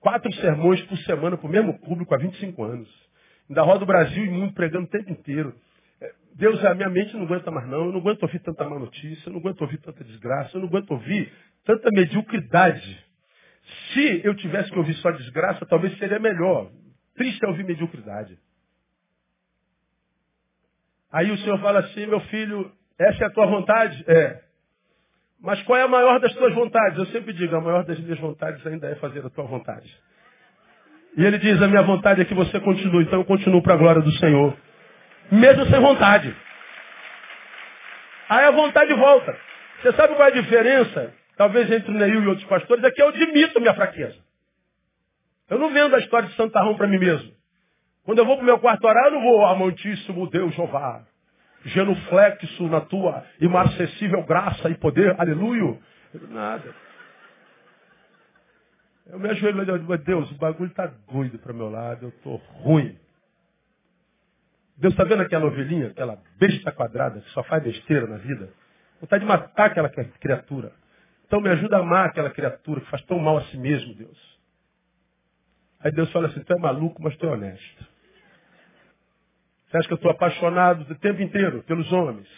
Quatro 0.00 0.32
sermões 0.34 0.82
por 0.82 0.98
semana 0.98 1.36
para 1.36 1.46
o 1.46 1.50
mesmo 1.50 1.78
público 1.80 2.14
há 2.14 2.18
25 2.18 2.62
anos. 2.62 3.04
Ainda 3.48 3.62
roda 3.62 3.84
o 3.84 3.86
Brasil 3.86 4.24
e 4.24 4.28
o 4.28 4.32
mundo 4.32 4.52
pregando 4.52 4.84
o 4.84 4.90
tempo 4.90 5.10
inteiro. 5.10 5.54
É, 6.00 6.12
Deus, 6.34 6.62
a 6.64 6.74
minha 6.74 6.90
mente 6.90 7.14
não 7.14 7.24
aguenta 7.24 7.50
mais 7.50 7.66
não. 7.68 7.86
Eu 7.86 7.92
não 7.92 8.00
aguento 8.00 8.22
ouvir 8.22 8.38
tanta 8.40 8.68
má 8.68 8.78
notícia. 8.78 9.28
Eu 9.28 9.32
não 9.32 9.40
aguento 9.40 9.60
ouvir 9.62 9.78
tanta 9.78 10.04
desgraça. 10.04 10.56
Eu 10.56 10.60
não 10.60 10.68
aguento 10.68 10.90
ouvir 10.90 11.32
tanta 11.64 11.88
mediocridade. 11.92 13.04
Se 13.92 14.20
eu 14.24 14.34
tivesse 14.34 14.70
que 14.70 14.78
ouvir 14.78 14.94
só 14.94 15.10
desgraça, 15.10 15.64
talvez 15.66 15.96
seria 15.98 16.18
melhor. 16.18 16.70
Triste 17.14 17.44
é 17.44 17.48
ouvir 17.48 17.64
mediocridade. 17.64 18.38
Aí 21.10 21.30
o 21.30 21.38
Senhor 21.38 21.58
fala 21.60 21.78
assim, 21.78 22.06
meu 22.06 22.20
filho, 22.22 22.72
essa 22.98 23.24
é 23.24 23.26
a 23.26 23.30
tua 23.30 23.46
vontade? 23.46 24.04
É. 24.06 24.40
Mas 25.40 25.62
qual 25.62 25.78
é 25.78 25.82
a 25.82 25.88
maior 25.88 26.20
das 26.20 26.32
tuas 26.34 26.54
vontades? 26.54 26.98
Eu 26.98 27.06
sempre 27.06 27.32
digo, 27.32 27.54
a 27.54 27.60
maior 27.60 27.84
das 27.84 27.98
minhas 27.98 28.18
vontades 28.18 28.66
ainda 28.66 28.88
é 28.88 28.94
fazer 28.96 29.24
a 29.24 29.30
tua 29.30 29.44
vontade. 29.44 29.94
E 31.16 31.24
ele 31.24 31.38
diz, 31.38 31.60
a 31.60 31.68
minha 31.68 31.82
vontade 31.82 32.22
é 32.22 32.24
que 32.24 32.34
você 32.34 32.58
continue, 32.60 33.04
então 33.04 33.20
eu 33.20 33.24
continuo 33.24 33.62
para 33.62 33.74
a 33.74 33.76
glória 33.76 34.02
do 34.02 34.10
Senhor. 34.12 34.56
Mesmo 35.30 35.66
sem 35.66 35.80
vontade. 35.80 36.34
Aí 38.28 38.44
a 38.46 38.50
vontade 38.50 38.92
volta. 38.94 39.36
Você 39.82 39.92
sabe 39.92 40.14
qual 40.14 40.28
é 40.28 40.32
a 40.32 40.34
diferença, 40.34 41.12
talvez 41.36 41.70
entre 41.70 41.90
o 41.90 41.94
Neil 41.94 42.22
e 42.22 42.26
outros 42.26 42.46
pastores, 42.48 42.82
é 42.82 42.90
que 42.90 43.02
eu 43.02 43.08
admito 43.08 43.60
minha 43.60 43.74
fraqueza. 43.74 44.16
Eu 45.50 45.58
não 45.58 45.72
vendo 45.72 45.94
a 45.94 45.98
história 45.98 46.28
de 46.28 46.34
Santarrão 46.36 46.76
para 46.76 46.86
mim 46.86 46.98
mesmo. 46.98 47.30
Quando 48.04 48.18
eu 48.18 48.24
vou 48.24 48.36
para 48.36 48.42
o 48.42 48.46
meu 48.46 48.58
quarto 48.58 48.86
orar, 48.86 49.06
eu 49.06 49.12
não 49.12 49.22
vou, 49.22 49.44
amantíssimo 49.46 50.28
Deus 50.30 50.54
Jeová, 50.54 51.04
genuflexo 51.64 52.68
na 52.68 52.80
tua 52.80 53.24
imarcessível 53.40 54.22
graça 54.24 54.68
e 54.68 54.74
poder, 54.74 55.18
aleluia. 55.18 55.78
Nada. 56.30 56.74
Eu 59.06 59.18
me 59.18 59.28
ajoelho 59.28 59.62
e 59.62 59.78
digo, 59.78 59.98
Deus, 59.98 60.30
o 60.30 60.34
bagulho 60.36 60.70
está 60.70 60.86
doido 61.10 61.38
para 61.38 61.52
meu 61.52 61.70
lado, 61.70 62.06
eu 62.06 62.08
estou 62.08 62.36
ruim. 62.36 62.98
Deus 64.76 64.92
está 64.92 65.04
vendo 65.04 65.22
aquela 65.22 65.46
ovelhinha, 65.46 65.88
aquela 65.88 66.18
besta 66.38 66.72
quadrada 66.72 67.20
que 67.20 67.30
só 67.30 67.42
faz 67.44 67.62
besteira 67.62 68.06
na 68.06 68.16
vida? 68.16 68.50
Vontade 69.00 69.22
de 69.22 69.28
matar 69.28 69.66
aquela 69.66 69.88
criatura. 69.88 70.72
Então 71.26 71.40
me 71.40 71.48
ajuda 71.50 71.76
a 71.76 71.80
amar 71.80 72.06
aquela 72.06 72.30
criatura 72.30 72.80
que 72.80 72.90
faz 72.90 73.02
tão 73.02 73.18
mal 73.18 73.38
a 73.38 73.44
si 73.44 73.56
mesmo, 73.56 73.94
Deus. 73.94 74.34
Aí 75.80 75.92
Deus 75.92 76.10
fala 76.10 76.28
assim, 76.28 76.40
tu 76.40 76.52
é 76.52 76.58
maluco, 76.58 77.02
mas 77.02 77.16
tu 77.16 77.26
é 77.26 77.30
honesto. 77.30 77.93
Você 79.74 79.78
acha 79.78 79.88
que 79.88 79.94
eu 79.94 79.96
estou 79.96 80.12
apaixonado 80.12 80.88
o 80.88 80.94
tempo 81.00 81.20
inteiro 81.20 81.64
pelos 81.64 81.92
homens? 81.92 82.28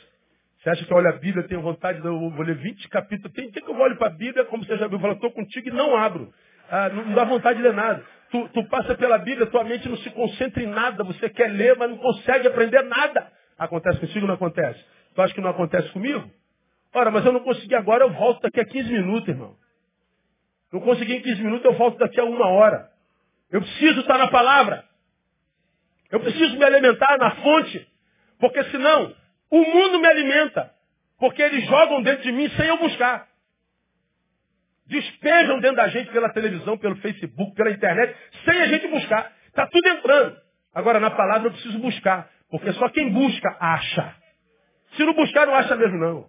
Você 0.56 0.70
acha 0.70 0.86
que 0.86 0.90
eu 0.90 0.96
olho 0.96 1.10
a 1.10 1.18
Bíblia, 1.18 1.46
tenho 1.46 1.60
vontade 1.60 2.00
de 2.00 2.06
eu 2.06 2.30
ler 2.30 2.56
20 2.56 2.88
capítulos? 2.88 3.30
Tem 3.34 3.50
que 3.50 3.60
eu 3.60 3.78
olho 3.78 3.94
para 3.98 4.06
a 4.06 4.10
Bíblia, 4.10 4.46
como 4.46 4.64
você 4.64 4.78
já 4.78 4.88
viu, 4.88 4.98
fala, 4.98 5.12
estou 5.12 5.30
contigo 5.30 5.68
e 5.68 5.70
não 5.70 5.94
abro. 5.98 6.32
Ah, 6.70 6.88
não, 6.88 7.12
dá 7.12 7.24
vontade 7.24 7.58
de 7.58 7.62
ler 7.62 7.74
nada. 7.74 8.02
Tu, 8.30 8.48
tu, 8.54 8.64
passa 8.70 8.94
pela 8.94 9.18
Bíblia, 9.18 9.46
tua 9.48 9.64
mente 9.64 9.86
não 9.86 9.98
se 9.98 10.08
concentra 10.12 10.62
em 10.62 10.66
nada. 10.66 11.04
Você 11.04 11.28
quer 11.28 11.48
ler, 11.48 11.76
mas 11.76 11.90
não 11.90 11.98
consegue 11.98 12.48
aprender 12.48 12.80
nada. 12.84 13.30
Acontece 13.58 14.00
contigo 14.00 14.20
ou 14.20 14.28
não 14.28 14.36
acontece? 14.36 14.82
Tu 15.14 15.20
acha 15.20 15.34
que 15.34 15.40
não 15.42 15.50
acontece 15.50 15.90
comigo? 15.90 16.30
Ora, 16.94 17.10
mas 17.10 17.22
eu 17.26 17.32
não 17.34 17.40
consegui 17.40 17.74
agora, 17.74 18.02
eu 18.02 18.14
volto 18.14 18.40
daqui 18.40 18.60
a 18.60 18.64
15 18.64 18.90
minutos, 18.90 19.28
irmão. 19.28 19.54
Não 20.72 20.80
consegui 20.80 21.16
em 21.16 21.20
15 21.20 21.42
minutos, 21.42 21.66
eu 21.66 21.74
volto 21.74 21.98
daqui 21.98 22.18
a 22.18 22.24
uma 22.24 22.48
hora. 22.48 22.88
Eu 23.50 23.60
preciso 23.60 24.00
estar 24.00 24.16
na 24.16 24.28
palavra. 24.28 24.85
Eu 26.10 26.20
preciso 26.20 26.56
me 26.56 26.64
alimentar 26.64 27.18
na 27.18 27.30
fonte. 27.36 27.86
Porque 28.38 28.62
senão, 28.64 29.14
o 29.50 29.58
mundo 29.62 29.98
me 29.98 30.08
alimenta. 30.08 30.70
Porque 31.18 31.42
eles 31.42 31.64
jogam 31.66 32.02
dentro 32.02 32.22
de 32.22 32.32
mim 32.32 32.48
sem 32.50 32.66
eu 32.66 32.78
buscar 32.78 33.26
despejam 34.86 35.60
dentro 35.60 35.76
da 35.76 35.88
gente 35.88 36.10
pela 36.10 36.28
televisão, 36.30 36.78
pelo 36.78 36.96
Facebook, 36.96 37.54
pela 37.54 37.70
internet, 37.70 38.16
sem 38.44 38.62
a 38.62 38.66
gente 38.66 38.88
buscar. 38.88 39.32
Está 39.48 39.66
tudo 39.66 39.88
entrando. 39.88 40.36
Agora, 40.74 41.00
na 41.00 41.10
palavra 41.10 41.48
eu 41.48 41.52
preciso 41.52 41.78
buscar. 41.78 42.30
Porque 42.50 42.72
só 42.74 42.88
quem 42.90 43.10
busca, 43.10 43.56
acha. 43.58 44.14
Se 44.96 45.04
não 45.04 45.14
buscar, 45.14 45.46
não 45.46 45.54
acha 45.54 45.74
mesmo, 45.74 45.98
não. 45.98 46.28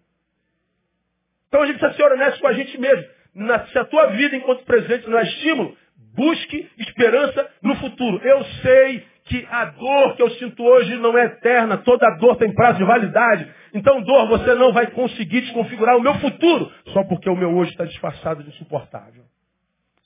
Então 1.48 1.62
a 1.62 1.66
gente 1.68 1.80
precisa 1.80 1.98
ser 1.98 2.12
honesto 2.12 2.40
com 2.40 2.48
a 2.48 2.54
gente 2.54 2.78
mesmo. 2.80 3.06
Na, 3.36 3.66
se 3.68 3.78
a 3.78 3.86
tua 3.86 4.08
vida 4.08 4.36
enquanto 4.36 4.66
presente 4.66 5.08
não 5.08 5.20
é 5.20 5.24
estímulo, 5.24 5.78
busque 6.16 6.70
esperança 6.80 7.50
no 7.62 7.76
futuro. 7.76 8.20
Eu 8.26 8.44
sei 8.62 9.06
que 9.28 9.46
a 9.50 9.66
dor 9.66 10.16
que 10.16 10.22
eu 10.22 10.30
sinto 10.32 10.64
hoje 10.64 10.96
não 10.98 11.18
é 11.18 11.26
eterna, 11.26 11.78
toda 11.78 12.18
dor 12.18 12.38
tem 12.38 12.54
prazo 12.54 12.78
de 12.78 12.86
validade. 12.86 13.48
Então, 13.74 14.02
dor, 14.02 14.28
você 14.30 14.56
não 14.56 14.72
vai 14.72 14.88
conseguir 14.92 15.42
desconfigurar 15.42 15.98
o 15.98 16.02
meu 16.02 16.16
futuro, 16.16 16.72
só 16.94 17.04
porque 17.04 17.30
o 17.30 17.36
meu 17.36 17.56
hoje 17.56 17.72
está 17.72 17.86
disfarçado 17.86 18.44
de 18.44 18.50
insuportável. 18.50 19.24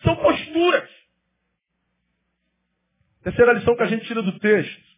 São 0.04 0.16
posturas. 0.16 0.90
Terceira 3.24 3.54
lição 3.54 3.76
que 3.76 3.84
a 3.84 3.88
gente 3.88 4.06
tira 4.06 4.22
do 4.24 4.40
texto. 4.40 4.92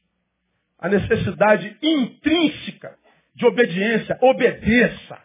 A 0.80 0.88
necessidade 0.88 1.78
intrínseca 1.82 2.96
de 3.36 3.46
obediência. 3.46 4.18
Obedeça. 4.22 5.20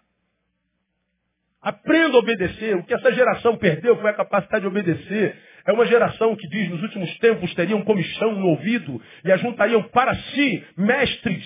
Aprenda 1.61 2.17
a 2.17 2.19
obedecer. 2.19 2.77
O 2.77 2.85
que 2.85 2.95
essa 2.95 3.13
geração 3.13 3.57
perdeu 3.57 3.97
foi 4.01 4.11
a 4.11 4.15
capacidade 4.15 4.63
de 4.63 4.69
obedecer. 4.69 5.37
É 5.69 5.73
uma 5.73 5.85
geração 5.85 6.35
que 6.35 6.49
diz, 6.49 6.71
nos 6.71 6.83
últimos 6.83 7.15
tempos 7.19 7.55
teriam 7.55 7.85
comichão 7.85 8.33
no 8.33 8.47
ouvido 8.47 9.03
e 9.23 9.31
ajuntariam 9.31 9.83
para 9.83 10.15
si 10.15 10.67
mestres 10.79 11.45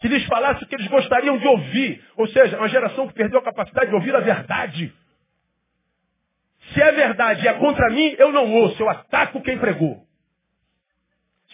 que 0.00 0.08
lhes 0.08 0.24
falassem 0.24 0.64
o 0.64 0.66
que 0.66 0.74
eles 0.74 0.88
gostariam 0.88 1.38
de 1.38 1.46
ouvir. 1.46 2.02
Ou 2.16 2.26
seja, 2.26 2.58
uma 2.58 2.68
geração 2.68 3.06
que 3.06 3.14
perdeu 3.14 3.38
a 3.38 3.44
capacidade 3.44 3.88
de 3.88 3.94
ouvir 3.94 4.16
a 4.16 4.18
verdade. 4.18 4.92
Se 6.72 6.82
é 6.82 6.90
verdade 6.90 7.44
e 7.44 7.48
é 7.48 7.54
contra 7.54 7.88
mim, 7.90 8.16
eu 8.18 8.32
não 8.32 8.52
ouço, 8.52 8.82
eu 8.82 8.90
ataco 8.90 9.40
quem 9.40 9.56
pregou. 9.58 10.04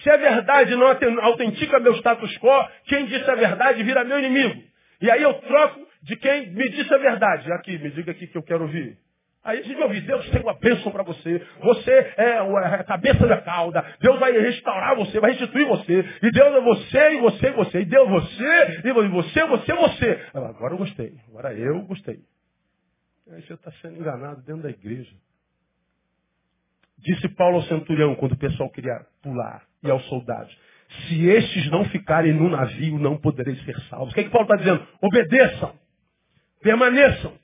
Se 0.03 0.09
é 0.09 0.17
verdade 0.17 0.75
não 0.75 0.87
autentica 1.21 1.79
meu 1.79 1.95
status 1.97 2.39
quo, 2.39 2.69
quem 2.87 3.05
disse 3.05 3.31
a 3.31 3.35
verdade 3.35 3.83
vira 3.83 4.03
meu 4.03 4.19
inimigo. 4.19 4.63
E 4.99 5.11
aí 5.11 5.23
eu 5.23 5.35
troco 5.35 5.87
de 6.03 6.17
quem 6.17 6.53
me 6.53 6.71
disse 6.71 6.95
a 6.95 6.97
verdade. 6.97 7.53
Aqui, 7.53 7.79
me 7.79 7.91
diga 7.91 8.13
aqui 8.13 8.27
que 8.29 8.39
eu 8.39 8.43
quero 8.43 8.63
ouvir. 8.63 8.97
Aí 9.45 9.59
a 9.59 9.63
gente 9.63 9.75
vai 9.75 9.85
ouvir, 9.85 10.03
Deus 10.03 10.31
tem 10.31 10.41
uma 10.41 10.55
bênção 10.55 10.93
para 10.93 11.03
você. 11.03 11.45
Você 11.63 11.91
é, 11.91 12.15
é 12.17 12.39
a 12.39 12.85
cabeça 12.85 13.27
da 13.27 13.41
cauda. 13.41 13.85
Deus 14.01 14.19
vai 14.21 14.31
restaurar 14.33 14.95
você, 14.95 15.19
vai 15.19 15.33
restituir 15.33 15.67
você. 15.67 16.05
E 16.23 16.31
Deus 16.31 16.55
é 16.55 16.61
você, 16.61 17.15
e 17.15 17.21
você, 17.21 17.47
e 17.49 17.53
você. 17.53 17.81
E 17.81 17.85
Deus 17.85 18.09
você, 18.09 18.79
e 18.85 18.93
você, 18.93 19.45
você, 19.47 19.75
você. 19.75 20.27
Agora 20.33 20.75
eu 20.75 20.79
gostei. 20.79 21.15
Agora 21.29 21.53
eu 21.55 21.83
gostei. 21.83 22.21
Aí 23.33 23.43
você 23.43 23.55
está 23.55 23.73
sendo 23.83 23.99
enganado 23.99 24.43
dentro 24.43 24.63
da 24.63 24.71
igreja. 24.71 25.13
Disse 26.99 27.29
Paulo 27.31 27.57
ao 27.57 27.63
centurião, 27.65 28.15
quando 28.15 28.33
o 28.33 28.39
pessoal 28.39 28.71
queria 28.71 29.05
pular, 29.23 29.65
e 29.83 29.91
aos 29.91 30.05
soldados. 30.07 30.57
Se 31.09 31.27
estes 31.27 31.69
não 31.69 31.85
ficarem 31.87 32.33
no 32.33 32.49
navio, 32.49 32.97
não 32.97 33.17
podereis 33.17 33.61
ser 33.65 33.77
salvos. 33.89 34.13
O 34.13 34.15
que, 34.15 34.21
é 34.21 34.25
que 34.25 34.31
Paulo 34.31 34.47
está 34.47 34.57
dizendo? 34.57 34.87
Obedeçam. 35.01 35.75
Permaneçam. 36.63 37.42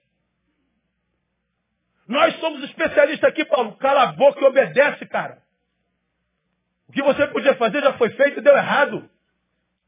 Nós 2.08 2.34
somos 2.40 2.64
especialistas 2.64 3.28
aqui, 3.28 3.44
Paulo. 3.44 3.76
Cala 3.76 4.04
a 4.04 4.12
boca 4.12 4.40
e 4.40 4.44
obedece, 4.44 5.04
cara. 5.06 5.42
O 6.88 6.92
que 6.92 7.02
você 7.02 7.26
podia 7.26 7.54
fazer 7.56 7.82
já 7.82 7.92
foi 7.98 8.08
feito 8.10 8.38
e 8.38 8.42
deu 8.42 8.56
errado. 8.56 9.08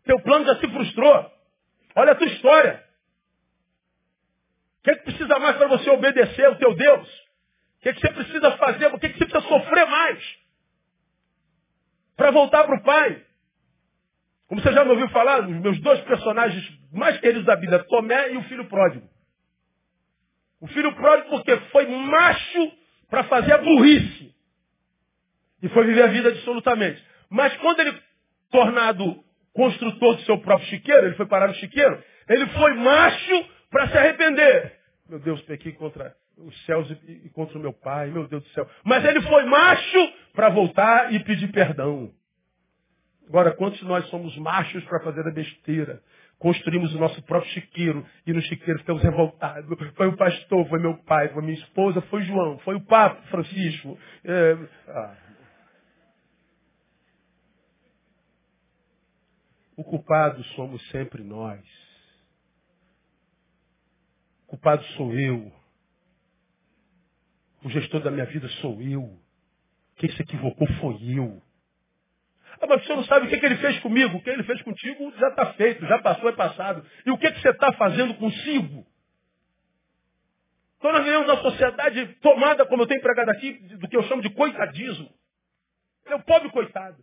Teu 0.05 0.21
plano 0.21 0.45
já 0.45 0.57
se 0.57 0.69
frustrou. 0.69 1.33
Olha 1.97 2.13
a 2.13 2.15
tua 2.15 2.27
história. 2.27 2.85
O 4.79 4.83
que, 4.83 4.91
é 4.91 4.97
que 4.97 5.05
precisa 5.05 5.39
mais 5.39 5.57
para 5.57 5.69
você 5.69 5.89
obedecer 5.91 6.45
ao 6.45 6.57
teu 6.57 6.75
Deus? 6.75 7.09
O 7.09 7.83
que, 7.83 7.89
é 7.89 7.93
que 7.95 8.01
você 8.01 8.13
precisa 8.13 8.57
fazer? 8.59 8.87
O 8.95 8.99
que, 8.99 9.07
é 9.07 9.09
que 9.09 9.19
você 9.19 9.25
precisa 9.25 9.49
sofrer 9.49 9.87
mais? 9.87 10.39
Para 12.17 12.31
voltar 12.31 12.65
para 12.65 12.77
o 12.77 12.83
Pai. 12.83 13.25
Como 14.47 14.61
você 14.61 14.73
já 14.73 14.85
me 14.85 14.91
ouviu 14.91 15.09
falar, 15.09 15.41
os 15.41 15.61
meus 15.61 15.81
dois 15.81 16.01
personagens 16.01 16.65
mais 16.93 17.19
queridos 17.19 17.47
da 17.47 17.57
Bíblia, 17.57 17.85
Tomé 17.85 18.33
e 18.33 18.37
o 18.37 18.43
filho 18.45 18.69
pródigo. 18.69 19.09
O 20.61 20.67
filho 20.69 20.93
pródigo 20.95 21.31
porque 21.31 21.57
foi 21.73 21.87
macho 21.87 22.73
para 23.09 23.25
fazer 23.25 23.53
a 23.53 23.59
burrice. 23.59 24.35
E 25.63 25.69
foi 25.69 25.87
viver 25.87 26.03
a 26.03 26.09
vida 26.09 26.29
absolutamente. 26.29 27.03
Mas 27.29 27.57
quando 27.59 27.81
ele, 27.81 27.99
tornado 28.51 29.25
construtor 29.53 30.17
do 30.17 30.23
seu 30.23 30.39
próprio 30.39 30.69
chiqueiro, 30.69 31.07
ele 31.07 31.17
foi 31.17 31.27
parar 31.27 31.49
no 31.49 31.55
chiqueiro, 31.55 32.03
ele 32.29 32.47
foi 32.47 32.75
macho 32.75 33.49
para 33.71 33.89
se 33.89 33.99
arrepender. 33.99 34.79
Meu 35.09 35.19
Deus, 35.19 35.41
pequei 35.43 35.73
contra 35.73 36.15
os 36.37 36.65
céus 36.65 36.91
e 37.07 37.29
contra 37.31 37.59
o 37.59 37.61
meu 37.61 37.73
pai, 37.73 38.09
meu 38.11 38.27
Deus 38.27 38.43
do 38.43 38.49
céu. 38.51 38.69
Mas 38.85 39.05
ele 39.05 39.21
foi 39.23 39.45
macho 39.45 40.13
para 40.33 40.49
voltar 40.49 41.13
e 41.13 41.23
pedir 41.25 41.51
perdão. 41.53 42.13
Agora, 43.29 43.53
quantos 43.53 43.79
de 43.79 43.85
nós 43.85 44.07
somos 44.09 44.37
machos 44.39 44.83
para 44.85 45.01
fazer 45.01 45.27
a 45.27 45.31
besteira? 45.31 46.03
Construímos 46.41 46.95
o 46.95 46.99
nosso 46.99 47.23
próprio 47.23 47.53
chiqueiro 47.53 48.05
e 48.27 48.33
no 48.33 48.41
chiqueiro 48.41 48.81
ficamos 48.81 49.03
revoltados. 49.03 49.69
Foi 49.95 50.09
o 50.09 50.17
pastor, 50.17 50.67
foi 50.69 50.81
meu 50.81 50.97
pai, 51.05 51.29
foi 51.29 51.43
minha 51.43 51.59
esposa, 51.59 52.01
foi 52.03 52.23
João, 52.23 52.59
foi 52.61 52.75
o 52.75 52.81
Papa 52.81 53.23
Francisco. 53.29 53.97
É... 54.25 54.57
Ah. 54.89 55.17
O 59.77 59.85
culpado 59.85 60.43
somos 60.57 60.83
sempre 60.89 61.23
nós. 61.23 61.63
O 64.45 64.49
culpado 64.49 64.83
sou 64.97 65.13
eu. 65.13 65.53
O 67.63 67.69
gestor 67.69 68.01
da 68.03 68.11
minha 68.11 68.27
vida 68.27 68.49
sou 68.61 68.81
eu. 68.81 69.21
Quem 69.97 70.11
se 70.13 70.23
equivocou 70.23 70.67
foi 70.81 71.19
eu. 71.19 71.43
Ah, 72.61 72.67
mas 72.69 72.85
você 72.85 72.95
não 72.95 73.05
sabe 73.05 73.27
o 73.27 73.31
que, 73.31 73.39
que 73.39 73.47
ele 73.47 73.57
fez 73.57 73.79
comigo. 73.81 74.19
O 74.19 74.23
que 74.23 74.29
ele 74.29 74.43
fez 74.43 74.61
contigo 74.63 75.13
já 75.19 75.29
está 75.29 75.47
feito, 75.55 75.87
já 75.87 75.99
passou, 75.99 76.29
é 76.29 76.33
passado. 76.33 76.85
E 77.07 77.11
o 77.11 77.17
que, 77.17 77.31
que 77.33 77.41
você 77.41 77.51
está 77.51 77.73
fazendo 77.73 78.15
consigo? 78.15 78.87
Então 80.79 80.93
nós 80.93 81.05
vivemos 81.05 81.29
uma 81.29 81.43
sociedade 81.43 82.07
tomada, 82.21 82.67
como 82.67 82.83
eu 82.83 82.87
tenho 82.87 83.03
pregado 83.03 83.31
aqui, 83.31 83.53
do 83.53 83.89
que 83.89 83.97
eu 83.97 84.03
chamo 84.05 84.23
de 84.23 84.31
coitadismo. 84.31 85.11
Ele 86.05 86.15
é 86.15 86.17
o 86.17 86.23
pobre 86.23 86.51
coitado. 86.51 86.97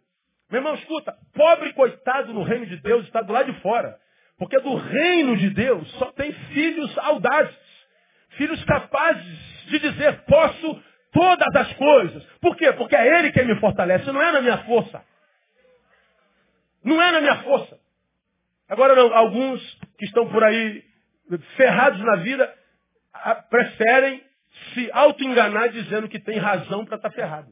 Meu 0.49 0.59
irmão, 0.59 0.75
escuta, 0.75 1.15
pobre 1.33 1.73
coitado 1.73 2.33
no 2.33 2.43
reino 2.43 2.65
de 2.65 2.77
Deus 2.77 3.05
está 3.05 3.21
do 3.21 3.33
lado 3.33 3.51
de 3.51 3.59
fora. 3.61 3.97
Porque 4.37 4.59
do 4.59 4.75
reino 4.75 5.35
de 5.37 5.49
Deus 5.49 5.89
só 5.93 6.11
tem 6.11 6.31
filhos 6.31 6.95
audazes. 6.99 7.55
Filhos 8.31 8.63
capazes 8.65 9.65
de 9.67 9.79
dizer, 9.79 10.21
posso 10.25 10.83
todas 11.11 11.55
as 11.55 11.73
coisas. 11.73 12.23
Por 12.39 12.55
quê? 12.55 12.71
Porque 12.73 12.95
é 12.95 13.19
Ele 13.19 13.31
quem 13.31 13.45
me 13.45 13.59
fortalece, 13.59 14.11
não 14.11 14.21
é 14.21 14.31
na 14.31 14.41
minha 14.41 14.57
força. 14.59 15.03
Não 16.87 17.01
é 17.01 17.11
na 17.11 17.19
minha 17.19 17.43
força. 17.43 17.77
Agora, 18.69 18.95
não, 18.95 19.13
alguns 19.13 19.61
que 19.97 20.05
estão 20.05 20.29
por 20.29 20.41
aí 20.41 20.85
ferrados 21.57 21.99
na 21.99 22.15
vida 22.15 22.55
preferem 23.49 24.23
se 24.73 24.89
auto-enganar 24.93 25.67
dizendo 25.69 26.07
que 26.07 26.17
tem 26.17 26.37
razão 26.37 26.85
para 26.85 26.95
estar 26.95 27.09
tá 27.09 27.15
ferrado. 27.15 27.51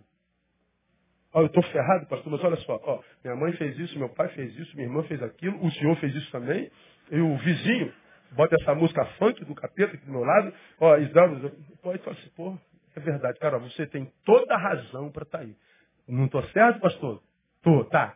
Ó, 1.33 1.41
eu 1.41 1.47
estou 1.47 1.61
ferrado, 1.63 2.05
pastor, 2.05 2.31
mas 2.31 2.43
olha 2.45 2.55
só, 2.57 2.79
ó, 2.81 3.01
minha 3.25 3.35
mãe 3.35 3.51
fez 3.53 3.77
isso, 3.77 3.99
meu 3.99 4.07
pai 4.07 4.29
fez 4.29 4.57
isso, 4.57 4.73
minha 4.73 4.87
irmã 4.87 5.03
fez 5.03 5.21
aquilo, 5.21 5.61
o 5.61 5.69
senhor 5.71 5.97
fez 5.97 6.15
isso 6.15 6.31
também, 6.31 6.71
e 7.11 7.19
o 7.19 7.35
vizinho 7.35 7.93
bota 8.31 8.55
essa 8.61 8.73
música 8.73 9.03
funk 9.17 9.43
do 9.43 9.53
capeta 9.53 9.95
aqui 9.95 10.05
do 10.05 10.13
meu 10.13 10.23
lado, 10.23 10.53
ó, 10.79 10.95
Isdalvo, 10.95 11.51
pode 11.83 12.01
falar 12.03 12.15
assim, 12.15 12.29
pô, 12.37 12.57
é 12.95 12.99
verdade, 13.01 13.37
cara, 13.37 13.57
você 13.59 13.85
tem 13.85 14.09
toda 14.23 14.55
a 14.55 14.57
razão 14.57 15.11
para 15.11 15.23
estar 15.23 15.39
tá 15.39 15.43
aí. 15.43 15.53
Não 16.07 16.25
estou 16.25 16.41
certo, 16.49 16.79
pastor? 16.79 17.21
Tô, 17.61 17.83
tá. 17.83 18.15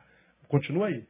Continua 0.49 0.87
aí. 0.87 1.07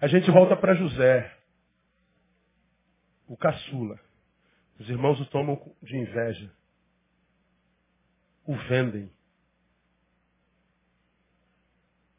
A 0.00 0.06
gente 0.06 0.30
volta 0.30 0.56
para 0.56 0.74
José, 0.74 1.36
o 3.26 3.36
caçula. 3.36 4.00
Os 4.78 4.88
irmãos 4.88 5.20
o 5.20 5.26
tomam 5.26 5.60
de 5.82 5.96
inveja. 5.96 6.52
O 8.44 8.56
vendem. 8.68 9.12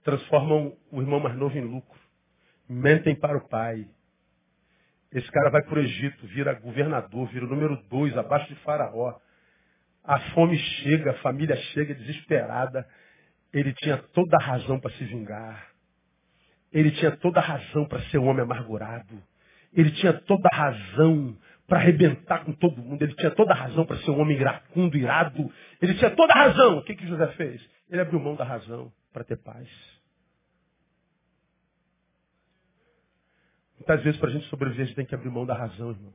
Transformam 0.04 0.78
o 0.92 1.02
irmão 1.02 1.20
mais 1.20 1.36
novo 1.38 1.58
em 1.58 1.62
lucro. 1.62 2.00
Mentem 2.68 3.16
para 3.16 3.38
o 3.38 3.48
pai. 3.48 3.90
Esse 5.12 5.30
cara 5.32 5.50
vai 5.50 5.62
para 5.64 5.80
o 5.80 5.82
Egito, 5.82 6.28
vira 6.28 6.54
governador, 6.54 7.28
vira 7.30 7.46
o 7.46 7.50
número 7.50 7.78
dois, 7.88 8.18
abaixo 8.18 8.48
de 8.48 8.60
Faraó. 8.62 9.20
A 10.04 10.20
fome 10.32 10.58
chega, 10.58 11.12
a 11.12 11.22
família 11.22 11.56
chega 11.56 11.96
desesperada. 11.96 12.90
Ele 13.54 13.74
tinha 13.74 13.98
toda 13.98 14.36
a 14.38 14.44
razão 14.44 14.80
para 14.80 14.92
se 14.92 15.04
vingar. 15.06 15.68
Ele 16.72 16.92
tinha 16.92 17.12
toda 17.12 17.40
a 17.40 17.44
razão 17.44 17.86
para 17.86 18.02
ser 18.10 18.18
um 18.18 18.28
homem 18.28 18.42
amargurado. 18.44 19.22
Ele 19.72 19.92
tinha 19.92 20.14
toda 20.14 20.50
a 20.52 20.56
razão 20.56 21.38
para 21.68 21.80
arrebentar 21.80 22.44
com 22.44 22.54
todo 22.54 22.82
mundo. 22.82 23.02
Ele 23.04 23.14
tinha 23.16 23.32
toda 23.32 23.54
a 23.54 23.56
razão 23.56 23.86
para 23.86 23.98
ser 23.98 24.10
um 24.10 24.20
homem 24.20 24.38
iracundo, 24.38 24.98
irado. 24.98 25.52
Ele 25.82 25.94
tinha 25.96 26.10
toda 26.12 26.34
a 26.34 26.48
razão. 26.48 26.80
O 26.80 26.84
que, 26.84 26.96
que 26.96 27.08
José 27.08 27.28
fez? 27.34 27.62
Ele 27.90 28.02
abriu 28.02 28.20
mão 28.20 28.36
da 28.36 28.44
razão 28.44 28.92
para 29.12 29.24
ter 29.24 29.38
paz. 29.38 29.70
Muitas 33.78 34.04
vezes, 34.04 34.20
para 34.20 34.30
a 34.30 34.34
gente 34.34 34.48
sobreviver, 34.48 34.84
a 34.84 34.88
gente 34.88 34.96
tem 34.96 35.06
que 35.06 35.14
abrir 35.14 35.30
mão 35.30 35.46
da 35.46 35.54
razão, 35.54 35.92
irmão. 35.92 36.14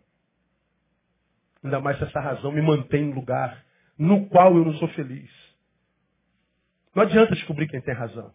Ainda 1.63 1.81
mais 1.81 1.99
se 1.99 2.05
essa 2.05 2.21
razão 2.21 2.51
me 2.51 2.63
mantém 2.63 3.05
no 3.05 3.15
lugar 3.15 3.65
no 3.97 4.27
qual 4.29 4.57
eu 4.57 4.65
não 4.65 4.75
sou 4.75 4.89
feliz. 4.89 5.48
Não 6.95 7.03
adianta 7.03 7.35
descobrir 7.35 7.69
quem 7.69 7.81
tem 7.81 7.95
razão. 7.95 8.33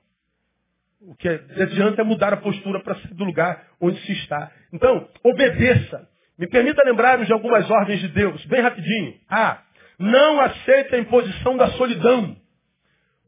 O 1.02 1.16
que 1.16 1.28
adianta 1.28 2.02
é 2.02 2.06
mudar 2.06 2.34
a 2.34 2.38
postura 2.38 2.80
para 2.82 2.94
do 3.12 3.26
lugar 3.26 3.68
onde 3.82 4.00
se 4.06 4.14
está. 4.14 4.52
Então, 4.72 5.10
obedeça. 5.24 6.08
Me 6.38 6.48
permita 6.48 6.82
lembrar-nos 6.86 7.28
de 7.28 7.34
algumas 7.34 7.70
ordens 7.70 8.00
de 8.00 8.08
Deus, 8.08 8.44
bem 8.46 8.62
rapidinho. 8.62 9.16
Ah, 9.30 9.62
não 10.00 10.40
aceite 10.40 10.96
a 10.96 10.98
imposição 10.98 11.58
da 11.58 11.68
solidão. 11.72 12.36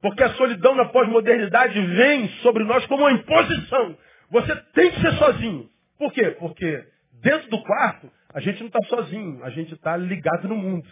Porque 0.01 0.23
a 0.23 0.33
solidão 0.35 0.75
na 0.75 0.85
pós-modernidade 0.85 1.79
vem 1.79 2.29
sobre 2.41 2.63
nós 2.63 2.85
como 2.85 3.03
uma 3.03 3.11
imposição. 3.11 3.97
Você 4.31 4.55
tem 4.73 4.91
que 4.91 5.01
ser 5.01 5.13
sozinho. 5.13 5.69
Por 5.97 6.11
quê? 6.13 6.31
Porque 6.39 6.85
dentro 7.21 7.49
do 7.49 7.61
quarto, 7.63 8.11
a 8.33 8.39
gente 8.39 8.59
não 8.59 8.67
está 8.67 8.81
sozinho, 8.83 9.43
a 9.43 9.49
gente 9.49 9.73
está 9.73 9.97
ligado 9.97 10.47
no 10.47 10.55
mundo. 10.55 10.87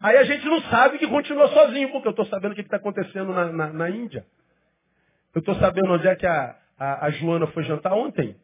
Aí 0.00 0.16
a 0.16 0.24
gente 0.24 0.46
não 0.46 0.60
sabe 0.62 0.98
que 0.98 1.08
continua 1.08 1.48
sozinho, 1.48 1.90
porque 1.90 2.06
eu 2.06 2.12
estou 2.12 2.26
sabendo 2.26 2.52
o 2.52 2.54
que 2.54 2.60
está 2.60 2.76
acontecendo 2.76 3.32
na, 3.32 3.52
na, 3.52 3.72
na, 3.72 3.90
Índia. 3.90 4.24
Eu 5.34 5.40
estou 5.40 5.56
sabendo 5.56 5.92
onde 5.92 6.06
é 6.06 6.14
que 6.14 6.26
a, 6.26 6.56
a, 6.78 7.06
a 7.06 7.10
Joana 7.10 7.48
foi 7.48 7.64
jantar 7.64 7.94
ontem. 7.94 8.36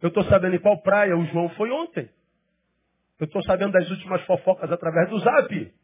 Eu 0.00 0.08
estou 0.08 0.22
sabendo 0.24 0.54
em 0.54 0.60
qual 0.60 0.80
praia 0.80 1.16
o 1.16 1.24
João 1.26 1.48
foi 1.50 1.70
ontem. 1.70 2.08
Eu 3.18 3.26
estou 3.26 3.42
sabendo 3.42 3.72
das 3.72 3.90
últimas 3.90 4.22
fofocas 4.22 4.70
através 4.70 5.08
do 5.10 5.18
zap. 5.18 5.74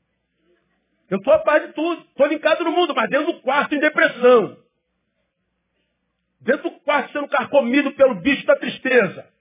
Eu 1.10 1.18
estou 1.18 1.32
a 1.32 1.40
par 1.40 1.60
de 1.60 1.72
tudo. 1.72 2.02
Estou 2.02 2.26
linkado 2.26 2.62
no 2.62 2.70
mundo, 2.70 2.94
mas 2.94 3.10
dentro 3.10 3.32
do 3.32 3.40
quarto 3.40 3.74
em 3.74 3.80
depressão. 3.80 4.56
Dentro 6.40 6.70
do 6.70 6.80
quarto 6.80 7.12
sendo 7.12 7.26
carcomido 7.26 7.92
pelo 7.92 8.14
bicho 8.16 8.46
da 8.46 8.54
tristeza. 8.54 9.33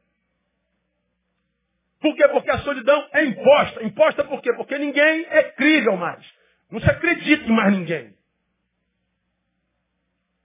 Por 2.04 2.14
quê? 2.18 2.28
Porque 2.28 2.52
a 2.52 2.60
solidão 2.60 3.08
é 3.14 3.24
imposta. 3.24 3.82
Imposta 3.82 4.26
por 4.26 4.42
quê? 4.42 4.52
Porque 4.58 4.78
ninguém 4.78 5.26
é 5.30 5.44
crível 5.54 5.96
mais. 5.96 6.22
Não 6.70 6.82
se 6.82 6.90
acredita 6.90 7.46
em 7.46 7.56
mais 7.56 7.72
ninguém. 7.72 8.14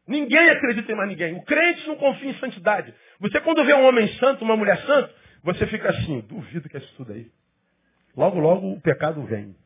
Ninguém 0.06 0.50
acredita 0.50 0.92
em 0.92 0.94
mais 0.94 1.09
ninguém. 1.09 1.34
O 1.34 1.42
crente 1.42 1.84
não 1.88 1.96
confia 1.96 2.30
em 2.30 2.38
santidade. 2.38 2.94
Você 3.18 3.40
quando 3.40 3.64
vê 3.64 3.74
um 3.74 3.84
homem 3.88 4.06
santo, 4.18 4.44
uma 4.44 4.56
mulher 4.56 4.80
santa, 4.86 5.12
você 5.42 5.66
fica 5.66 5.90
assim, 5.90 6.20
duvido 6.20 6.68
que 6.68 6.76
é 6.76 6.80
isso 6.80 6.94
tudo 6.96 7.12
aí. 7.12 7.28
Logo, 8.16 8.38
logo 8.38 8.74
o 8.74 8.80
pecado 8.80 9.20
vem. 9.24 9.56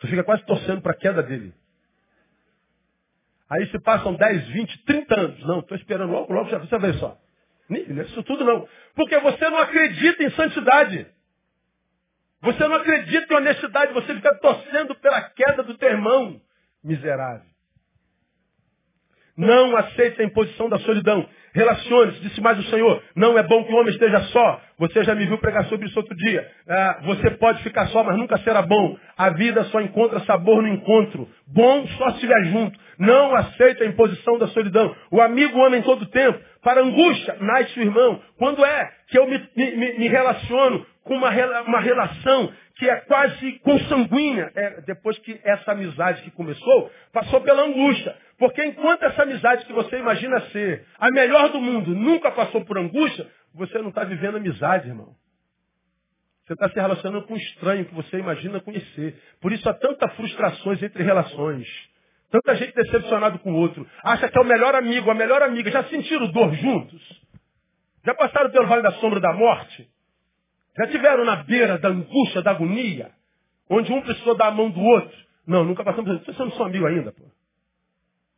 Você 0.00 0.08
fica 0.08 0.24
quase 0.24 0.44
torcendo 0.44 0.82
para 0.82 0.90
a 0.90 0.96
queda 0.96 1.22
dele. 1.22 1.54
Aí 3.48 3.64
se 3.68 3.78
passam 3.78 4.12
10, 4.16 4.48
20, 4.48 4.84
30 4.84 5.20
anos. 5.20 5.46
Não, 5.46 5.60
estou 5.60 5.76
esperando 5.76 6.10
logo, 6.10 6.32
logo, 6.32 6.50
já 6.50 6.58
você 6.58 6.76
vê 6.80 6.94
só. 6.94 7.16
Isso 7.70 8.22
tudo 8.22 8.44
não. 8.44 8.68
Porque 8.94 9.18
você 9.18 9.48
não 9.50 9.58
acredita 9.58 10.22
em 10.22 10.30
santidade. 10.30 11.06
Você 12.42 12.68
não 12.68 12.76
acredita 12.76 13.32
em 13.32 13.36
honestidade. 13.36 13.92
Você 13.92 14.14
fica 14.14 14.34
torcendo 14.36 14.94
pela 14.96 15.20
queda 15.30 15.62
do 15.62 15.76
teu 15.76 15.90
irmão 15.90 16.40
miserável. 16.82 17.56
Não 19.36 19.76
aceite 19.76 20.22
a 20.22 20.24
imposição 20.24 20.68
da 20.68 20.78
solidão. 20.78 21.28
Relacione-se, 21.52 22.20
disse 22.20 22.40
mais 22.40 22.58
o 22.58 22.70
Senhor. 22.70 23.02
Não 23.14 23.38
é 23.38 23.42
bom 23.42 23.64
que 23.64 23.72
o 23.72 23.76
homem 23.76 23.92
esteja 23.92 24.20
só. 24.24 24.60
Você 24.78 25.04
já 25.04 25.14
me 25.14 25.26
viu 25.26 25.38
pregar 25.38 25.66
sobre 25.66 25.86
isso 25.86 25.98
outro 25.98 26.16
dia. 26.16 26.50
Ah, 26.68 27.00
você 27.04 27.30
pode 27.32 27.62
ficar 27.62 27.86
só, 27.88 28.02
mas 28.02 28.16
nunca 28.16 28.38
será 28.38 28.62
bom. 28.62 28.96
A 29.16 29.30
vida 29.30 29.64
só 29.64 29.80
encontra 29.80 30.20
sabor 30.20 30.62
no 30.62 30.68
encontro. 30.68 31.28
Bom 31.46 31.86
só 31.98 32.10
se 32.10 32.14
estiver 32.16 32.44
junto. 32.44 32.78
Não 32.98 33.34
aceite 33.34 33.82
a 33.82 33.86
imposição 33.86 34.38
da 34.38 34.48
solidão. 34.48 34.94
O 35.10 35.20
amigo 35.20 35.62
ama 35.64 35.76
em 35.76 35.82
todo 35.82 36.06
tempo. 36.06 36.38
Para 36.66 36.82
angústia, 36.82 37.36
nasce 37.42 37.78
o 37.78 37.82
irmão. 37.84 38.20
Quando 38.36 38.64
é 38.66 38.92
que 39.06 39.16
eu 39.16 39.24
me, 39.28 39.38
me, 39.54 39.98
me 40.00 40.08
relaciono 40.08 40.84
com 41.04 41.14
uma, 41.14 41.30
uma 41.62 41.78
relação 41.78 42.52
que 42.74 42.90
é 42.90 42.96
quase 43.02 43.52
consanguínea, 43.60 44.50
é, 44.52 44.80
depois 44.80 45.16
que 45.20 45.40
essa 45.44 45.70
amizade 45.70 46.22
que 46.22 46.30
começou, 46.32 46.90
passou 47.12 47.40
pela 47.42 47.62
angústia. 47.62 48.16
Porque 48.36 48.64
enquanto 48.64 49.04
essa 49.04 49.22
amizade 49.22 49.64
que 49.64 49.72
você 49.72 49.96
imagina 49.96 50.40
ser 50.50 50.84
a 50.98 51.08
melhor 51.12 51.50
do 51.50 51.60
mundo 51.60 51.94
nunca 51.94 52.32
passou 52.32 52.64
por 52.64 52.76
angústia, 52.76 53.28
você 53.54 53.78
não 53.78 53.90
está 53.90 54.02
vivendo 54.02 54.38
amizade, 54.38 54.88
irmão. 54.88 55.14
Você 56.48 56.54
está 56.54 56.68
se 56.68 56.80
relacionando 56.80 57.28
com 57.28 57.34
um 57.34 57.36
estranho 57.36 57.84
que 57.84 57.94
você 57.94 58.18
imagina 58.18 58.60
conhecer. 58.60 59.16
Por 59.40 59.52
isso 59.52 59.68
há 59.68 59.72
tantas 59.72 60.12
frustrações 60.16 60.82
entre 60.82 61.04
relações. 61.04 61.64
Tanta 62.36 62.56
gente 62.56 62.74
decepcionada 62.74 63.38
com 63.38 63.50
o 63.52 63.56
outro. 63.56 63.88
Acha 64.02 64.28
que 64.28 64.36
é 64.36 64.40
o 64.40 64.44
melhor 64.44 64.74
amigo, 64.74 65.10
a 65.10 65.14
melhor 65.14 65.42
amiga. 65.42 65.70
Já 65.70 65.84
sentiram 65.84 66.30
dor 66.30 66.52
juntos? 66.54 67.22
Já 68.04 68.14
passaram 68.14 68.50
pelo 68.50 68.66
vale 68.66 68.82
da 68.82 68.92
sombra 68.92 69.20
da 69.20 69.32
morte? 69.32 69.88
Já 70.76 70.86
tiveram 70.88 71.24
na 71.24 71.36
beira 71.36 71.78
da 71.78 71.88
angústia, 71.88 72.42
da 72.42 72.50
agonia? 72.50 73.10
Onde 73.70 73.90
um 73.90 74.02
precisou 74.02 74.34
dar 74.34 74.48
a 74.48 74.50
mão 74.50 74.70
do 74.70 74.80
outro? 74.80 75.16
Não, 75.46 75.64
nunca 75.64 75.82
passamos. 75.82 76.24
Vocês 76.24 76.36
não 76.38 76.50
são 76.52 76.66
amigos 76.66 76.86
ainda, 76.88 77.12
pô. 77.12 77.24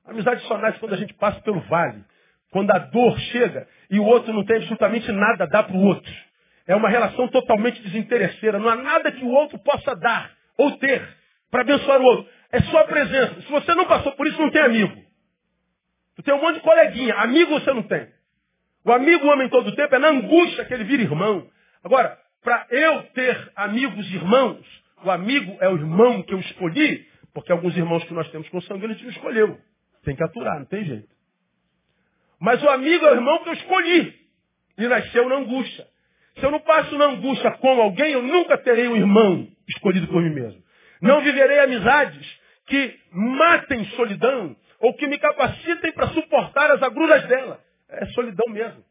Amizade 0.06 0.42
só 0.42 0.56
nasce 0.58 0.78
quando 0.78 0.94
a 0.94 0.96
gente 0.96 1.12
passa 1.14 1.40
pelo 1.40 1.60
vale. 1.62 2.04
Quando 2.52 2.70
a 2.70 2.78
dor 2.78 3.18
chega 3.18 3.66
e 3.90 3.98
o 3.98 4.04
outro 4.04 4.32
não 4.32 4.44
tem 4.44 4.56
absolutamente 4.58 5.10
nada 5.10 5.44
a 5.44 5.46
dar 5.48 5.64
para 5.64 5.76
o 5.76 5.84
outro. 5.84 6.12
É 6.68 6.76
uma 6.76 6.88
relação 6.88 7.26
totalmente 7.28 7.82
desinteresseira. 7.82 8.60
Não 8.60 8.68
há 8.68 8.76
nada 8.76 9.10
que 9.10 9.24
o 9.24 9.30
outro 9.30 9.58
possa 9.58 9.96
dar 9.96 10.30
ou 10.56 10.78
ter 10.78 11.02
para 11.50 11.62
abençoar 11.62 12.00
o 12.00 12.04
outro. 12.04 12.37
É 12.50 12.60
só 12.62 12.84
presença. 12.84 13.42
Se 13.42 13.50
você 13.50 13.74
não 13.74 13.86
passou 13.86 14.12
por 14.12 14.26
isso, 14.26 14.40
não 14.40 14.50
tem 14.50 14.62
amigo. 14.62 15.08
Tu 16.16 16.22
tem 16.22 16.34
um 16.34 16.40
monte 16.40 16.56
de 16.56 16.60
coleguinha. 16.60 17.14
Amigo 17.14 17.52
você 17.52 17.72
não 17.72 17.82
tem. 17.82 18.08
O 18.84 18.92
amigo 18.92 19.30
ama 19.30 19.44
em 19.44 19.48
todo 19.48 19.68
o 19.68 19.74
tempo, 19.74 19.94
é 19.94 19.98
na 19.98 20.08
angústia 20.08 20.64
que 20.64 20.72
ele 20.72 20.84
vira 20.84 21.02
irmão. 21.02 21.46
Agora, 21.84 22.18
para 22.42 22.66
eu 22.70 23.02
ter 23.14 23.52
amigos 23.54 24.10
irmãos, 24.12 24.64
o 25.04 25.10
amigo 25.10 25.56
é 25.60 25.68
o 25.68 25.76
irmão 25.76 26.22
que 26.22 26.32
eu 26.32 26.40
escolhi, 26.40 27.06
porque 27.34 27.52
alguns 27.52 27.76
irmãos 27.76 28.02
que 28.04 28.14
nós 28.14 28.30
temos 28.30 28.48
com 28.48 28.60
sangue, 28.62 28.88
gente 28.88 29.02
não 29.02 29.10
escolheu. 29.10 29.58
Tem 30.04 30.16
que 30.16 30.22
aturar, 30.22 30.58
não 30.58 30.66
tem 30.66 30.84
jeito. 30.84 31.08
Mas 32.40 32.62
o 32.62 32.68
amigo 32.68 33.04
é 33.04 33.12
o 33.12 33.14
irmão 33.16 33.42
que 33.42 33.48
eu 33.50 33.54
escolhi. 33.54 34.14
E 34.78 34.86
nasceu 34.86 35.28
na 35.28 35.36
angústia. 35.36 35.86
Se 36.38 36.46
eu 36.46 36.50
não 36.50 36.60
passo 36.60 36.96
na 36.96 37.06
angústia 37.06 37.50
com 37.58 37.80
alguém, 37.82 38.12
eu 38.12 38.22
nunca 38.22 38.56
terei 38.58 38.86
um 38.88 38.96
irmão 38.96 39.48
escolhido 39.68 40.06
por 40.06 40.22
mim 40.22 40.30
mesmo. 40.30 40.62
Não 41.02 41.20
viverei 41.20 41.58
amizades 41.60 42.37
que 42.68 43.00
matem 43.10 43.84
solidão 43.96 44.56
ou 44.78 44.94
que 44.94 45.06
me 45.06 45.18
capacitem 45.18 45.92
para 45.92 46.08
suportar 46.08 46.70
as 46.70 46.82
agruras 46.82 47.26
dela. 47.26 47.60
É 47.88 48.06
solidão 48.06 48.52
mesmo. 48.52 48.84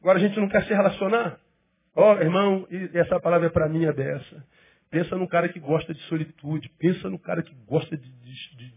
Agora 0.00 0.18
a 0.18 0.20
gente 0.20 0.38
não 0.38 0.48
quer 0.48 0.64
se 0.64 0.72
relacionar. 0.72 1.38
Ó, 1.94 2.14
oh, 2.14 2.20
irmão, 2.20 2.66
e 2.70 2.98
essa 2.98 3.20
palavra 3.20 3.46
é 3.46 3.50
para 3.50 3.68
mim, 3.68 3.84
é 3.84 3.92
dessa. 3.92 4.44
Pensa 4.90 5.16
no 5.16 5.28
cara 5.28 5.48
que 5.48 5.58
gosta 5.58 5.92
de 5.92 6.00
solitude. 6.02 6.70
Pensa 6.78 7.08
no 7.08 7.18
cara 7.18 7.42
que 7.42 7.54
gosta 7.66 7.96
de, 7.96 8.08
de, 8.08 8.56
de, 8.56 8.72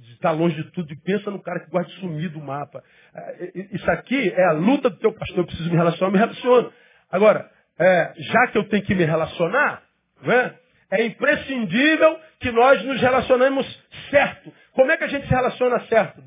de 0.00 0.12
estar 0.12 0.32
longe 0.32 0.56
de 0.56 0.70
tudo. 0.70 0.94
Pensa 1.02 1.30
no 1.30 1.40
cara 1.40 1.60
que 1.60 1.70
gosta 1.70 1.90
de 1.90 2.00
sumir 2.00 2.30
do 2.30 2.40
mapa. 2.40 2.82
É, 3.14 3.52
isso 3.72 3.90
aqui 3.90 4.30
é 4.30 4.44
a 4.46 4.52
luta 4.52 4.90
do 4.90 4.96
teu 4.96 5.12
pastor. 5.12 5.38
Eu 5.38 5.46
preciso 5.46 5.70
me 5.70 5.76
relacionar, 5.76 6.08
eu 6.08 6.12
me 6.12 6.18
relaciono. 6.18 6.72
Agora, 7.10 7.50
é, 7.78 8.14
já 8.16 8.46
que 8.48 8.58
eu 8.58 8.68
tenho 8.68 8.82
que 8.82 8.94
me 8.94 9.04
relacionar, 9.04 9.82
né, 10.22 10.36
é 10.36 10.63
imprescindível 11.02 12.20
que 12.40 12.50
nós 12.50 12.82
nos 12.84 13.00
relacionemos 13.00 13.66
certo. 14.10 14.52
Como 14.72 14.90
é 14.90 14.96
que 14.96 15.04
a 15.04 15.08
gente 15.08 15.26
se 15.26 15.34
relaciona 15.34 15.80
certo? 15.86 16.22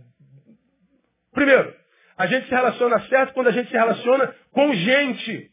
Primeiro, 1.32 1.74
a 2.18 2.26
gente 2.26 2.48
se 2.48 2.52
relaciona 2.52 3.00
certo 3.08 3.34
quando 3.34 3.48
a 3.48 3.52
gente 3.52 3.70
se 3.70 3.78
relaciona 3.78 4.34
com 4.52 4.74
gente 4.74 5.52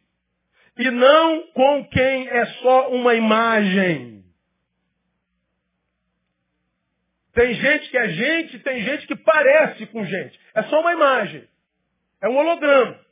e 0.78 0.90
não 0.90 1.42
com 1.52 1.84
quem 1.88 2.28
é 2.28 2.46
só 2.62 2.90
uma 2.90 3.14
imagem. 3.14 4.24
Tem 7.34 7.52
gente 7.54 7.90
que 7.90 7.98
é 7.98 8.08
gente, 8.08 8.58
tem 8.60 8.82
gente 8.82 9.06
que 9.06 9.16
parece 9.16 9.86
com 9.86 10.04
gente. 10.04 10.40
É 10.54 10.62
só 10.64 10.80
uma 10.80 10.92
imagem. 10.92 11.46
É 12.22 12.28
um 12.28 12.36
holograma. 12.36 13.03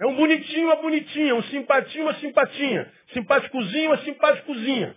É 0.00 0.06
um 0.06 0.16
bonitinho, 0.16 0.66
uma 0.66 0.76
bonitinha, 0.76 1.34
um 1.34 1.42
simpatinho, 1.44 2.04
uma 2.04 2.14
simpatinha. 2.14 2.92
Simpáticozinho, 3.12 3.90
uma 3.90 3.98
simpáticozinha. 3.98 4.96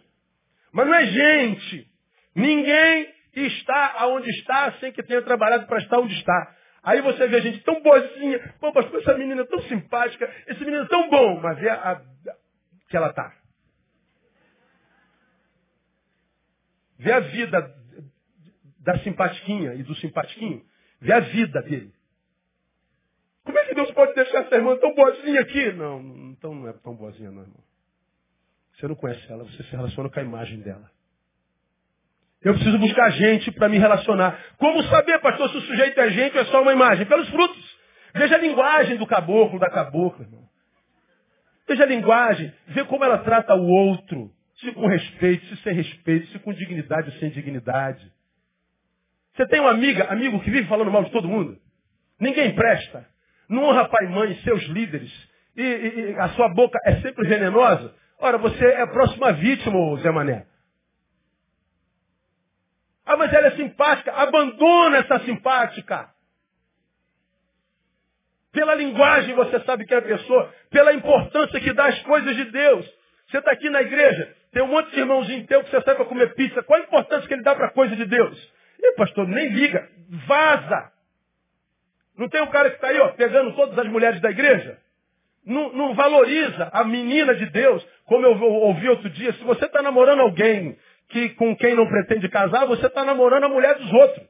Mas 0.72 0.88
não 0.88 0.94
é 0.96 1.06
gente. 1.06 1.88
Ninguém 2.36 3.14
está 3.36 3.96
aonde 4.00 4.30
está 4.32 4.72
sem 4.80 4.92
que 4.92 5.04
tenha 5.04 5.22
trabalhado 5.22 5.68
para 5.68 5.78
estar 5.80 6.00
onde 6.00 6.14
está. 6.16 6.56
Aí 6.84 7.02
você 7.02 7.28
vê 7.28 7.42
gente 7.42 7.60
tão 7.64 7.82
boazinha, 7.82 8.56
pô, 8.60 8.72
pastor, 8.72 9.02
essa 9.02 9.18
menina 9.18 9.42
é 9.42 9.46
tão 9.46 9.62
simpática, 9.64 10.32
esse 10.48 10.60
menino 10.64 10.84
é 10.84 10.88
tão 10.88 11.10
bom, 11.10 11.40
mas 11.42 11.60
vê 11.60 11.70
a, 11.70 11.92
a, 11.92 12.02
que 12.90 12.96
ela 12.96 13.12
tá. 13.12 13.34
Vê 16.98 17.12
a 17.12 17.20
vida 17.20 17.76
da 18.80 18.98
simpatiquinha 19.00 19.74
e 19.76 19.84
do 19.84 19.94
simpatiquinho. 19.96 20.64
Vê 21.00 21.14
a 21.14 21.20
vida 21.20 21.62
dele. 21.62 21.94
Como 23.48 23.58
é 23.60 23.64
que 23.64 23.76
Deus 23.76 23.90
pode 23.92 24.14
deixar 24.14 24.40
essa 24.40 24.56
irmã 24.56 24.76
tão 24.76 24.94
boazinha 24.94 25.40
aqui? 25.40 25.72
Não, 25.72 26.02
então 26.32 26.54
não 26.54 26.68
é 26.68 26.74
tão 26.74 26.94
boazinha 26.94 27.32
não, 27.32 27.44
irmão. 27.44 27.64
Você 28.76 28.86
não 28.90 28.96
conhece 28.96 29.26
ela, 29.32 29.46
você 29.46 29.64
se 29.64 29.72
relaciona 29.72 30.10
com 30.10 30.20
a 30.20 30.24
imagem 30.24 30.60
dela. 30.60 30.92
Eu 32.42 32.54
preciso 32.56 32.78
buscar 32.78 33.10
gente 33.12 33.50
para 33.54 33.70
me 33.70 33.78
relacionar. 33.78 34.38
Como 34.58 34.84
saber, 34.84 35.22
pastor, 35.22 35.50
se 35.50 35.58
o 35.60 35.62
sujeito 35.62 35.98
é 35.98 36.10
gente 36.10 36.36
ou 36.36 36.42
é 36.42 36.46
só 36.48 36.62
uma 36.62 36.74
imagem? 36.74 37.06
Pelos 37.06 37.30
frutos. 37.30 37.78
Veja 38.14 38.36
a 38.36 38.38
linguagem 38.38 38.98
do 38.98 39.08
caboclo, 39.08 39.58
da 39.60 39.70
cabocla, 39.70 40.26
irmão. 40.26 40.44
Veja 41.66 41.84
a 41.84 41.88
linguagem, 41.88 42.54
vê 42.68 42.84
como 42.84 43.06
ela 43.06 43.20
trata 43.20 43.56
o 43.56 43.66
outro. 43.66 44.30
Se 44.60 44.74
com 44.74 44.88
respeito, 44.88 45.46
se 45.46 45.64
sem 45.64 45.74
respeito, 45.74 46.28
se 46.34 46.40
com 46.40 46.52
dignidade 46.52 47.12
ou 47.12 47.16
sem 47.20 47.30
dignidade. 47.30 48.12
Você 49.38 49.48
tem 49.48 49.62
uma 49.62 49.72
amiga, 49.72 50.04
amigo 50.12 50.38
que 50.42 50.52
vive 50.52 50.68
falando 50.68 50.92
mal 50.92 51.06
de 51.06 51.12
todo 51.12 51.30
mundo? 51.30 51.58
Ninguém 52.20 52.54
presta. 52.54 53.08
Não 53.50 53.64
honra 53.64 53.88
pai 53.88 54.06
e 54.06 54.10
mãe, 54.10 54.36
seus 54.44 54.64
líderes. 54.64 55.12
E, 55.56 55.62
e, 55.62 56.12
e, 56.12 56.20
a 56.20 56.30
sua 56.30 56.50
boca 56.50 56.80
é 56.86 56.98
sempre 57.02 57.28
venenosa. 57.28 57.94
Ora, 58.20 58.38
você 58.38 58.66
é 58.66 58.82
a 58.82 58.88
próxima 58.88 59.32
vítima, 59.34 59.98
Zé 59.98 60.12
Mané. 60.12 60.46
Ah, 63.06 63.16
mas 63.16 63.32
ela 63.32 63.48
é 63.48 63.52
simpática. 63.52 64.12
Abandona 64.12 64.98
essa 64.98 65.20
simpática. 65.20 66.10
Pela 68.52 68.76
linguagem 68.76 69.36
você 69.36 69.60
sabe 69.62 69.86
que 69.86 69.94
é 69.94 69.98
a 69.98 70.02
pessoa, 70.02 70.54
pela 70.70 70.94
importância 70.94 71.60
que 71.60 71.74
dá 71.74 71.86
às 71.88 72.02
coisas 72.02 72.36
de 72.36 72.46
Deus. 72.46 72.86
Você 73.28 73.38
está 73.38 73.52
aqui 73.52 73.70
na 73.70 73.82
igreja, 73.82 74.36
tem 74.52 74.64
um 74.64 74.68
monte 74.68 74.92
de 74.92 75.00
irmãozinho 75.00 75.46
teu 75.46 75.64
que 75.64 75.70
você 75.70 75.82
sai 75.82 75.96
para 75.96 76.06
comer 76.06 76.34
pizza. 76.34 76.64
Qual 76.64 76.80
a 76.80 76.84
importância 76.84 77.28
que 77.28 77.34
ele 77.34 77.44
dá 77.44 77.56
para 77.56 77.68
a 77.68 77.72
coisa 77.72 77.96
de 77.96 78.06
Deus? 78.06 78.54
E 78.80 78.94
pastor, 78.94 79.28
nem 79.28 79.50
liga, 79.50 79.88
vaza. 80.26 80.92
Não 82.18 82.28
tem 82.28 82.42
um 82.42 82.48
cara 82.48 82.70
que 82.70 82.76
está 82.78 82.88
aí, 82.88 83.00
ó, 83.00 83.10
pegando 83.10 83.56
todas 83.56 83.78
as 83.78 83.88
mulheres 83.88 84.20
da 84.22 84.32
igreja? 84.32 84.80
Não, 85.46 85.72
não, 85.72 85.94
valoriza 85.94 86.70
a 86.74 86.84
menina 86.84 87.34
de 87.36 87.46
Deus, 87.46 87.86
como 88.06 88.26
eu 88.26 88.42
ouvi 88.42 88.90
outro 88.90 89.10
dia. 89.10 89.32
Se 89.34 89.44
você 89.44 89.66
está 89.66 89.82
namorando 89.82 90.22
alguém 90.22 90.78
que 91.10 91.30
com 91.30 91.56
quem 91.56 91.74
não 91.74 91.88
pretende 91.88 92.28
casar, 92.28 92.66
você 92.66 92.88
está 92.88 93.06
namorando 93.06 93.46
a 93.46 93.50
mulher 93.50 93.76
dos 93.76 93.94
outros. 93.94 94.28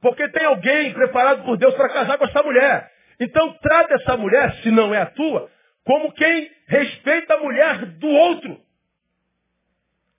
Porque 0.00 0.28
tem 0.28 0.46
alguém 0.46 0.92
preparado 0.92 1.44
por 1.44 1.56
Deus 1.56 1.74
para 1.74 1.88
casar 1.88 2.18
com 2.18 2.24
essa 2.24 2.42
mulher. 2.42 2.92
Então 3.18 3.52
trata 3.54 3.94
essa 3.94 4.16
mulher, 4.16 4.54
se 4.62 4.70
não 4.70 4.94
é 4.94 5.02
a 5.02 5.06
tua, 5.06 5.50
como 5.84 6.12
quem 6.12 6.50
respeita 6.68 7.34
a 7.34 7.40
mulher 7.40 7.86
do 7.86 8.08
outro. 8.08 8.60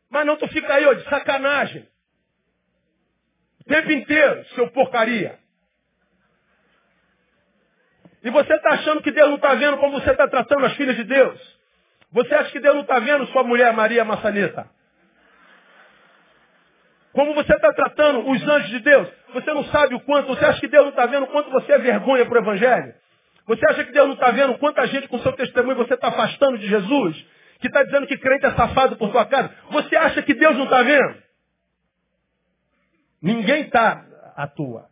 Mas 0.09 0.25
não 0.25 0.35
tu 0.35 0.47
fica 0.47 0.73
aí, 0.73 0.85
ó, 0.85 0.93
de 0.93 1.03
sacanagem. 1.07 1.87
Tempo 3.69 3.91
inteiro, 3.91 4.43
seu 4.55 4.67
porcaria. 4.71 5.37
E 8.23 8.29
você 8.31 8.51
está 8.51 8.71
achando 8.71 9.01
que 9.01 9.11
Deus 9.11 9.29
não 9.29 9.35
está 9.35 9.53
vendo 9.53 9.77
como 9.77 10.01
você 10.01 10.09
está 10.09 10.27
tratando 10.27 10.65
as 10.65 10.73
filhas 10.73 10.95
de 10.95 11.03
Deus. 11.03 11.59
Você 12.11 12.33
acha 12.33 12.51
que 12.51 12.59
Deus 12.59 12.73
não 12.73 12.81
está 12.81 12.97
vendo 12.97 13.27
sua 13.27 13.43
mulher 13.43 13.71
Maria 13.71 14.03
Maçaneta? 14.03 14.67
Como 17.13 17.35
você 17.35 17.53
está 17.53 17.71
tratando 17.71 18.27
os 18.27 18.41
anjos 18.41 18.69
de 18.71 18.79
Deus? 18.79 19.07
Você 19.35 19.53
não 19.53 19.63
sabe 19.65 19.93
o 19.93 19.99
quanto, 19.99 20.27
você 20.27 20.43
acha 20.43 20.59
que 20.59 20.67
Deus 20.67 20.85
não 20.85 20.89
está 20.89 21.05
vendo 21.05 21.23
o 21.23 21.27
quanto 21.27 21.51
você 21.51 21.71
é 21.71 21.77
vergonha 21.77 22.25
para 22.25 22.39
o 22.39 22.41
Evangelho? 22.41 22.93
Você 23.45 23.65
acha 23.69 23.83
que 23.83 23.91
Deus 23.91 24.07
não 24.07 24.15
está 24.15 24.31
vendo 24.31 24.57
quanta 24.57 24.85
gente 24.87 25.07
com 25.07 25.19
seu 25.19 25.33
testemunho 25.33 25.77
você 25.77 25.93
está 25.93 26.07
afastando 26.07 26.57
de 26.57 26.67
Jesus? 26.67 27.23
Que 27.59 27.67
está 27.67 27.83
dizendo 27.83 28.07
que 28.07 28.17
crente 28.17 28.47
é 28.47 28.51
safado 28.51 28.97
por 28.97 29.11
sua 29.11 29.25
casa? 29.25 29.51
Você 29.69 29.95
acha 29.95 30.23
que 30.23 30.33
Deus 30.33 30.57
não 30.57 30.63
está 30.63 30.81
vendo? 30.81 31.28
Ninguém 33.21 33.63
está 33.63 34.05
à 34.35 34.47
toa. 34.47 34.89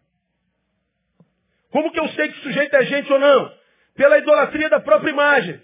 Como 1.71 1.91
que 1.91 1.99
eu 1.99 2.07
sei 2.09 2.30
que 2.30 2.39
o 2.39 2.43
sujeito 2.43 2.75
é 2.75 2.86
gente 2.86 3.11
ou 3.11 3.19
não? 3.19 3.53
Pela 3.95 4.17
idolatria 4.17 4.69
da 4.69 4.80
própria 4.80 5.11
imagem. 5.11 5.61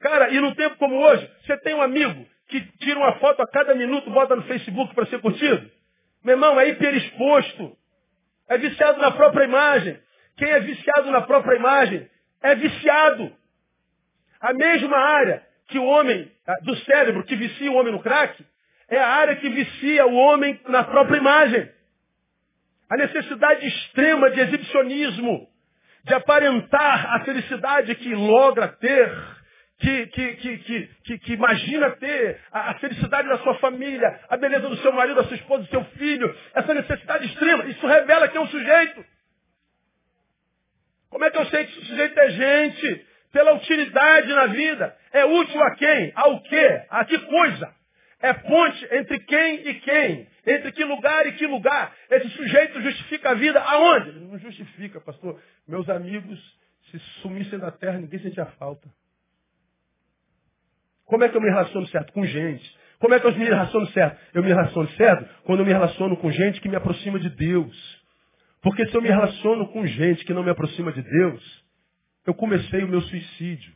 Cara, 0.00 0.30
e 0.30 0.40
num 0.40 0.54
tempo 0.54 0.76
como 0.76 0.96
hoje, 0.96 1.30
você 1.44 1.56
tem 1.58 1.74
um 1.74 1.82
amigo 1.82 2.26
que 2.48 2.60
tira 2.78 2.98
uma 2.98 3.14
foto 3.14 3.40
a 3.42 3.46
cada 3.46 3.74
minuto, 3.74 4.10
bota 4.10 4.36
no 4.36 4.42
Facebook 4.42 4.94
para 4.94 5.06
ser 5.06 5.20
curtido? 5.20 5.70
Meu 6.24 6.34
irmão, 6.34 6.58
é 6.60 6.68
hiperexposto. 6.68 7.76
É 8.48 8.58
viciado 8.58 9.00
na 9.00 9.10
própria 9.12 9.44
imagem. 9.44 9.98
Quem 10.36 10.50
é 10.50 10.60
viciado 10.60 11.10
na 11.10 11.22
própria 11.22 11.56
imagem 11.56 12.08
é 12.42 12.54
viciado. 12.54 13.32
A 14.40 14.52
mesma 14.52 14.96
área 14.96 15.46
que 15.68 15.78
o 15.78 15.84
homem, 15.84 16.30
ah, 16.46 16.58
do 16.62 16.76
cérebro, 16.78 17.24
que 17.24 17.36
vicia 17.36 17.70
o 17.70 17.76
homem 17.76 17.92
no 17.92 18.02
crack, 18.02 18.44
é 18.88 18.98
a 18.98 19.08
área 19.08 19.36
que 19.36 19.48
vicia 19.48 20.06
o 20.06 20.14
homem 20.14 20.60
na 20.68 20.84
própria 20.84 21.16
imagem. 21.16 21.70
A 22.92 22.96
necessidade 22.98 23.66
extrema 23.66 24.30
de 24.30 24.40
exibicionismo, 24.40 25.48
de 26.04 26.12
aparentar 26.12 27.14
a 27.14 27.24
felicidade 27.24 27.94
que 27.94 28.14
logra 28.14 28.68
ter, 28.68 29.10
que, 29.78 30.06
que, 30.08 30.88
que, 31.02 31.18
que, 31.18 31.32
imagina 31.32 31.90
ter 31.92 32.38
a, 32.52 32.74
felicidade 32.74 33.28
da 33.30 33.38
sua 33.38 33.54
família, 33.60 34.20
a 34.28 34.36
beleza 34.36 34.68
do 34.68 34.76
seu 34.76 34.92
marido, 34.92 35.14
da 35.14 35.24
sua 35.24 35.36
esposa, 35.36 35.62
do 35.62 35.70
seu 35.70 35.82
filho, 35.96 36.36
essa 36.52 36.74
necessidade 36.74 37.24
extrema, 37.28 37.64
isso 37.64 37.86
revela 37.86 38.28
que 38.28 38.36
é 38.36 38.40
um 38.42 38.48
sujeito. 38.48 39.02
Como 41.08 41.24
é 41.24 41.30
que 41.30 41.38
eu 41.38 41.46
sei 41.46 41.64
que 41.64 41.78
esse 41.78 41.86
sujeito 41.86 42.20
é 42.20 42.28
gente? 42.28 43.06
Pela 43.32 43.54
utilidade 43.54 44.28
na 44.34 44.46
vida. 44.48 44.94
É 45.14 45.24
útil 45.24 45.62
a 45.62 45.74
quem? 45.76 46.12
Ao 46.14 46.42
quê? 46.42 46.82
A 46.90 47.06
que 47.06 47.18
coisa? 47.20 47.74
É 48.22 48.32
ponte 48.32 48.88
entre 48.92 49.18
quem 49.18 49.68
e 49.68 49.74
quem. 49.80 50.28
Entre 50.46 50.70
que 50.70 50.84
lugar 50.84 51.26
e 51.26 51.32
que 51.32 51.46
lugar. 51.46 51.92
Esse 52.08 52.28
sujeito 52.30 52.80
justifica 52.80 53.30
a 53.30 53.34
vida 53.34 53.60
aonde? 53.60 54.10
Ele 54.10 54.20
não 54.20 54.38
justifica, 54.38 55.00
pastor. 55.00 55.40
Meus 55.66 55.88
amigos, 55.90 56.40
se 56.90 56.98
sumissem 57.20 57.58
da 57.58 57.72
terra, 57.72 57.98
ninguém 57.98 58.20
sentia 58.20 58.46
falta. 58.46 58.88
Como 61.04 61.24
é 61.24 61.28
que 61.28 61.36
eu 61.36 61.40
me 61.40 61.48
relaciono 61.48 61.86
certo? 61.88 62.12
Com 62.12 62.24
gente. 62.24 62.78
Como 63.00 63.12
é 63.12 63.18
que 63.18 63.26
eu 63.26 63.36
me 63.36 63.44
relaciono 63.44 63.86
certo? 63.88 64.20
Eu 64.32 64.42
me 64.42 64.48
relaciono 64.48 64.88
certo 64.90 65.28
quando 65.42 65.58
eu 65.58 65.66
me 65.66 65.72
relaciono 65.72 66.16
com 66.16 66.30
gente 66.30 66.60
que 66.60 66.68
me 66.68 66.76
aproxima 66.76 67.18
de 67.18 67.28
Deus. 67.28 68.02
Porque 68.62 68.86
se 68.86 68.94
eu 68.94 69.02
me 69.02 69.08
relaciono 69.08 69.66
com 69.72 69.84
gente 69.84 70.24
que 70.24 70.32
não 70.32 70.44
me 70.44 70.50
aproxima 70.50 70.92
de 70.92 71.02
Deus, 71.02 71.64
eu 72.24 72.32
comecei 72.32 72.84
o 72.84 72.88
meu 72.88 73.00
suicídio. 73.00 73.74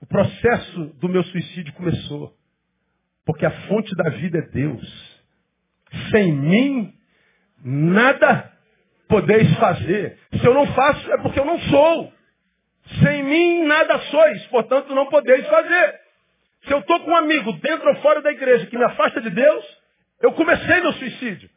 O 0.00 0.06
processo 0.06 0.86
do 0.98 1.08
meu 1.08 1.22
suicídio 1.22 1.72
começou. 1.74 2.39
Porque 3.30 3.46
a 3.46 3.50
fonte 3.68 3.94
da 3.94 4.10
vida 4.10 4.38
é 4.38 4.42
Deus. 4.42 5.22
Sem 6.10 6.32
mim, 6.32 6.92
nada 7.64 8.52
podeis 9.08 9.56
fazer. 9.56 10.18
Se 10.36 10.44
eu 10.44 10.52
não 10.52 10.66
faço, 10.74 11.12
é 11.12 11.16
porque 11.18 11.38
eu 11.38 11.44
não 11.44 11.60
sou. 11.60 12.12
Sem 13.04 13.22
mim, 13.22 13.66
nada 13.66 14.00
sois. 14.00 14.44
Portanto, 14.48 14.92
não 14.96 15.06
podeis 15.06 15.46
fazer. 15.46 16.00
Se 16.64 16.72
eu 16.72 16.80
estou 16.80 16.98
com 17.04 17.12
um 17.12 17.16
amigo 17.16 17.52
dentro 17.60 17.88
ou 17.90 17.96
fora 18.02 18.20
da 18.20 18.32
igreja 18.32 18.66
que 18.66 18.76
me 18.76 18.82
afasta 18.82 19.20
de 19.20 19.30
Deus, 19.30 19.64
eu 20.22 20.32
comecei 20.32 20.80
meu 20.80 20.92
suicídio. 20.94 21.48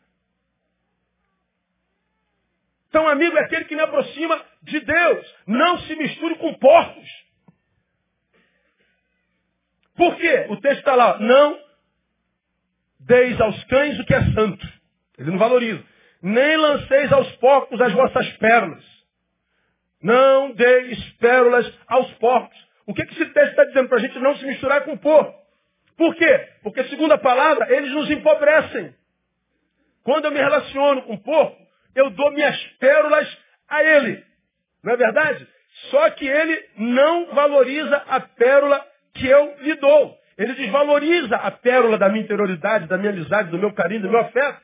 Então, 2.90 3.08
amigo 3.08 3.36
é 3.36 3.46
aquele 3.46 3.66
que 3.66 3.76
me 3.76 3.82
aproxima 3.82 4.40
de 4.62 4.80
Deus. 4.80 5.36
Não 5.48 5.80
se 5.80 5.96
misture 5.96 6.36
com 6.36 6.54
porcos. 6.54 7.10
Por 9.96 10.16
quê? 10.18 10.46
O 10.50 10.58
texto 10.58 10.80
está 10.80 10.94
lá. 10.94 11.18
Não 11.18 11.63
deis 13.06 13.40
aos 13.40 13.64
cães 13.66 14.00
o 14.00 14.06
que 14.06 14.14
é 14.14 14.24
santo. 14.34 14.68
Ele 15.18 15.32
não 15.32 15.38
valoriza. 15.38 15.84
Nem 16.22 16.58
lanceis 16.58 17.12
aos 17.12 17.32
porcos 17.38 17.80
as 17.82 17.94
vossas 17.94 18.28
pérolas. 18.38 18.84
Não 20.02 20.52
deis 20.52 21.00
pérolas 21.14 21.72
aos 21.88 22.12
porcos. 22.14 22.58
O 22.86 22.94
que, 22.94 23.06
que 23.06 23.14
esse 23.14 23.32
texto 23.32 23.52
está 23.52 23.64
dizendo 23.66 23.88
para 23.88 23.98
a 23.98 24.02
gente 24.02 24.20
não 24.20 24.36
se 24.36 24.46
misturar 24.46 24.84
com 24.84 24.94
o 24.94 24.98
porco? 24.98 25.34
Por 25.96 26.16
quê? 26.16 26.50
Porque, 26.64 26.84
segundo 26.86 27.14
a 27.14 27.18
palavra, 27.18 27.74
eles 27.76 27.92
nos 27.92 28.10
empobrecem. 28.10 28.94
Quando 30.04 30.26
eu 30.26 30.32
me 30.32 30.40
relaciono 30.40 31.04
com 31.04 31.14
o 31.14 31.22
porco, 31.22 31.58
eu 31.96 32.10
dou 32.10 32.32
minhas 32.32 32.62
pérolas 32.80 33.38
a 33.70 33.84
ele. 33.84 34.24
Não 34.84 34.94
é 34.94 34.98
verdade? 34.98 35.48
Só 35.90 36.10
que 36.12 36.28
ele 36.28 36.70
não 36.78 37.34
valoriza 37.34 37.96
a 38.08 38.20
pérola 38.20 38.86
que 39.14 39.28
eu 39.28 39.56
lhe 39.62 39.76
dou. 39.76 40.18
Ele 40.38 40.54
desvaloriza 40.54 41.36
a 41.36 41.52
pérola 41.52 41.98
da 41.98 42.10
minha 42.10 42.24
interioridade, 42.24 42.88
da 42.88 42.98
minha 42.98 43.12
amizade, 43.12 43.50
do 43.50 43.60
meu 43.60 43.74
carinho, 43.74 44.02
do 44.02 44.10
meu 44.10 44.20
afeto. 44.20 44.62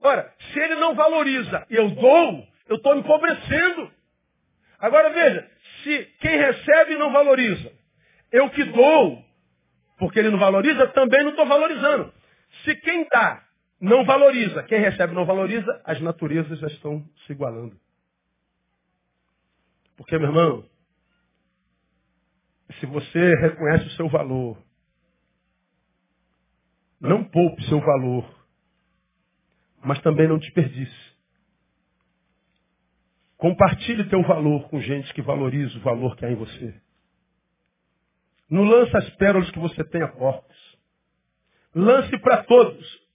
Ora, 0.00 0.32
se 0.52 0.58
ele 0.58 0.74
não 0.76 0.94
valoriza 0.94 1.66
eu 1.70 1.90
dou, 1.90 2.46
eu 2.68 2.76
estou 2.76 2.96
empobrecendo. 2.96 3.90
Agora 4.78 5.10
veja, 5.10 5.48
se 5.82 6.04
quem 6.20 6.36
recebe 6.36 6.96
não 6.96 7.12
valoriza, 7.12 7.72
eu 8.32 8.50
que 8.50 8.64
dou, 8.64 9.24
porque 9.98 10.18
ele 10.18 10.30
não 10.30 10.38
valoriza, 10.38 10.86
também 10.88 11.22
não 11.22 11.30
estou 11.30 11.46
valorizando. 11.46 12.12
Se 12.64 12.74
quem 12.76 13.06
dá 13.10 13.46
não 13.80 14.04
valoriza. 14.04 14.62
Quem 14.64 14.80
recebe 14.80 15.14
não 15.14 15.24
valoriza, 15.24 15.80
as 15.84 16.00
naturezas 16.00 16.58
já 16.58 16.66
estão 16.68 17.04
se 17.26 17.32
igualando. 17.32 17.76
Porque, 19.96 20.18
meu 20.18 20.28
irmão, 20.28 20.64
se 22.80 22.86
você 22.86 23.34
reconhece 23.36 23.86
o 23.86 23.90
seu 23.92 24.08
valor, 24.08 24.62
não 27.00 27.24
poupe 27.24 27.62
seu 27.64 27.80
valor, 27.80 28.28
mas 29.84 30.00
também 30.02 30.28
não 30.28 30.38
desperdice. 30.38 31.16
Compartilhe 33.36 34.08
teu 34.08 34.22
valor 34.22 34.68
com 34.68 34.80
gente 34.80 35.12
que 35.12 35.22
valoriza 35.22 35.76
o 35.78 35.82
valor 35.82 36.16
que 36.16 36.24
há 36.24 36.30
em 36.30 36.36
você. 36.36 36.74
Não 38.48 38.64
lance 38.64 38.96
as 38.96 39.10
pérolas 39.16 39.50
que 39.50 39.58
você 39.58 39.84
tem 39.84 40.02
a 40.02 40.08
porcos. 40.08 40.56
Lance 41.74 42.18
para 42.20 42.44
todos 42.44 43.06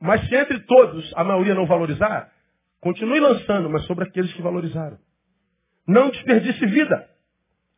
mas 0.00 0.26
se 0.26 0.34
entre 0.34 0.58
todos 0.60 1.12
a 1.14 1.22
maioria 1.22 1.54
não 1.54 1.66
valorizar, 1.66 2.32
continue 2.80 3.20
lançando, 3.20 3.68
mas 3.68 3.84
sobre 3.84 4.08
aqueles 4.08 4.32
que 4.32 4.40
valorizaram. 4.40 4.98
Não 5.86 6.08
desperdice 6.08 6.64
vida. 6.66 7.09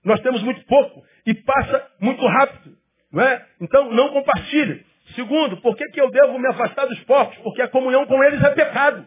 Nós 0.04 0.20
temos 0.20 0.42
muito 0.42 0.64
pouco 0.66 1.04
e 1.26 1.34
passa 1.34 1.90
muito 2.00 2.26
rápido. 2.26 2.76
Não 3.12 3.22
é? 3.22 3.46
Então 3.60 3.90
não 3.92 4.10
compartilhe. 4.10 4.84
Segundo, 5.14 5.58
por 5.58 5.76
que, 5.76 5.84
que 5.88 6.00
eu 6.00 6.10
devo 6.10 6.38
me 6.38 6.48
afastar 6.48 6.86
dos 6.86 6.98
porcos? 7.00 7.36
Porque 7.38 7.62
a 7.62 7.68
comunhão 7.68 8.06
com 8.06 8.22
eles 8.24 8.42
é 8.42 8.50
pecado. 8.50 9.06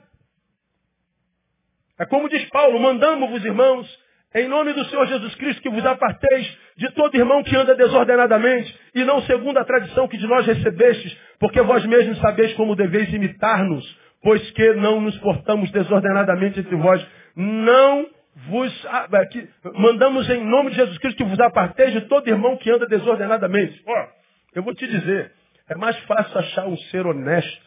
É 1.98 2.06
como 2.06 2.30
diz 2.30 2.44
Paulo, 2.50 2.80
mandamos-vos, 2.80 3.44
irmãos, 3.44 3.88
em 4.36 4.50
nome 4.50 4.74
do 4.74 4.84
Senhor 4.86 5.08
Jesus 5.08 5.34
Cristo, 5.36 5.62
que 5.62 5.70
vos 5.70 5.86
aparteis 5.86 6.58
de 6.76 6.92
todo 6.92 7.16
irmão 7.16 7.42
que 7.42 7.56
anda 7.56 7.74
desordenadamente, 7.74 8.78
e 8.94 9.06
não 9.06 9.22
segundo 9.22 9.58
a 9.58 9.64
tradição 9.64 10.08
que 10.10 10.18
de 10.18 10.28
nós 10.28 10.46
recebestes, 10.46 11.18
porque 11.40 11.62
vós 11.62 11.86
mesmos 11.86 12.20
sabeis 12.20 12.54
como 12.56 12.76
deveis 12.76 13.12
imitar-nos, 13.14 13.98
pois 14.22 14.52
que 14.52 14.74
não 14.74 15.00
nos 15.00 15.18
portamos 15.20 15.72
desordenadamente 15.72 16.60
entre 16.60 16.76
vós. 16.76 17.06
Não 17.34 18.08
vos 18.36 18.88
que, 19.32 19.50
mandamos 19.76 20.30
em 20.30 20.44
nome 20.44 20.72
de 20.72 20.76
Jesus 20.76 20.98
Cristo 20.98 21.18
que 21.18 21.30
vos 21.30 21.40
aparteis 21.40 21.94
de 21.94 22.02
todo 22.02 22.28
irmão 22.28 22.58
que 22.58 22.70
anda 22.70 22.86
desordenadamente. 22.86 23.82
Ó, 23.86 24.08
eu 24.54 24.64
vou 24.64 24.76
te 24.76 24.86
dizer, 24.86 25.32
é 25.70 25.76
mais 25.76 25.98
fácil 26.04 26.38
achar 26.38 26.68
um 26.68 26.78
ser 26.78 27.06
honesto 27.06 27.66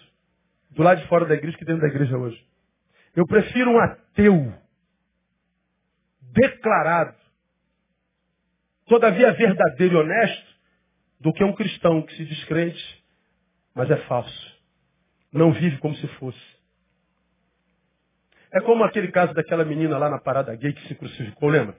do 0.70 0.82
lado 0.82 1.00
de 1.00 1.08
fora 1.08 1.24
da 1.24 1.34
igreja 1.34 1.56
que 1.56 1.64
dentro 1.64 1.82
da 1.82 1.88
igreja 1.88 2.16
hoje. 2.16 2.42
Eu 3.16 3.26
prefiro 3.26 3.70
um 3.70 3.80
ateu 3.80 4.52
declarado, 6.32 7.16
todavia 8.86 9.32
verdadeiro 9.32 9.94
e 9.94 9.98
honesto, 9.98 10.58
do 11.20 11.32
que 11.32 11.42
um 11.42 11.54
cristão 11.54 12.02
que 12.02 12.14
se 12.14 12.24
descrente, 12.26 13.04
mas 13.74 13.90
é 13.90 13.96
falso. 14.06 14.58
Não 15.32 15.52
vive 15.52 15.78
como 15.78 15.96
se 15.96 16.06
fosse. 16.18 16.57
É 18.52 18.60
como 18.60 18.84
aquele 18.84 19.08
caso 19.08 19.34
daquela 19.34 19.64
menina 19.64 19.98
lá 19.98 20.08
na 20.08 20.18
parada 20.18 20.54
gay 20.54 20.72
que 20.72 20.88
se 20.88 20.94
crucificou, 20.94 21.48
lembra? 21.48 21.76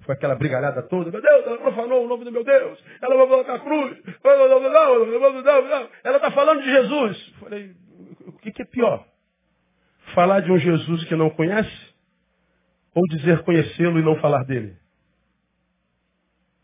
Foi 0.00 0.14
aquela 0.14 0.34
brigalhada 0.34 0.82
toda. 0.82 1.10
Meu 1.10 1.20
Deus, 1.20 1.46
ela 1.46 1.58
profanou 1.58 2.04
o 2.04 2.08
nome 2.08 2.24
do 2.24 2.32
meu 2.32 2.44
Deus. 2.44 2.82
Ela 3.00 3.16
vai 3.16 3.26
colocar 3.26 3.54
a 3.54 3.58
cruz. 3.58 3.96
Ela 6.04 6.16
está 6.16 6.30
falando 6.30 6.62
de 6.62 6.70
Jesus. 6.70 7.34
Falei, 7.40 7.74
o 8.26 8.32
que 8.32 8.62
é 8.62 8.64
pior? 8.64 9.06
Falar 10.14 10.40
de 10.40 10.52
um 10.52 10.58
Jesus 10.58 11.04
que 11.04 11.16
não 11.16 11.30
conhece? 11.30 11.94
Ou 12.94 13.02
dizer 13.08 13.42
conhecê-lo 13.42 13.98
e 13.98 14.02
não 14.02 14.16
falar 14.16 14.44
dele? 14.44 14.76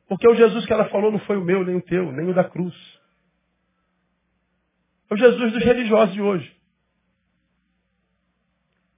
Porque 0.09 0.29
o 0.29 0.35
Jesus 0.35 0.67
que 0.67 0.73
ela 0.73 0.89
falou 0.91 1.11
não 1.11 1.19
foi 1.21 1.37
o 1.37 1.45
meu, 1.45 1.65
nem 1.65 1.77
o 1.77 1.83
teu, 1.83 2.13
nem 2.13 2.29
o 2.29 2.35
da 2.35 2.45
cruz. 2.45 2.75
É 5.11 5.15
o 5.15 5.17
Jesus 5.17 5.53
dos 5.53 5.65
religiosos 5.65 6.15
de 6.15 6.23
hoje. 6.23 6.62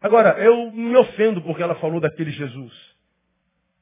Agora, 0.04 0.38
eu 0.38 0.70
me 0.70 0.94
ofendo 0.98 1.40
porque 1.40 1.62
ela 1.62 1.76
falou 1.76 1.98
daquele 1.98 2.30
Jesus. 2.30 2.74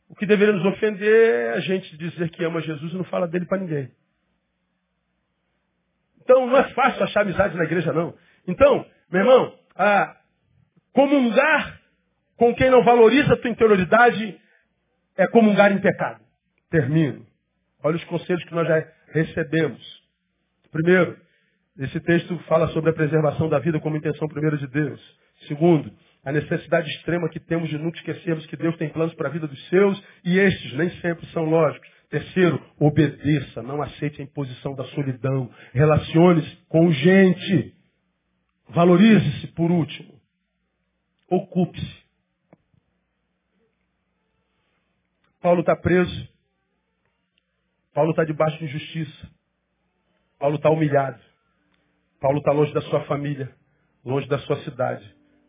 O 0.08 0.14
que 0.14 0.24
deveria 0.24 0.54
nos 0.54 0.64
ofender 0.64 1.12
é 1.12 1.50
a 1.54 1.58
gente 1.58 1.96
dizer 1.96 2.30
que 2.30 2.44
ama 2.44 2.60
Jesus 2.60 2.92
e 2.92 2.96
não 2.96 3.02
fala 3.02 3.26
dele 3.26 3.44
para 3.44 3.58
ninguém. 3.58 3.90
Então 6.22 6.46
não 6.46 6.56
é 6.56 6.72
fácil 6.74 7.02
achar 7.02 7.22
amizade 7.22 7.56
na 7.56 7.64
igreja, 7.64 7.92
não. 7.92 8.14
Então, 8.46 8.86
meu 9.10 9.22
irmão, 9.22 9.58
ah, 9.74 10.16
comungar 10.92 11.80
com 12.36 12.54
quem 12.54 12.70
não 12.70 12.84
valoriza 12.84 13.32
a 13.32 13.36
tua 13.36 13.50
interioridade 13.50 14.40
é 15.16 15.26
comungar 15.26 15.72
em 15.72 15.80
pecado. 15.80 16.22
Termino. 16.70 17.26
Olha 17.82 17.96
os 17.96 18.04
conselhos 18.04 18.44
que 18.44 18.54
nós 18.54 18.68
já 18.68 18.86
recebemos. 19.08 19.82
Primeiro, 20.70 21.18
esse 21.80 21.98
texto 21.98 22.38
fala 22.46 22.68
sobre 22.68 22.90
a 22.90 22.94
preservação 22.94 23.48
da 23.48 23.58
vida 23.58 23.80
como 23.80 23.96
intenção 23.96 24.28
primeira 24.28 24.56
de 24.56 24.68
Deus. 24.68 25.00
Segundo, 25.48 25.92
a 26.24 26.32
necessidade 26.32 26.88
extrema 26.90 27.28
que 27.28 27.40
temos 27.40 27.68
de 27.68 27.78
nunca 27.78 27.98
esquecermos 27.98 28.46
que 28.46 28.56
Deus 28.56 28.76
tem 28.76 28.88
planos 28.88 29.14
para 29.14 29.28
a 29.28 29.32
vida 29.32 29.48
dos 29.48 29.68
seus 29.68 30.02
e 30.24 30.38
estes 30.38 30.72
nem 30.74 30.90
sempre 31.00 31.26
são 31.28 31.44
lógicos. 31.44 31.88
Terceiro, 32.08 32.62
obedeça, 32.78 33.62
não 33.62 33.82
aceite 33.82 34.20
a 34.20 34.24
imposição 34.24 34.74
da 34.74 34.84
solidão. 34.84 35.50
Relacione-se 35.72 36.56
com 36.68 36.92
gente. 36.92 37.74
Valorize-se 38.68 39.48
por 39.48 39.70
último. 39.70 40.20
Ocupe-se. 41.28 42.02
Paulo 45.40 45.60
está 45.60 45.74
preso. 45.74 46.28
Paulo 47.94 48.10
está 48.10 48.24
debaixo 48.24 48.58
de 48.58 48.66
injustiça. 48.66 49.30
Paulo 50.38 50.56
está 50.56 50.70
humilhado. 50.70 51.20
Paulo 52.20 52.38
está 52.38 52.52
longe 52.52 52.72
da 52.72 52.80
sua 52.82 53.04
família, 53.06 53.52
longe 54.04 54.28
da 54.28 54.38
sua 54.40 54.56
cidade, 54.62 55.04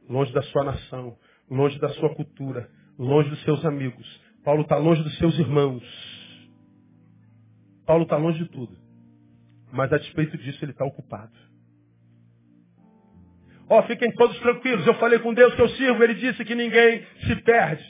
longe 0.10 0.32
da 0.34 0.42
sua 0.44 0.64
nação, 0.64 1.18
longe 1.50 1.80
da 1.80 1.90
sua 1.90 2.14
cultura, 2.16 2.70
longe 2.98 3.30
dos 3.30 3.42
seus 3.44 3.64
amigos. 3.66 4.22
Paulo 4.44 4.64
está 4.64 4.78
longe 4.78 5.02
dos 5.04 5.18
seus 5.18 5.38
irmãos. 5.40 5.84
Paulo 7.86 8.04
está 8.04 8.18
longe 8.18 8.40
de 8.40 8.50
tudo. 8.50 8.76
Mas 9.72 9.92
a 9.92 9.98
despeito 9.98 10.38
disso, 10.38 10.64
ele 10.64 10.72
está 10.72 10.86
ocupado. 10.86 11.32
Ó, 13.70 13.80
oh, 13.80 13.84
fiquem 13.84 14.12
todos 14.14 14.38
tranquilos. 14.40 14.86
Eu 14.86 14.94
falei 14.96 15.20
com 15.20 15.34
Deus 15.34 15.56
que 15.56 15.62
eu 15.62 15.70
sirvo. 15.70 16.04
Ele 16.04 16.16
disse 16.16 16.44
que 16.46 16.54
ninguém 16.54 17.06
se 17.26 17.36
perde. 17.38 17.84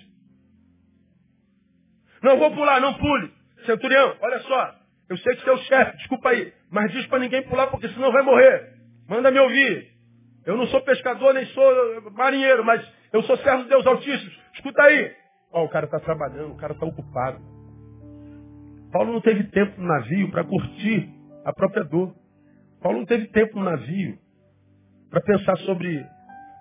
Não 2.22 2.38
vou 2.38 2.52
pular, 2.52 2.80
não 2.80 2.94
pule. 2.94 3.34
Centurião, 3.66 4.16
olha 4.22 4.40
só. 4.40 4.76
Eu 5.10 5.18
sei 5.18 5.36
que 5.36 5.44
você 5.44 5.50
é 5.50 5.54
o 5.54 5.58
chefe, 5.58 5.98
desculpa 5.98 6.30
aí. 6.30 6.54
Mas 6.72 6.92
diz 6.92 7.06
para 7.08 7.20
ninguém 7.20 7.44
pular, 7.44 7.68
porque 7.68 7.90
senão 7.90 8.12
vai 8.12 8.24
morrer. 8.24 8.74
Manda 9.08 9.30
me 9.30 9.40
ouvir. 9.40 9.93
Eu 10.46 10.58
não 10.58 10.68
sou 10.68 10.82
pescador, 10.82 11.34
nem 11.34 11.46
sou 11.48 12.12
marinheiro, 12.12 12.66
mas 12.66 12.86
eu 13.14 13.24
sou 13.24 13.38
servo 13.38 13.64
de 13.64 13.70
Deus 13.70 13.86
Altíssimo. 13.86 14.32
Escuta 14.54 14.82
aí. 14.84 15.16
Ó, 15.52 15.64
o 15.66 15.70
cara 15.70 15.86
está 15.86 16.00
trabalhando, 16.00 16.52
o 16.52 16.58
cara 16.58 16.74
está 16.74 16.86
ocupado. 16.86 17.40
Paulo 18.92 19.14
não 19.14 19.22
teve 19.22 19.46
tempo 19.46 19.80
no 19.80 19.88
navio 19.88 20.30
para 20.32 20.44
curtir 20.44 21.10
a 21.46 21.54
própria 21.54 21.84
dor. 21.84 22.14
Paulo 22.82 23.00
não 23.00 23.06
teve 23.06 23.28
tempo 23.28 23.58
no 23.58 23.66
navio 23.66 24.18
para 25.10 25.22
pensar 25.22 25.58
sobre 25.60 26.06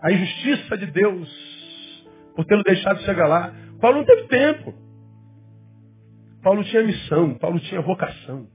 a 0.02 0.12
injustiça 0.12 0.76
de 0.76 0.86
Deus 0.86 1.28
por 2.34 2.44
tê-lo 2.44 2.62
deixado 2.62 3.00
chegar 3.00 3.26
lá. 3.26 3.52
Paulo 3.80 3.98
não 3.98 4.04
teve 4.04 4.28
tempo. 4.28 4.74
Paulo 6.42 6.64
tinha 6.64 6.82
missão, 6.82 7.34
Paulo 7.38 7.60
tinha 7.60 7.80
vocação. 7.80 8.48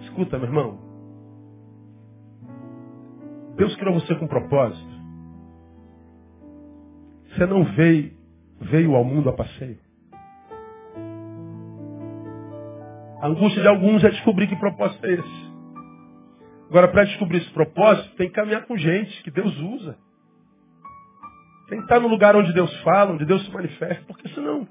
Escuta, 0.00 0.38
meu 0.38 0.48
irmão. 0.48 0.93
Deus 3.56 3.74
criou 3.76 3.94
você 3.94 4.14
com 4.16 4.26
propósito. 4.26 4.94
Você 7.28 7.46
não 7.46 7.64
veio, 7.64 8.12
veio 8.60 8.94
ao 8.94 9.04
mundo 9.04 9.28
a 9.28 9.32
passeio. 9.32 9.78
A 13.20 13.26
angústia 13.26 13.62
de 13.62 13.68
alguns 13.68 14.04
é 14.04 14.10
descobrir 14.10 14.48
que 14.48 14.56
propósito 14.56 15.04
é 15.06 15.14
esse. 15.14 15.54
Agora, 16.68 16.88
para 16.88 17.04
descobrir 17.04 17.38
esse 17.38 17.50
propósito, 17.52 18.14
tem 18.16 18.28
que 18.28 18.34
caminhar 18.34 18.66
com 18.66 18.76
gente 18.76 19.22
que 19.22 19.30
Deus 19.30 19.56
usa. 19.58 19.96
Tem 21.68 21.78
que 21.78 21.84
estar 21.84 22.00
no 22.00 22.08
lugar 22.08 22.36
onde 22.36 22.52
Deus 22.52 22.74
fala, 22.82 23.12
onde 23.12 23.24
Deus 23.24 23.44
se 23.44 23.50
manifesta, 23.50 24.04
porque 24.06 24.28
senão 24.30 24.68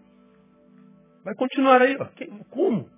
vai 1.24 1.34
continuar 1.36 1.82
aí. 1.82 1.98
Ó. 2.00 2.08
Como? 2.50 2.90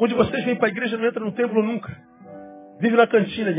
Onde 0.00 0.14
vocês 0.14 0.44
vêm 0.44 0.56
para 0.56 0.68
a 0.68 0.70
igreja 0.70 0.96
não 0.96 1.06
entra 1.06 1.24
no 1.24 1.32
templo 1.32 1.62
nunca. 1.62 2.13
Vive 2.80 2.96
na 2.96 3.06
cantina, 3.06 3.50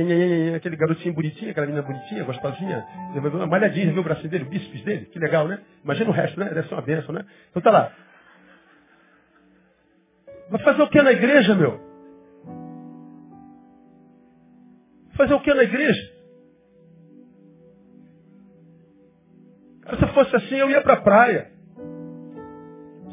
aquele 0.55 0.75
garotinho 0.75 1.13
bonitinho, 1.13 1.51
aquela 1.51 1.65
menina 1.65 1.83
bonitinha, 1.83 2.23
gostosinha, 2.25 2.85
malhadinha, 3.49 3.91
viu 3.91 4.01
o 4.01 4.03
bracinho 4.03 4.29
dele, 4.29 4.43
o 4.43 4.49
bíceps 4.49 4.83
dele, 4.83 5.05
que 5.05 5.17
legal, 5.17 5.47
né? 5.47 5.59
Imagina 5.83 6.09
o 6.09 6.13
resto, 6.13 6.39
né? 6.39 6.49
Deve 6.49 6.67
ser 6.67 6.75
uma 6.75 6.81
benção, 6.81 7.15
né? 7.15 7.25
Então 7.49 7.61
tá 7.61 7.71
lá. 7.71 7.91
Vai 10.49 10.61
fazer 10.61 10.81
o 10.81 10.89
que 10.89 11.01
na 11.01 11.11
igreja, 11.13 11.55
meu? 11.55 11.79
Fazer 15.15 15.33
o 15.33 15.39
que 15.39 15.53
na 15.53 15.63
igreja? 15.63 16.15
se 19.97 20.01
eu 20.01 20.07
fosse 20.09 20.35
assim, 20.35 20.55
eu 20.55 20.69
ia 20.69 20.81
pra 20.81 20.97
praia. 20.97 21.51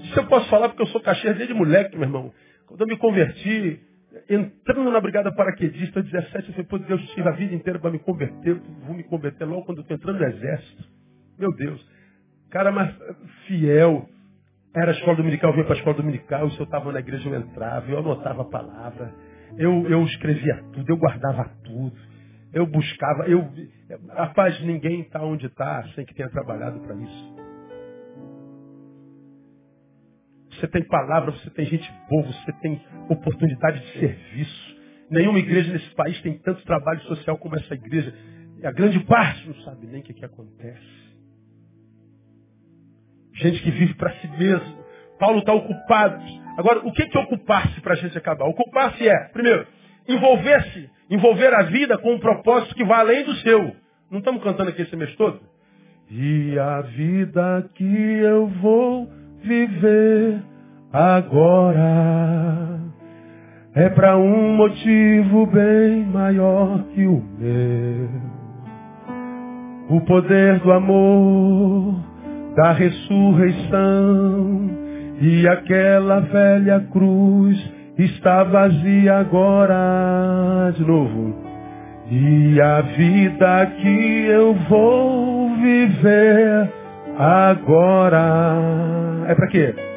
Isso 0.05 0.19
eu 0.19 0.27
posso 0.27 0.49
falar 0.49 0.69
porque 0.69 0.83
eu 0.83 0.87
sou 0.87 1.01
caixeiro 1.01 1.37
desde 1.37 1.55
moleque, 1.55 1.97
meu 1.97 2.07
irmão. 2.07 2.33
Quando 2.67 2.81
eu 2.81 2.87
me 2.87 2.97
converti, 2.97 3.81
entrando 4.29 4.91
na 4.91 5.01
brigada 5.01 5.33
paraquedista, 5.35 6.03
17, 6.03 6.49
eu 6.49 6.55
falei, 6.55 6.67
pô, 6.69 6.79
Deus, 6.79 7.01
tive 7.15 7.29
a 7.29 7.33
vida 7.33 7.55
inteira 7.55 7.79
para 7.79 7.91
me 7.91 7.99
converter, 7.99 8.55
vou 8.87 8.95
me 8.95 9.03
converter 9.05 9.45
logo 9.45 9.65
quando 9.65 9.81
estou 9.81 9.97
entrando 9.97 10.19
no 10.19 10.27
exército. 10.27 10.85
Meu 11.39 11.53
Deus. 11.55 11.85
Cara 12.51 12.71
mais 12.71 12.95
fiel, 13.47 14.09
era 14.75 14.91
a 14.91 14.95
escola 14.95 15.17
dominical, 15.17 15.51
eu 15.51 15.55
vinha 15.55 15.65
para 15.65 15.75
a 15.75 15.79
escola 15.79 15.97
dominical, 15.97 16.51
se 16.51 16.59
eu 16.59 16.65
estava 16.65 16.93
na 16.93 17.01
igreja 17.01 17.29
eu 17.29 17.35
entrava, 17.35 17.91
eu 17.91 17.99
anotava 17.99 18.43
a 18.43 18.45
palavra, 18.47 19.15
eu, 19.57 19.89
eu 19.89 20.05
escrevia 20.05 20.63
tudo, 20.73 20.91
eu 20.91 20.97
guardava 20.97 21.51
tudo, 21.65 21.97
eu 22.53 22.67
buscava, 22.67 23.27
eu. 23.29 23.49
Rapaz, 24.11 24.61
ninguém 24.63 25.01
está 25.01 25.23
onde 25.23 25.47
está 25.47 25.83
sem 25.95 26.05
que 26.05 26.15
tenha 26.15 26.29
trabalhado 26.29 26.81
para 26.81 26.95
isso. 26.97 27.32
Você 30.63 30.69
tem 30.69 30.85
palavra, 30.85 31.33
você 31.33 31.51
tem 31.51 31.67
gente 31.67 31.93
boa, 32.09 32.23
você 32.23 32.53
tem 32.63 32.81
oportunidade 33.09 33.81
de 33.81 33.99
serviço. 33.99 34.77
Nenhuma 35.11 35.41
igreja 35.41 35.73
nesse 35.73 35.93
país 35.97 36.23
tem 36.23 36.39
tanto 36.39 36.65
trabalho 36.65 37.01
social 37.01 37.37
como 37.37 37.57
essa 37.57 37.75
igreja. 37.75 38.15
E 38.61 38.65
a 38.65 38.71
grande 38.71 39.01
parte 39.01 39.45
não 39.49 39.57
sabe 39.63 39.89
nem 39.89 40.03
o 40.03 40.05
que, 40.05 40.15
que 40.15 40.25
acontece. 40.25 40.87
Gente 43.35 43.61
que 43.61 43.73
vive 43.73 43.95
para 43.95 44.13
si 44.21 44.29
mesmo. 44.39 44.85
Paulo 45.19 45.41
está 45.41 45.53
ocupado. 45.53 46.23
Agora, 46.57 46.87
o 46.87 46.93
que, 46.93 47.09
que 47.09 47.19
é 47.19 47.21
ocupar-se 47.21 47.81
para 47.81 47.95
a 47.95 47.97
gente 47.97 48.17
acabar? 48.17 48.45
Ocupar-se 48.45 49.09
é, 49.09 49.19
primeiro, 49.33 49.67
envolver-se, 50.07 50.89
envolver 51.11 51.53
a 51.55 51.63
vida 51.63 51.99
com 51.99 52.13
um 52.13 52.21
propósito 52.21 52.77
que 52.77 52.85
vai 52.85 53.01
além 53.01 53.25
do 53.25 53.35
seu. 53.39 53.75
Não 54.09 54.21
estamos 54.21 54.41
cantando 54.45 54.71
aqui 54.71 54.83
esse 54.83 54.95
mês 54.95 55.13
todo? 55.17 55.41
E 56.09 56.57
a 56.57 56.83
vida 56.83 57.69
que 57.75 57.85
eu 57.85 58.47
vou 58.47 59.11
viver 59.43 60.52
agora 60.93 62.81
é 63.75 63.89
para 63.89 64.19
um 64.19 64.55
motivo 64.55 65.47
bem 65.47 66.05
maior 66.05 66.85
que 66.95 67.07
o 67.07 67.23
meu. 67.39 68.09
O 69.89 70.01
poder 70.03 70.59
do 70.59 70.71
amor 70.73 71.95
da 72.55 72.73
ressurreição 72.73 74.71
e 75.21 75.49
aquela 75.49 76.21
velha 76.21 76.81
cruz 76.93 77.59
está 77.99 78.45
vazia 78.45 79.19
agora 79.19 80.71
de 80.77 80.85
novo. 80.85 81.35
E 82.11 82.61
a 82.61 82.83
vida 82.83 83.67
que 83.81 84.27
eu 84.27 84.55
vou 84.69 85.49
viver 85.57 86.71
agora 87.17 88.57
é 89.29 89.35
para 89.35 89.47
quê? 89.49 89.92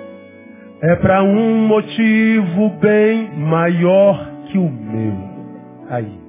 É 0.87 0.95
para 0.97 1.23
um 1.23 1.67
motivo 1.67 2.69
bem 2.79 3.31
maior 3.37 4.17
que 4.47 4.57
o 4.57 4.69
meu. 4.69 5.13
Aí. 5.89 6.19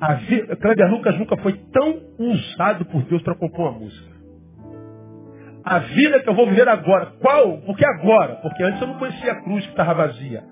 A 0.00 0.14
vida, 0.14 0.56
Cléber 0.56 0.90
Lucas 0.90 1.18
nunca 1.18 1.36
foi 1.38 1.52
tão 1.72 2.00
usado 2.18 2.84
por 2.86 3.02
Deus 3.04 3.22
para 3.22 3.36
compor 3.36 3.70
uma 3.70 3.78
música 3.78 4.14
a 5.64 5.78
vida 5.78 6.20
que 6.20 6.28
eu 6.28 6.34
vou 6.34 6.46
viver 6.46 6.68
agora. 6.68 7.06
Qual? 7.20 7.58
Por 7.62 7.76
que 7.76 7.86
agora? 7.86 8.36
Porque 8.36 8.62
antes 8.62 8.80
eu 8.80 8.86
não 8.86 8.98
conhecia 8.98 9.32
a 9.32 9.42
cruz 9.42 9.64
que 9.64 9.70
estava 9.70 9.94
vazia. 9.94 10.44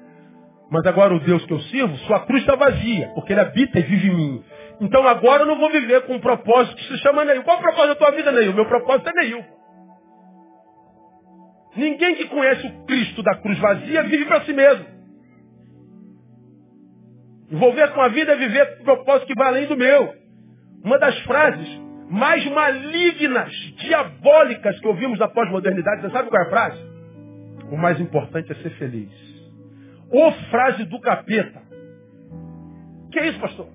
Mas 0.70 0.86
agora 0.86 1.14
o 1.14 1.20
Deus 1.20 1.44
que 1.44 1.52
eu 1.52 1.60
sirvo, 1.60 1.94
sua 1.98 2.20
cruz 2.20 2.40
está 2.40 2.56
vazia, 2.56 3.08
porque 3.14 3.34
ele 3.34 3.40
habita 3.40 3.78
e 3.78 3.82
vive 3.82 4.08
em 4.08 4.16
mim. 4.16 4.44
Então 4.80 5.06
agora 5.06 5.42
eu 5.42 5.46
não 5.46 5.58
vou 5.58 5.70
viver 5.70 6.00
com 6.06 6.14
um 6.14 6.20
propósito 6.20 6.76
que 6.76 6.84
se 6.84 6.98
chama 6.98 7.26
Neil. 7.26 7.42
Qual 7.42 7.56
é 7.56 7.60
o 7.60 7.62
propósito 7.62 7.88
da 7.88 8.06
tua 8.06 8.16
vida, 8.16 8.32
Neil? 8.32 8.54
Meu 8.54 8.64
propósito 8.64 9.10
é 9.10 9.12
Neil. 9.12 9.44
Ninguém 11.76 12.16
que 12.16 12.28
conhece 12.28 12.66
o 12.66 12.84
Cristo 12.84 13.22
da 13.22 13.36
cruz 13.36 13.58
vazia 13.58 14.02
vive 14.04 14.24
para 14.26 14.42
si 14.42 14.52
mesmo. 14.52 14.84
Envolver 17.50 17.88
com 17.92 18.00
a 18.00 18.08
vida 18.08 18.32
é 18.32 18.36
viver 18.36 18.76
com 18.76 18.82
um 18.82 18.84
propósito 18.84 19.26
que 19.26 19.34
vai 19.34 19.48
além 19.48 19.66
do 19.66 19.76
meu. 19.76 20.14
Uma 20.84 20.98
das 20.98 21.18
frases 21.20 21.80
mais 22.10 22.44
malignas, 22.46 23.52
diabólicas 23.78 24.78
que 24.80 24.86
ouvimos 24.86 25.18
da 25.18 25.28
pós-modernidade. 25.28 26.02
Você 26.02 26.10
sabe 26.10 26.28
qual 26.28 26.42
é 26.42 26.46
a 26.46 26.50
frase? 26.50 26.78
O 27.70 27.76
mais 27.76 27.98
importante 28.00 28.52
é 28.52 28.54
ser 28.56 28.70
feliz. 28.72 29.10
Ou 30.10 30.30
frase 30.50 30.84
do 30.84 31.00
capeta. 31.00 31.62
que 33.10 33.18
é 33.18 33.28
isso, 33.28 33.40
pastor? 33.40 33.68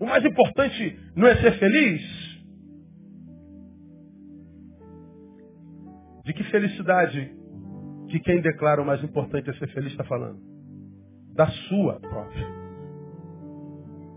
O 0.00 0.06
mais 0.06 0.24
importante 0.24 0.98
não 1.16 1.26
é 1.26 1.36
ser 1.36 1.52
feliz? 1.58 2.19
De 6.30 6.34
que 6.34 6.44
felicidade 6.44 7.28
que 8.08 8.20
quem 8.20 8.40
declara 8.40 8.80
o 8.80 8.86
mais 8.86 9.02
importante 9.02 9.50
é 9.50 9.52
ser 9.54 9.66
feliz 9.70 9.90
está 9.90 10.04
falando? 10.04 10.38
Da 11.34 11.48
sua 11.48 11.98
própria. 11.98 12.46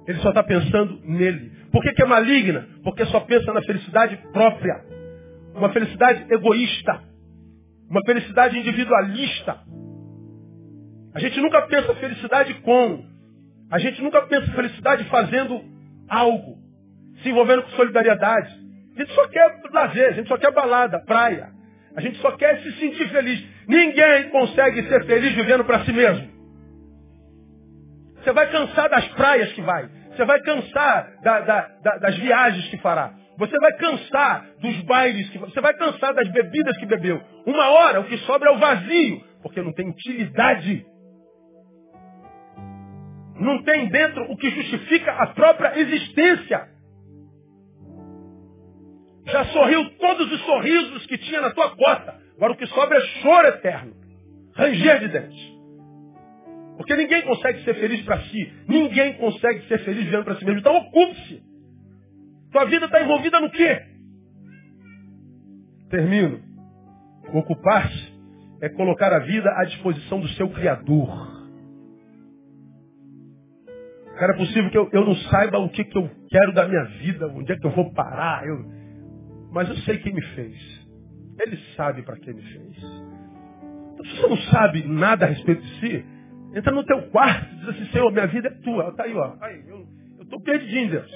Ele 0.08 0.20
só 0.20 0.30
está 0.30 0.44
pensando 0.44 1.02
nele. 1.06 1.52
Por 1.72 1.82
que, 1.82 1.92
que 1.92 2.04
é 2.04 2.06
maligna? 2.06 2.68
Porque 2.84 3.04
só 3.08 3.20
pensa 3.22 3.52
na 3.52 3.64
felicidade 3.64 4.16
própria. 4.32 4.86
Uma 5.56 5.74
felicidade 5.74 6.32
egoísta. 6.32 7.02
Uma 7.90 8.02
felicidade 8.06 8.60
individualista. 8.60 9.62
A 11.16 11.20
gente 11.20 11.42
nunca 11.42 11.64
pensa 11.64 11.96
felicidade 11.96 12.54
com. 12.62 13.04
A 13.72 13.80
gente 13.80 14.00
nunca 14.04 14.22
pensa 14.28 14.52
felicidade 14.52 15.04
fazendo 15.06 15.64
algo, 16.08 16.60
se 17.24 17.30
envolvendo 17.30 17.64
com 17.64 17.70
solidariedade. 17.70 18.54
A 18.96 19.00
gente 19.00 19.16
só 19.16 19.28
quer 19.30 19.64
lazer, 19.72 20.10
a 20.10 20.12
gente 20.12 20.28
só 20.28 20.38
quer 20.38 20.54
balada, 20.54 21.04
praia. 21.08 21.53
A 21.96 22.02
gente 22.02 22.18
só 22.20 22.32
quer 22.32 22.62
se 22.62 22.72
sentir 22.80 23.10
feliz. 23.10 23.44
Ninguém 23.68 24.30
consegue 24.30 24.84
ser 24.88 25.06
feliz 25.06 25.34
vivendo 25.34 25.64
para 25.64 25.84
si 25.86 25.94
mesmo. 25.94 26.32
Você 28.16 28.32
vai 28.32 28.50
cansar 28.50 28.90
das 28.90 29.08
praias 29.10 29.52
que 29.54 29.62
vai. 29.62 29.90
Você 30.12 30.26
vai 30.26 30.40
cansar 30.42 31.12
da, 31.24 31.40
da, 31.42 31.62
da, 31.84 31.98
das 31.98 32.18
viagens 32.18 32.68
que 32.70 32.78
fará. 32.78 33.14
Você 33.38 33.58
vai 33.60 33.74
cansar 33.74 34.46
dos 34.60 34.82
bailes 34.84 35.30
que 35.30 35.38
você 35.40 35.60
vai 35.60 35.74
cansar 35.74 36.14
das 36.14 36.30
bebidas 36.30 36.78
que 36.78 36.86
bebeu. 36.86 37.22
Uma 37.46 37.70
hora 37.70 38.02
o 38.02 38.06
que 38.06 38.18
sobra 38.20 38.50
é 38.50 38.54
o 38.54 38.60
vazio, 38.60 39.24
porque 39.42 39.62
não 39.62 39.74
tem 39.74 39.90
utilidade 39.90 40.86
não 43.40 43.64
tem 43.64 43.90
dentro 43.90 44.32
o 44.32 44.38
que 44.38 44.50
justifica 44.50 45.12
a 45.12 45.28
própria 45.28 45.80
existência. 45.80 46.68
Já 49.26 49.46
sorriu 49.46 49.90
todos 49.98 50.32
os 50.32 50.42
sorrisos 50.42 51.06
que 51.06 51.18
tinha 51.18 51.42
na 51.42 51.52
tua 51.52 51.76
cota. 51.76 52.20
Agora 52.36 52.54
o 52.54 52.58
que 52.58 52.68
sobra 52.68 52.98
é 52.98 53.02
choro 53.22 53.48
eterno. 53.48 53.94
Ranger 54.56 55.00
de 55.00 55.08
dentes. 55.08 55.54
Porque 56.78 56.96
ninguém 56.96 57.22
consegue 57.22 57.64
ser 57.64 57.76
feliz 57.76 58.04
para 58.04 58.20
si. 58.24 58.54
Ninguém 58.68 59.14
consegue 59.14 59.68
ser 59.68 59.80
feliz 59.80 60.06
vivendo 60.06 60.24
para 60.24 60.36
si 60.36 60.46
mesmo. 60.46 60.60
Então 60.60 60.76
ocupe-se. 60.76 61.42
Tua 62.52 62.66
vida 62.66 62.86
está 62.86 63.02
envolvida 63.02 63.40
no 63.40 63.50
quê? 63.50 63.82
Termino. 65.90 66.42
Ocupar-se 67.34 68.14
é 68.62 68.70
colocar 68.70 69.12
a 69.14 69.20
vida 69.20 69.50
à 69.58 69.66
disposição 69.66 70.20
do 70.20 70.28
seu 70.30 70.50
Criador. 70.50 71.34
Cara, 74.18 74.34
é 74.34 74.38
possível 74.38 74.70
que 74.70 74.78
eu, 74.78 74.90
eu 74.92 75.06
não 75.06 75.16
saiba 75.16 75.58
o 75.58 75.70
que, 75.70 75.84
que 75.84 75.98
eu 75.98 76.10
quero 76.30 76.54
da 76.54 76.68
minha 76.68 76.84
vida, 76.84 77.28
onde 77.28 77.52
é 77.52 77.58
que 77.58 77.66
eu 77.66 77.72
vou 77.72 77.92
parar. 77.94 78.46
Eu... 78.46 78.83
Mas 79.54 79.70
eu 79.70 79.76
sei 79.78 79.98
quem 80.00 80.14
me 80.14 80.22
fez. 80.22 80.86
Ele 81.40 81.58
sabe 81.76 82.02
para 82.04 82.18
quem 82.18 82.34
me 82.34 82.42
fez. 82.42 82.78
Então, 83.94 84.06
se 84.06 84.16
você 84.18 84.28
não 84.28 84.38
sabe 84.52 84.84
nada 84.88 85.26
a 85.26 85.30
respeito 85.30 85.62
de 85.62 85.80
si, 85.80 86.06
entra 86.56 86.72
no 86.72 86.84
teu 86.86 87.04
quarto 87.10 87.54
e 87.54 87.58
diz 87.60 87.70
assim, 87.70 87.86
Senhor, 87.92 88.12
minha 88.12 88.28
vida 88.28 88.48
é 88.48 88.64
tua. 88.64 88.90
Está 88.90 89.04
aí, 89.04 89.16
ó. 89.16 89.36
Aí, 89.42 89.64
eu 89.68 89.88
estou 90.22 90.42
perdidinho, 90.42 90.90
Deus. 90.90 91.12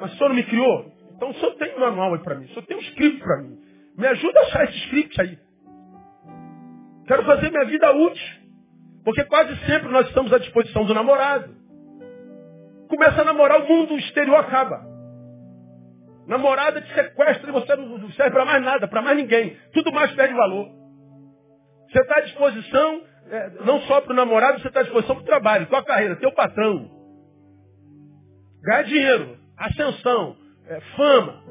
Mas 0.00 0.12
o 0.12 0.16
Senhor 0.16 0.28
não 0.28 0.36
me 0.36 0.44
criou? 0.44 0.92
Então 1.16 1.30
o 1.30 1.34
Senhor 1.34 1.54
tem 1.56 1.76
um 1.76 1.80
manual 1.80 2.14
aí 2.14 2.20
para 2.20 2.34
mim. 2.34 2.44
O 2.44 2.48
Senhor 2.48 2.66
tem 2.66 2.76
um 2.76 2.80
script 2.80 3.20
para 3.20 3.42
mim. 3.42 3.58
Me 3.96 4.06
ajuda 4.06 4.40
a 4.40 4.42
achar 4.44 4.64
esse 4.64 4.78
script 4.84 5.20
aí. 5.20 5.38
Quero 7.06 7.24
fazer 7.24 7.50
minha 7.50 7.64
vida 7.64 7.90
útil. 7.92 8.40
Porque 9.04 9.24
quase 9.24 9.56
sempre 9.66 9.88
nós 9.88 10.06
estamos 10.08 10.32
à 10.32 10.38
disposição 10.38 10.84
do 10.84 10.94
namorado 10.94 11.60
começa 12.90 13.22
a 13.22 13.24
namorar, 13.24 13.62
o 13.62 13.68
mundo 13.68 13.96
exterior 13.96 14.36
acaba. 14.36 14.84
Namorada 16.26 16.80
te 16.80 16.94
sequestra 16.94 17.48
e 17.48 17.52
você 17.52 17.76
não 17.76 18.10
serve 18.12 18.32
para 18.32 18.44
mais 18.44 18.62
nada, 18.62 18.86
para 18.86 19.02
mais 19.02 19.16
ninguém. 19.16 19.56
Tudo 19.72 19.92
mais 19.92 20.12
perde 20.12 20.34
valor. 20.34 20.68
Você 21.90 22.00
está 22.00 22.18
à 22.18 22.22
disposição, 22.22 23.02
é, 23.30 23.50
não 23.64 23.80
só 23.82 24.00
para 24.00 24.12
o 24.12 24.16
namorado, 24.16 24.60
você 24.60 24.68
está 24.68 24.80
à 24.80 24.82
disposição 24.84 25.16
para 25.16 25.22
o 25.22 25.26
trabalho, 25.26 25.66
tua 25.66 25.82
carreira, 25.82 26.16
teu 26.16 26.32
patrão. 26.32 26.88
Ganhar 28.62 28.82
dinheiro, 28.82 29.38
ascensão, 29.56 30.36
é, 30.68 30.80
fama. 30.96 31.42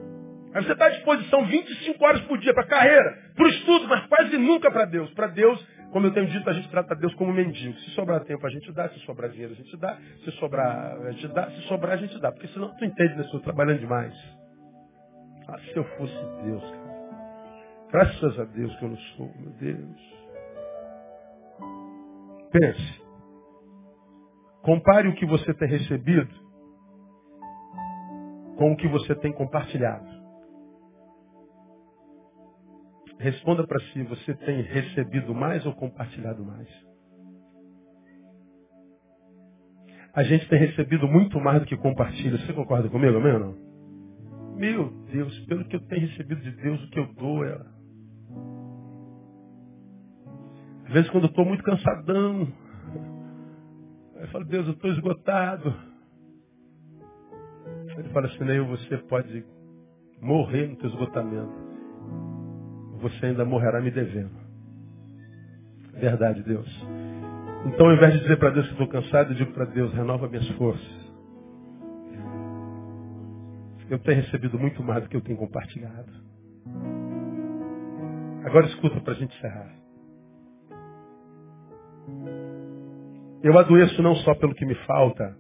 Aí 0.54 0.64
você 0.64 0.72
está 0.72 0.86
à 0.86 0.90
disposição 0.90 1.46
25 1.46 2.06
horas 2.06 2.22
por 2.22 2.38
dia 2.40 2.54
para 2.54 2.66
carreira, 2.66 3.18
para 3.36 3.46
o 3.46 3.50
estudo, 3.50 3.88
mas 3.88 4.06
quase 4.08 4.38
nunca 4.38 4.72
para 4.72 4.86
Deus. 4.86 5.12
Para 5.14 5.28
Deus, 5.28 5.64
como 5.92 6.08
eu 6.08 6.14
tenho 6.14 6.28
dito, 6.28 6.50
a 6.50 6.54
gente 6.54 6.70
trata 6.70 6.96
Deus 6.96 7.14
como 7.16 7.34
mendigo. 7.34 7.78
Se 7.80 7.92
sobrar 7.92 8.24
tempo, 8.24 8.46
a 8.46 8.50
gente 8.50 8.72
dá. 8.72 8.90
Se 8.90 9.00
sobrar 9.02 9.30
dinheiro, 9.30 9.54
a 9.54 9.56
gente 9.56 9.76
dá. 9.78 9.98
Se 10.24 10.32
sobrar, 10.32 10.98
a 11.02 11.12
gente 11.12 11.28
dá. 11.28 11.52
Se 11.52 11.62
sobrar, 11.64 11.94
a 11.94 11.98
gente 11.98 12.20
dá. 12.20 12.32
Porque 12.32 12.48
senão 12.48 12.76
tu 12.78 12.86
entende, 12.86 13.16
né? 13.16 13.24
Estou 13.24 13.40
trabalhando 13.42 13.80
demais. 13.80 14.14
Ah, 15.52 15.58
se 15.58 15.76
eu 15.76 15.84
fosse 15.98 16.14
Deus, 16.44 16.62
cara. 16.62 16.90
Graças 17.92 18.40
a 18.40 18.44
Deus 18.46 18.76
que 18.78 18.86
eu 18.86 18.90
não 18.90 18.98
sou, 18.98 19.34
meu 19.36 19.52
Deus. 19.54 20.20
Pense. 22.52 23.02
Compare 24.62 25.08
o 25.08 25.16
que 25.16 25.26
você 25.26 25.52
tem 25.56 25.68
recebido 25.68 26.32
com 28.58 28.74
o 28.74 28.78
que 28.78 28.88
você 28.88 29.16
tem 29.16 29.34
compartilhado. 29.34 30.08
Responda 33.18 33.66
para 33.66 33.80
si, 33.88 34.04
você 34.04 34.36
tem 34.36 34.62
recebido 34.62 35.34
mais 35.34 35.66
ou 35.66 35.74
compartilhado 35.74 36.46
mais? 36.46 36.70
A 40.14 40.24
gente 40.24 40.48
tem 40.48 40.60
recebido 40.60 41.08
muito 41.08 41.40
mais 41.40 41.60
do 41.60 41.66
que 41.66 41.76
compartilha. 41.76 42.38
Você 42.38 42.54
concorda 42.54 42.88
comigo, 42.90 43.18
amém 43.18 43.34
ou 43.34 43.40
não? 43.40 43.69
Meu 44.60 44.92
Deus, 45.12 45.40
pelo 45.46 45.66
que 45.66 45.76
eu 45.76 45.80
tenho 45.88 46.08
recebido 46.08 46.42
de 46.42 46.52
Deus, 46.52 46.84
o 46.84 46.90
que 46.92 47.00
eu 47.00 47.14
dou 47.14 47.44
é. 47.44 47.60
Às 50.86 50.94
vezes 50.94 51.10
quando 51.10 51.24
eu 51.24 51.30
estou 51.30 51.46
muito 51.46 51.64
cansadão, 51.64 52.48
eu 54.16 54.28
falo, 54.28 54.46
Deus, 54.46 54.68
eu 54.68 54.74
estou 54.74 54.92
esgotado. 54.92 55.74
Ele 57.98 58.10
fala 58.10 58.28
assim, 58.28 58.44
nem 58.44 58.60
você 58.62 58.98
pode 58.98 59.44
morrer 60.22 60.68
no 60.68 60.76
teu 60.76 60.90
esgotamento 60.90 61.70
você 63.00 63.28
ainda 63.28 63.46
morrerá 63.46 63.82
me 63.82 63.92
devendo. 63.92 64.32
Verdade, 65.94 66.44
Deus. 66.44 66.68
Então, 67.66 67.88
ao 67.88 67.94
invés 67.94 68.14
de 68.14 68.20
dizer 68.22 68.38
para 68.38 68.52
Deus 68.52 68.66
que 68.68 68.74
estou 68.74 68.88
cansado, 68.88 69.32
eu 69.32 69.36
digo 69.36 69.52
para 69.54 69.66
Deus, 69.66 69.94
renova 69.94 70.28
minhas 70.28 70.48
forças. 70.52 71.09
Eu 73.90 74.00
tenho 74.00 74.22
recebido 74.22 74.60
muito 74.60 74.84
mais 74.84 75.04
do 75.04 75.10
que 75.10 75.18
eu 75.18 75.22
tenho 75.22 75.38
compartilhado. 75.38 76.12
Agora 78.46 78.68
escuta 78.68 79.02
para 79.02 79.14
a 79.14 79.16
gente 79.18 79.36
encerrar. 79.38 79.76
Eu 83.44 83.58
adoeço 83.58 84.02
não 84.02 84.16
só 84.18 84.36
pelo 84.36 84.56
que 84.56 84.66
me 84.66 84.76
falta, 84.86 85.38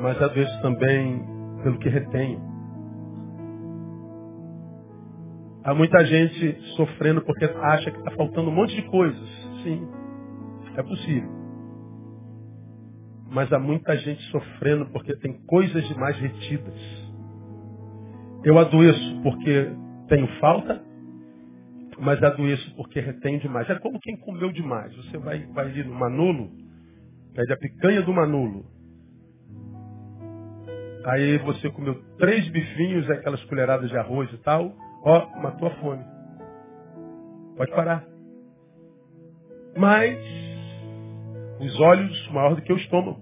mas 0.00 0.20
adoeço 0.22 0.62
também 0.62 1.24
pelo 1.62 1.78
que 1.78 1.88
retenho. 1.88 2.40
Há 5.64 5.74
muita 5.74 6.04
gente 6.06 6.60
sofrendo 6.76 7.22
porque 7.24 7.44
acha 7.44 7.90
que 7.90 7.98
está 7.98 8.12
faltando 8.12 8.50
um 8.50 8.54
monte 8.54 8.74
de 8.74 8.88
coisas. 8.90 9.28
Sim, 9.64 9.88
é 10.76 10.82
possível. 10.82 11.37
Mas 13.30 13.52
há 13.52 13.58
muita 13.58 13.96
gente 13.98 14.22
sofrendo 14.30 14.86
porque 14.86 15.14
tem 15.16 15.34
coisas 15.46 15.86
demais 15.88 16.16
retidas. 16.18 16.74
Eu 18.44 18.58
adoeço 18.58 19.20
porque 19.22 19.70
tenho 20.08 20.26
falta, 20.40 20.82
mas 21.98 22.22
adoeço 22.22 22.74
porque 22.76 23.00
retém 23.00 23.38
demais. 23.38 23.68
É 23.68 23.78
como 23.78 24.00
quem 24.00 24.16
comeu 24.18 24.50
demais. 24.52 24.94
Você 24.96 25.18
vai, 25.18 25.44
vai 25.46 25.66
ali 25.66 25.84
no 25.84 25.94
Manolo, 25.94 26.50
pede 27.34 27.52
a 27.52 27.56
picanha 27.56 28.02
do 28.02 28.12
Manolo. 28.12 28.64
Aí 31.04 31.38
você 31.38 31.70
comeu 31.70 31.94
três 32.18 32.48
bifinhos, 32.48 33.08
aquelas 33.10 33.42
colheradas 33.44 33.88
de 33.90 33.96
arroz 33.96 34.32
e 34.32 34.38
tal. 34.38 34.74
Ó, 35.04 35.40
matou 35.40 35.68
a 35.68 35.74
fome. 35.76 36.04
Pode 37.56 37.70
parar. 37.72 38.06
Mas 39.76 40.18
os 41.60 41.80
olhos 41.80 42.30
maior 42.32 42.54
do 42.54 42.62
que 42.62 42.72
o 42.72 42.76
estômago. 42.76 43.20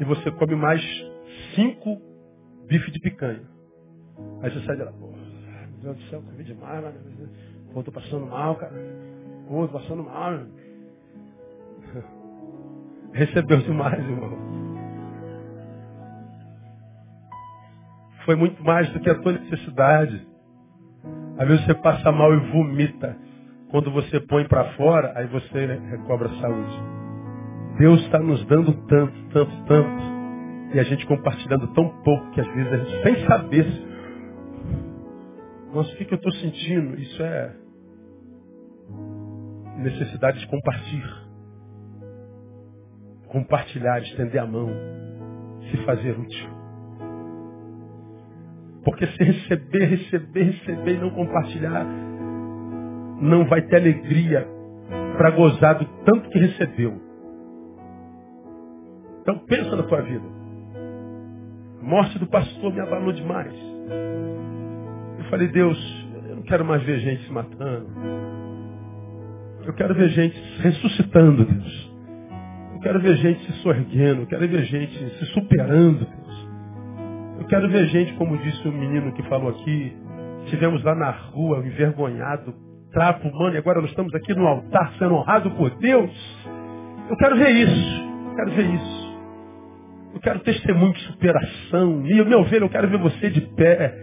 E 0.00 0.04
você 0.04 0.30
come 0.32 0.54
mais 0.54 0.80
cinco 1.54 2.00
bife 2.66 2.90
de 2.90 3.00
picanha. 3.00 3.42
Aí 4.42 4.50
você 4.50 4.64
sai 4.64 4.76
de 4.76 4.82
lá, 4.82 4.92
pô, 4.92 5.08
meu 5.08 5.94
Deus 5.94 5.96
do 5.96 6.02
céu, 6.10 6.22
comi 6.22 6.44
demais, 6.44 6.82
mano. 6.82 6.98
Pô, 7.72 7.82
tô 7.82 7.92
passando 7.92 8.26
mal, 8.26 8.56
cara. 8.56 8.72
Pô, 9.48 9.66
tô 9.66 9.78
passando 9.78 10.02
mal. 10.02 10.32
Recebeu 13.12 13.58
demais, 13.58 13.98
irmão. 13.98 14.54
Foi 18.24 18.36
muito 18.36 18.62
mais 18.64 18.90
do 18.92 19.00
que 19.00 19.10
a 19.10 19.20
tua 19.20 19.32
necessidade. 19.32 20.26
Às 21.38 21.48
vezes 21.48 21.66
você 21.66 21.74
passa 21.74 22.10
mal 22.10 22.32
e 22.32 22.50
vomita. 22.50 23.16
Quando 23.70 23.90
você 23.90 24.20
põe 24.20 24.46
para 24.46 24.72
fora, 24.74 25.12
aí 25.16 25.26
você 25.26 25.66
recobra 25.90 26.28
a 26.28 26.40
saúde. 26.40 27.03
Deus 27.78 28.00
está 28.02 28.18
nos 28.20 28.44
dando 28.46 28.72
tanto, 28.86 29.28
tanto, 29.32 29.64
tanto. 29.66 30.14
E 30.74 30.80
a 30.80 30.82
gente 30.84 31.06
compartilhando 31.06 31.68
tão 31.74 31.88
pouco 32.02 32.30
que 32.30 32.40
às 32.40 32.46
vezes 32.54 32.72
a 32.72 32.76
gente, 32.76 33.02
sem 33.02 33.26
saber, 33.26 33.66
nossa, 35.72 35.92
o 35.92 35.96
que, 35.96 36.04
que 36.04 36.14
eu 36.14 36.16
estou 36.16 36.32
sentindo? 36.32 37.00
Isso 37.00 37.22
é 37.22 37.56
necessidade 39.78 40.38
de 40.40 40.46
compartilhar. 40.46 41.24
Compartilhar, 43.26 44.00
estender 44.02 44.40
a 44.40 44.46
mão, 44.46 44.70
se 45.70 45.76
fazer 45.84 46.18
útil. 46.18 46.48
Porque 48.84 49.06
se 49.06 49.24
receber, 49.24 49.84
receber, 49.86 50.42
receber 50.44 50.94
e 50.94 50.98
não 50.98 51.10
compartilhar, 51.10 51.84
não 53.20 53.46
vai 53.46 53.62
ter 53.62 53.76
alegria 53.76 54.46
para 55.16 55.30
gozar 55.30 55.78
do 55.78 55.86
tanto 56.04 56.28
que 56.30 56.38
recebeu. 56.38 57.03
Então 59.24 59.38
pensa 59.38 59.74
na 59.74 59.82
tua 59.84 60.02
vida. 60.02 60.24
A 61.80 61.84
morte 61.84 62.18
do 62.18 62.26
pastor 62.26 62.74
me 62.74 62.80
abalou 62.80 63.10
demais. 63.10 63.54
Eu 65.18 65.24
falei, 65.30 65.48
Deus, 65.48 66.06
eu 66.28 66.36
não 66.36 66.42
quero 66.42 66.62
mais 66.62 66.82
ver 66.82 66.98
gente 66.98 67.24
se 67.24 67.32
matando. 67.32 67.88
Eu 69.64 69.72
quero 69.72 69.94
ver 69.94 70.10
gente 70.10 70.38
ressuscitando, 70.60 71.46
Deus. 71.46 71.92
Eu 72.74 72.80
quero 72.80 73.00
ver 73.00 73.16
gente 73.16 73.50
se 73.50 73.52
sorguendo. 73.62 74.20
Eu 74.20 74.26
quero 74.26 74.46
ver 74.46 74.64
gente 74.64 74.92
se 75.18 75.24
superando, 75.32 76.04
Deus. 76.04 76.48
Eu 77.40 77.46
quero 77.46 77.68
ver 77.70 77.86
gente, 77.86 78.12
como 78.14 78.36
disse 78.36 78.68
o 78.68 78.72
menino 78.72 79.10
que 79.14 79.22
falou 79.22 79.48
aqui, 79.48 79.96
estivemos 80.44 80.84
lá 80.84 80.94
na 80.94 81.10
rua, 81.10 81.66
envergonhado, 81.66 82.54
trapo 82.92 83.26
humano, 83.26 83.54
e 83.54 83.58
agora 83.58 83.80
nós 83.80 83.88
estamos 83.88 84.14
aqui 84.14 84.34
no 84.34 84.46
altar 84.46 84.92
sendo 84.98 85.14
honrado 85.14 85.50
por 85.52 85.70
Deus. 85.78 86.10
Eu 87.08 87.16
quero 87.16 87.36
ver 87.36 87.50
isso. 87.50 88.02
Eu 88.28 88.36
quero 88.36 88.50
ver 88.50 88.74
isso. 88.74 89.03
Eu 90.14 90.20
quero 90.20 90.38
testemunho 90.40 90.92
de 90.92 91.00
superação. 91.00 92.06
E, 92.06 92.24
meu 92.24 92.44
velho, 92.44 92.64
eu 92.64 92.70
quero 92.70 92.88
ver 92.88 92.98
você 92.98 93.28
de 93.28 93.40
pé. 93.40 93.94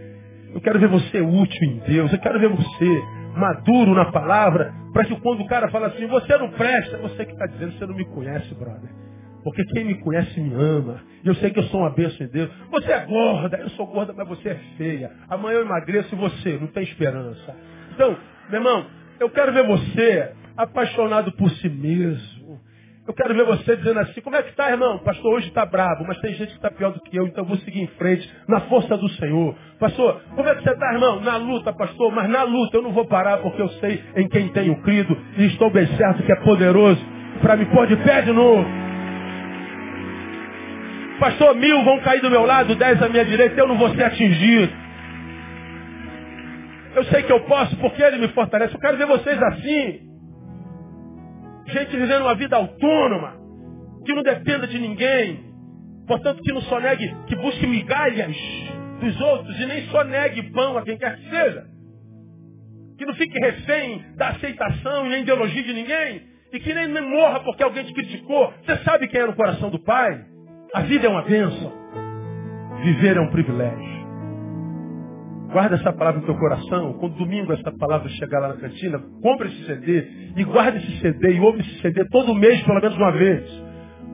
Eu 0.54 0.60
quero 0.60 0.78
ver 0.78 0.88
você 0.88 1.20
útil 1.20 1.68
em 1.68 1.78
Deus. 1.78 2.12
Eu 2.12 2.18
quero 2.18 2.38
ver 2.38 2.48
você 2.48 3.02
maduro 3.36 3.94
na 3.94 4.12
palavra, 4.12 4.74
para 4.92 5.04
que 5.04 5.18
quando 5.20 5.40
o 5.40 5.46
cara 5.46 5.70
fala 5.70 5.86
assim, 5.88 6.06
você 6.06 6.36
não 6.36 6.50
presta, 6.50 6.98
você 6.98 7.24
que 7.24 7.32
está 7.32 7.46
dizendo, 7.46 7.72
você 7.72 7.86
não 7.86 7.94
me 7.94 8.04
conhece, 8.04 8.54
brother. 8.54 8.90
Porque 9.42 9.64
quem 9.64 9.84
me 9.84 9.94
conhece 9.96 10.38
me 10.40 10.54
ama. 10.54 11.00
E 11.24 11.28
eu 11.28 11.34
sei 11.36 11.50
que 11.50 11.58
eu 11.58 11.64
sou 11.64 11.80
uma 11.80 11.90
bênção 11.90 12.24
em 12.24 12.30
Deus. 12.30 12.48
Você 12.70 12.92
é 12.92 13.04
gorda, 13.04 13.56
eu 13.56 13.70
sou 13.70 13.86
gorda, 13.86 14.12
mas 14.16 14.28
você 14.28 14.50
é 14.50 14.54
feia. 14.76 15.10
Amanhã 15.28 15.56
eu 15.56 15.64
emagreço 15.64 16.14
e 16.14 16.18
você 16.18 16.58
não 16.60 16.68
tem 16.68 16.84
esperança. 16.84 17.56
Então, 17.94 18.16
meu 18.50 18.60
irmão, 18.60 18.86
eu 19.18 19.28
quero 19.30 19.52
ver 19.52 19.66
você 19.66 20.32
apaixonado 20.56 21.32
por 21.32 21.50
si 21.50 21.68
mesmo. 21.68 22.31
Eu 23.12 23.16
quero 23.16 23.34
ver 23.34 23.44
você 23.44 23.76
dizendo 23.76 24.00
assim, 24.00 24.22
como 24.22 24.36
é 24.36 24.42
que 24.42 24.48
está, 24.48 24.70
irmão? 24.70 24.98
Pastor, 25.00 25.34
hoje 25.34 25.48
está 25.48 25.66
bravo, 25.66 26.02
mas 26.08 26.18
tem 26.20 26.32
gente 26.32 26.48
que 26.48 26.56
está 26.56 26.70
pior 26.70 26.92
do 26.92 27.00
que 27.02 27.14
eu, 27.14 27.26
então 27.26 27.44
eu 27.44 27.48
vou 27.48 27.58
seguir 27.58 27.82
em 27.82 27.86
frente, 27.88 28.26
na 28.48 28.62
força 28.62 28.96
do 28.96 29.06
Senhor. 29.10 29.54
Pastor, 29.78 30.22
como 30.34 30.48
é 30.48 30.54
que 30.54 30.62
você 30.62 30.70
está, 30.70 30.94
irmão? 30.94 31.20
Na 31.20 31.36
luta, 31.36 31.74
pastor, 31.74 32.10
mas 32.10 32.26
na 32.30 32.42
luta 32.44 32.78
eu 32.78 32.82
não 32.82 32.90
vou 32.90 33.04
parar 33.06 33.36
porque 33.42 33.60
eu 33.60 33.68
sei 33.68 34.02
em 34.16 34.26
quem 34.28 34.48
tenho 34.48 34.80
crido 34.80 35.14
e 35.36 35.44
estou 35.44 35.70
bem 35.70 35.86
certo 35.88 36.22
que 36.22 36.32
é 36.32 36.36
poderoso 36.36 37.04
para 37.42 37.54
me 37.54 37.66
pôr 37.66 37.86
de 37.86 37.96
pé 37.96 38.22
de 38.22 38.32
novo. 38.32 38.64
Pastor, 41.20 41.54
mil 41.54 41.84
vão 41.84 42.00
cair 42.00 42.22
do 42.22 42.30
meu 42.30 42.46
lado, 42.46 42.74
dez 42.76 43.02
à 43.02 43.10
minha 43.10 43.26
direita, 43.26 43.60
eu 43.60 43.68
não 43.68 43.76
vou 43.76 43.90
ser 43.90 44.04
atingido. 44.04 44.72
Eu 46.96 47.04
sei 47.04 47.24
que 47.24 47.32
eu 47.32 47.40
posso 47.40 47.76
porque 47.76 48.02
Ele 48.02 48.16
me 48.16 48.28
fortalece. 48.28 48.72
Eu 48.72 48.80
quero 48.80 48.96
ver 48.96 49.06
vocês 49.06 49.42
assim. 49.42 50.11
Gente 51.72 51.96
vivendo 51.96 52.22
uma 52.22 52.34
vida 52.34 52.56
autônoma, 52.56 53.34
que 54.04 54.12
não 54.12 54.22
dependa 54.22 54.66
de 54.66 54.78
ninguém. 54.78 55.52
Portanto, 56.06 56.42
que 56.42 56.52
não 56.52 56.60
só 56.62 56.80
negue, 56.80 57.14
que 57.26 57.36
busque 57.36 57.66
migalhas 57.66 58.36
dos 59.00 59.20
outros 59.20 59.58
e 59.58 59.66
nem 59.66 59.82
só 59.86 60.04
negue 60.04 60.50
pão 60.50 60.76
a 60.76 60.82
quem 60.82 60.98
quer 60.98 61.16
que 61.16 61.30
seja. 61.30 61.64
Que 62.98 63.06
não 63.06 63.14
fique 63.14 63.38
refém 63.38 64.04
da 64.16 64.28
aceitação 64.28 65.06
e 65.06 65.20
ideologia 65.20 65.62
de 65.62 65.72
ninguém. 65.72 66.22
E 66.52 66.60
que 66.60 66.74
nem 66.74 66.88
morra 67.00 67.40
porque 67.40 67.62
alguém 67.62 67.84
te 67.84 67.94
criticou. 67.94 68.52
Você 68.64 68.76
sabe 68.84 69.08
quem 69.08 69.20
é 69.20 69.26
no 69.26 69.34
coração 69.34 69.70
do 69.70 69.78
Pai? 69.78 70.26
A 70.74 70.82
vida 70.82 71.06
é 71.06 71.10
uma 71.10 71.22
bênção. 71.22 71.72
Viver 72.82 73.16
é 73.16 73.20
um 73.20 73.30
privilégio. 73.30 73.91
Guarda 75.52 75.76
essa 75.76 75.92
palavra 75.92 76.20
no 76.20 76.26
teu 76.26 76.34
coração. 76.36 76.94
Quando 76.94 77.14
domingo 77.16 77.52
essa 77.52 77.70
palavra 77.72 78.08
chegar 78.08 78.40
lá 78.40 78.48
na 78.48 78.56
cantina, 78.56 78.98
compra 79.22 79.46
esse 79.46 79.66
CD 79.66 80.08
e 80.34 80.44
guarda 80.44 80.78
esse 80.78 81.00
CD 81.00 81.34
e 81.34 81.40
ouve 81.40 81.60
esse 81.60 81.80
CD 81.82 82.06
todo 82.06 82.34
mês, 82.34 82.62
pelo 82.62 82.80
menos 82.80 82.96
uma 82.96 83.12
vez. 83.12 83.44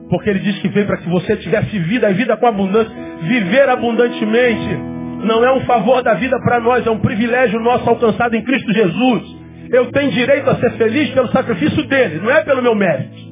Porque 0.09 0.29
ele 0.29 0.39
diz 0.39 0.59
que 0.59 0.67
veio 0.67 0.85
para 0.85 0.97
que 0.97 1.09
você 1.09 1.37
tivesse 1.37 1.79
vida 1.79 2.09
e 2.09 2.13
vida 2.13 2.35
com 2.35 2.45
abundância. 2.45 2.93
Viver 3.21 3.69
abundantemente 3.69 4.75
não 5.23 5.43
é 5.43 5.53
um 5.53 5.61
favor 5.61 6.03
da 6.03 6.13
vida 6.15 6.37
para 6.41 6.59
nós, 6.59 6.85
é 6.85 6.91
um 6.91 6.99
privilégio 6.99 7.59
nosso 7.61 7.89
alcançado 7.89 8.35
em 8.35 8.43
Cristo 8.43 8.73
Jesus. 8.73 9.37
Eu 9.71 9.91
tenho 9.91 10.11
direito 10.11 10.49
a 10.49 10.55
ser 10.55 10.71
feliz 10.73 11.09
pelo 11.11 11.29
sacrifício 11.29 11.87
dele, 11.87 12.19
não 12.19 12.31
é 12.31 12.43
pelo 12.43 12.61
meu 12.61 12.75
mérito. 12.75 13.29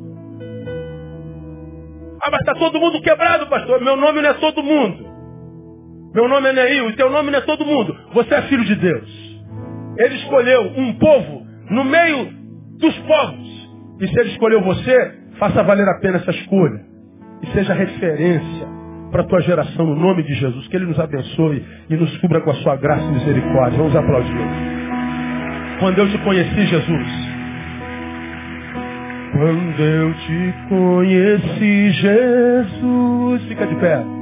Ah, 2.24 2.30
mas 2.32 2.40
está 2.40 2.54
todo 2.56 2.80
mundo 2.80 3.02
quebrado, 3.02 3.48
pastor. 3.48 3.82
Meu 3.82 3.98
nome 3.98 4.22
não 4.22 4.30
é 4.30 4.34
todo 4.36 4.64
mundo. 4.64 5.07
Meu 6.18 6.28
nome 6.28 6.50
é 6.50 6.54
Neil, 6.54 6.90
e 6.90 6.96
teu 6.96 7.12
nome 7.12 7.30
não 7.30 7.38
é 7.38 7.42
todo 7.42 7.64
mundo. 7.64 7.96
Você 8.12 8.34
é 8.34 8.42
filho 8.42 8.66
de 8.66 8.74
Deus. 8.74 9.38
Ele 10.00 10.16
escolheu 10.16 10.64
um 10.76 10.94
povo 10.94 11.46
no 11.70 11.86
meio 11.86 12.34
dos 12.80 12.98
povos. 13.02 13.70
E 14.02 14.08
se 14.08 14.20
ele 14.20 14.32
escolheu 14.32 14.64
você, 14.64 15.14
faça 15.38 15.62
valer 15.62 15.88
a 15.88 16.00
pena 16.00 16.18
essa 16.18 16.32
escolha. 16.32 16.84
E 17.44 17.48
seja 17.52 17.72
referência 17.76 18.68
para 19.12 19.22
a 19.22 19.26
tua 19.26 19.42
geração 19.42 19.86
no 19.86 19.96
nome 19.96 20.24
de 20.24 20.34
Jesus. 20.34 20.68
Que 20.70 20.78
Ele 20.78 20.88
nos 20.88 21.00
abençoe 21.00 21.64
e 21.88 21.96
nos 21.96 22.18
cubra 22.18 22.42
com 22.42 22.50
a 22.50 22.56
sua 22.56 22.76
graça 22.78 23.04
e 23.04 23.12
misericórdia. 23.12 23.78
Vamos 23.78 23.96
aplaudir. 23.96 24.34
Quando 25.80 26.00
eu 26.00 26.10
te 26.10 26.18
conheci, 26.18 26.66
Jesus. 26.66 27.08
Quando 29.34 29.80
eu 29.80 30.14
te 30.16 30.54
conheci, 30.68 31.92
Jesus. 31.92 33.44
Fica 33.44 33.68
de 33.68 33.76
pé 33.76 34.17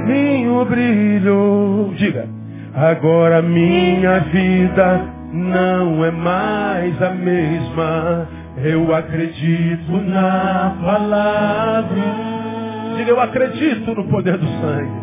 minho 0.00 0.64
brilho. 0.64 1.92
Diga, 1.96 2.28
agora 2.74 3.42
minha 3.42 4.20
vida 4.20 5.00
não 5.32 6.04
é 6.04 6.10
mais 6.10 7.00
a 7.02 7.10
mesma. 7.10 8.28
Eu 8.64 8.94
acredito 8.94 9.92
na 9.92 10.76
palavra. 10.82 12.02
Diga, 12.96 13.10
eu 13.10 13.20
acredito 13.20 13.94
no 13.94 14.04
poder 14.08 14.36
do 14.38 14.46
sangue. 14.46 15.02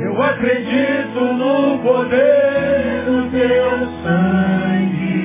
Eu 0.00 0.22
acredito 0.22 1.20
no 1.20 1.78
poder 1.78 3.04
do 3.06 3.30
teu 3.30 3.70
sangue. 4.02 5.24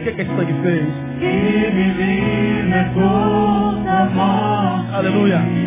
O 0.00 0.04
que, 0.04 0.12
que 0.12 0.20
esse 0.20 0.36
sangue 0.36 0.54
fez? 0.62 0.86
Que 1.18 1.72
me 1.72 1.84
libertou 1.94 3.82
da 3.84 4.04
morte. 4.12 4.94
Aleluia 4.94 5.64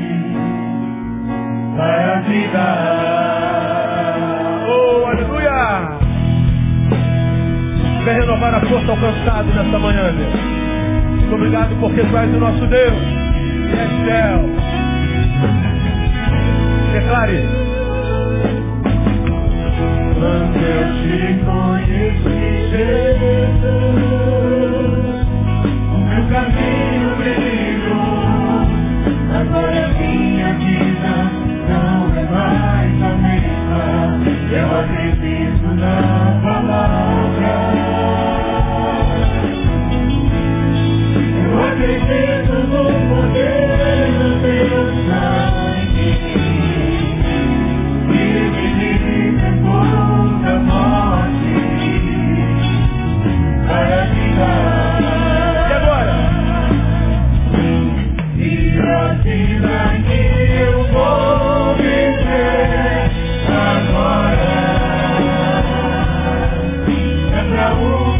para 1.77 2.21
vida. 2.21 2.65
Oh, 4.67 5.05
aleluia! 5.05 5.97
Vem 8.03 8.15
renovar 8.15 8.55
a 8.55 8.61
força 8.61 8.91
alcançada 8.91 9.43
nesta 9.43 9.79
manhã, 9.79 10.11
Deus. 10.13 10.33
Muito 11.11 11.35
obrigado 11.35 11.75
porque 11.79 12.01
tu 12.01 12.17
és 12.17 12.35
o 12.35 12.39
nosso 12.39 12.65
Deus. 12.65 12.93
És 13.73 13.89
céu. 14.05 14.49
Declare. 16.93 17.47
Quando 20.15 20.57
eu 20.57 20.83
te 20.97 21.19
conheci, 21.45 22.41
Jesus, 22.71 24.01
o 25.93 25.97
meu 25.99 26.23
caminho 26.31 27.09
brilhou, 27.17 28.17
agora 29.39 29.87
minha 29.89 30.06
mesma. 34.47 34.57
Eu 34.57 34.79
acredito 34.79 35.67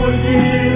essa 0.10 0.67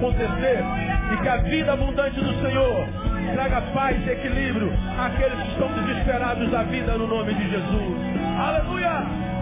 acontecer 0.00 0.64
e 1.12 1.16
que 1.18 1.28
a 1.28 1.36
vida 1.36 1.72
abundante 1.74 2.18
do 2.18 2.32
Senhor 2.40 2.88
traga 3.34 3.60
paz 3.74 3.96
e 4.06 4.10
equilíbrio 4.10 4.72
àqueles 4.98 5.38
que 5.42 5.48
estão 5.50 5.68
desesperados 5.74 6.50
da 6.50 6.62
vida 6.62 6.96
no 6.96 7.06
nome 7.06 7.34
de 7.34 7.50
Jesus. 7.50 7.96
Aleluia! 8.38 9.39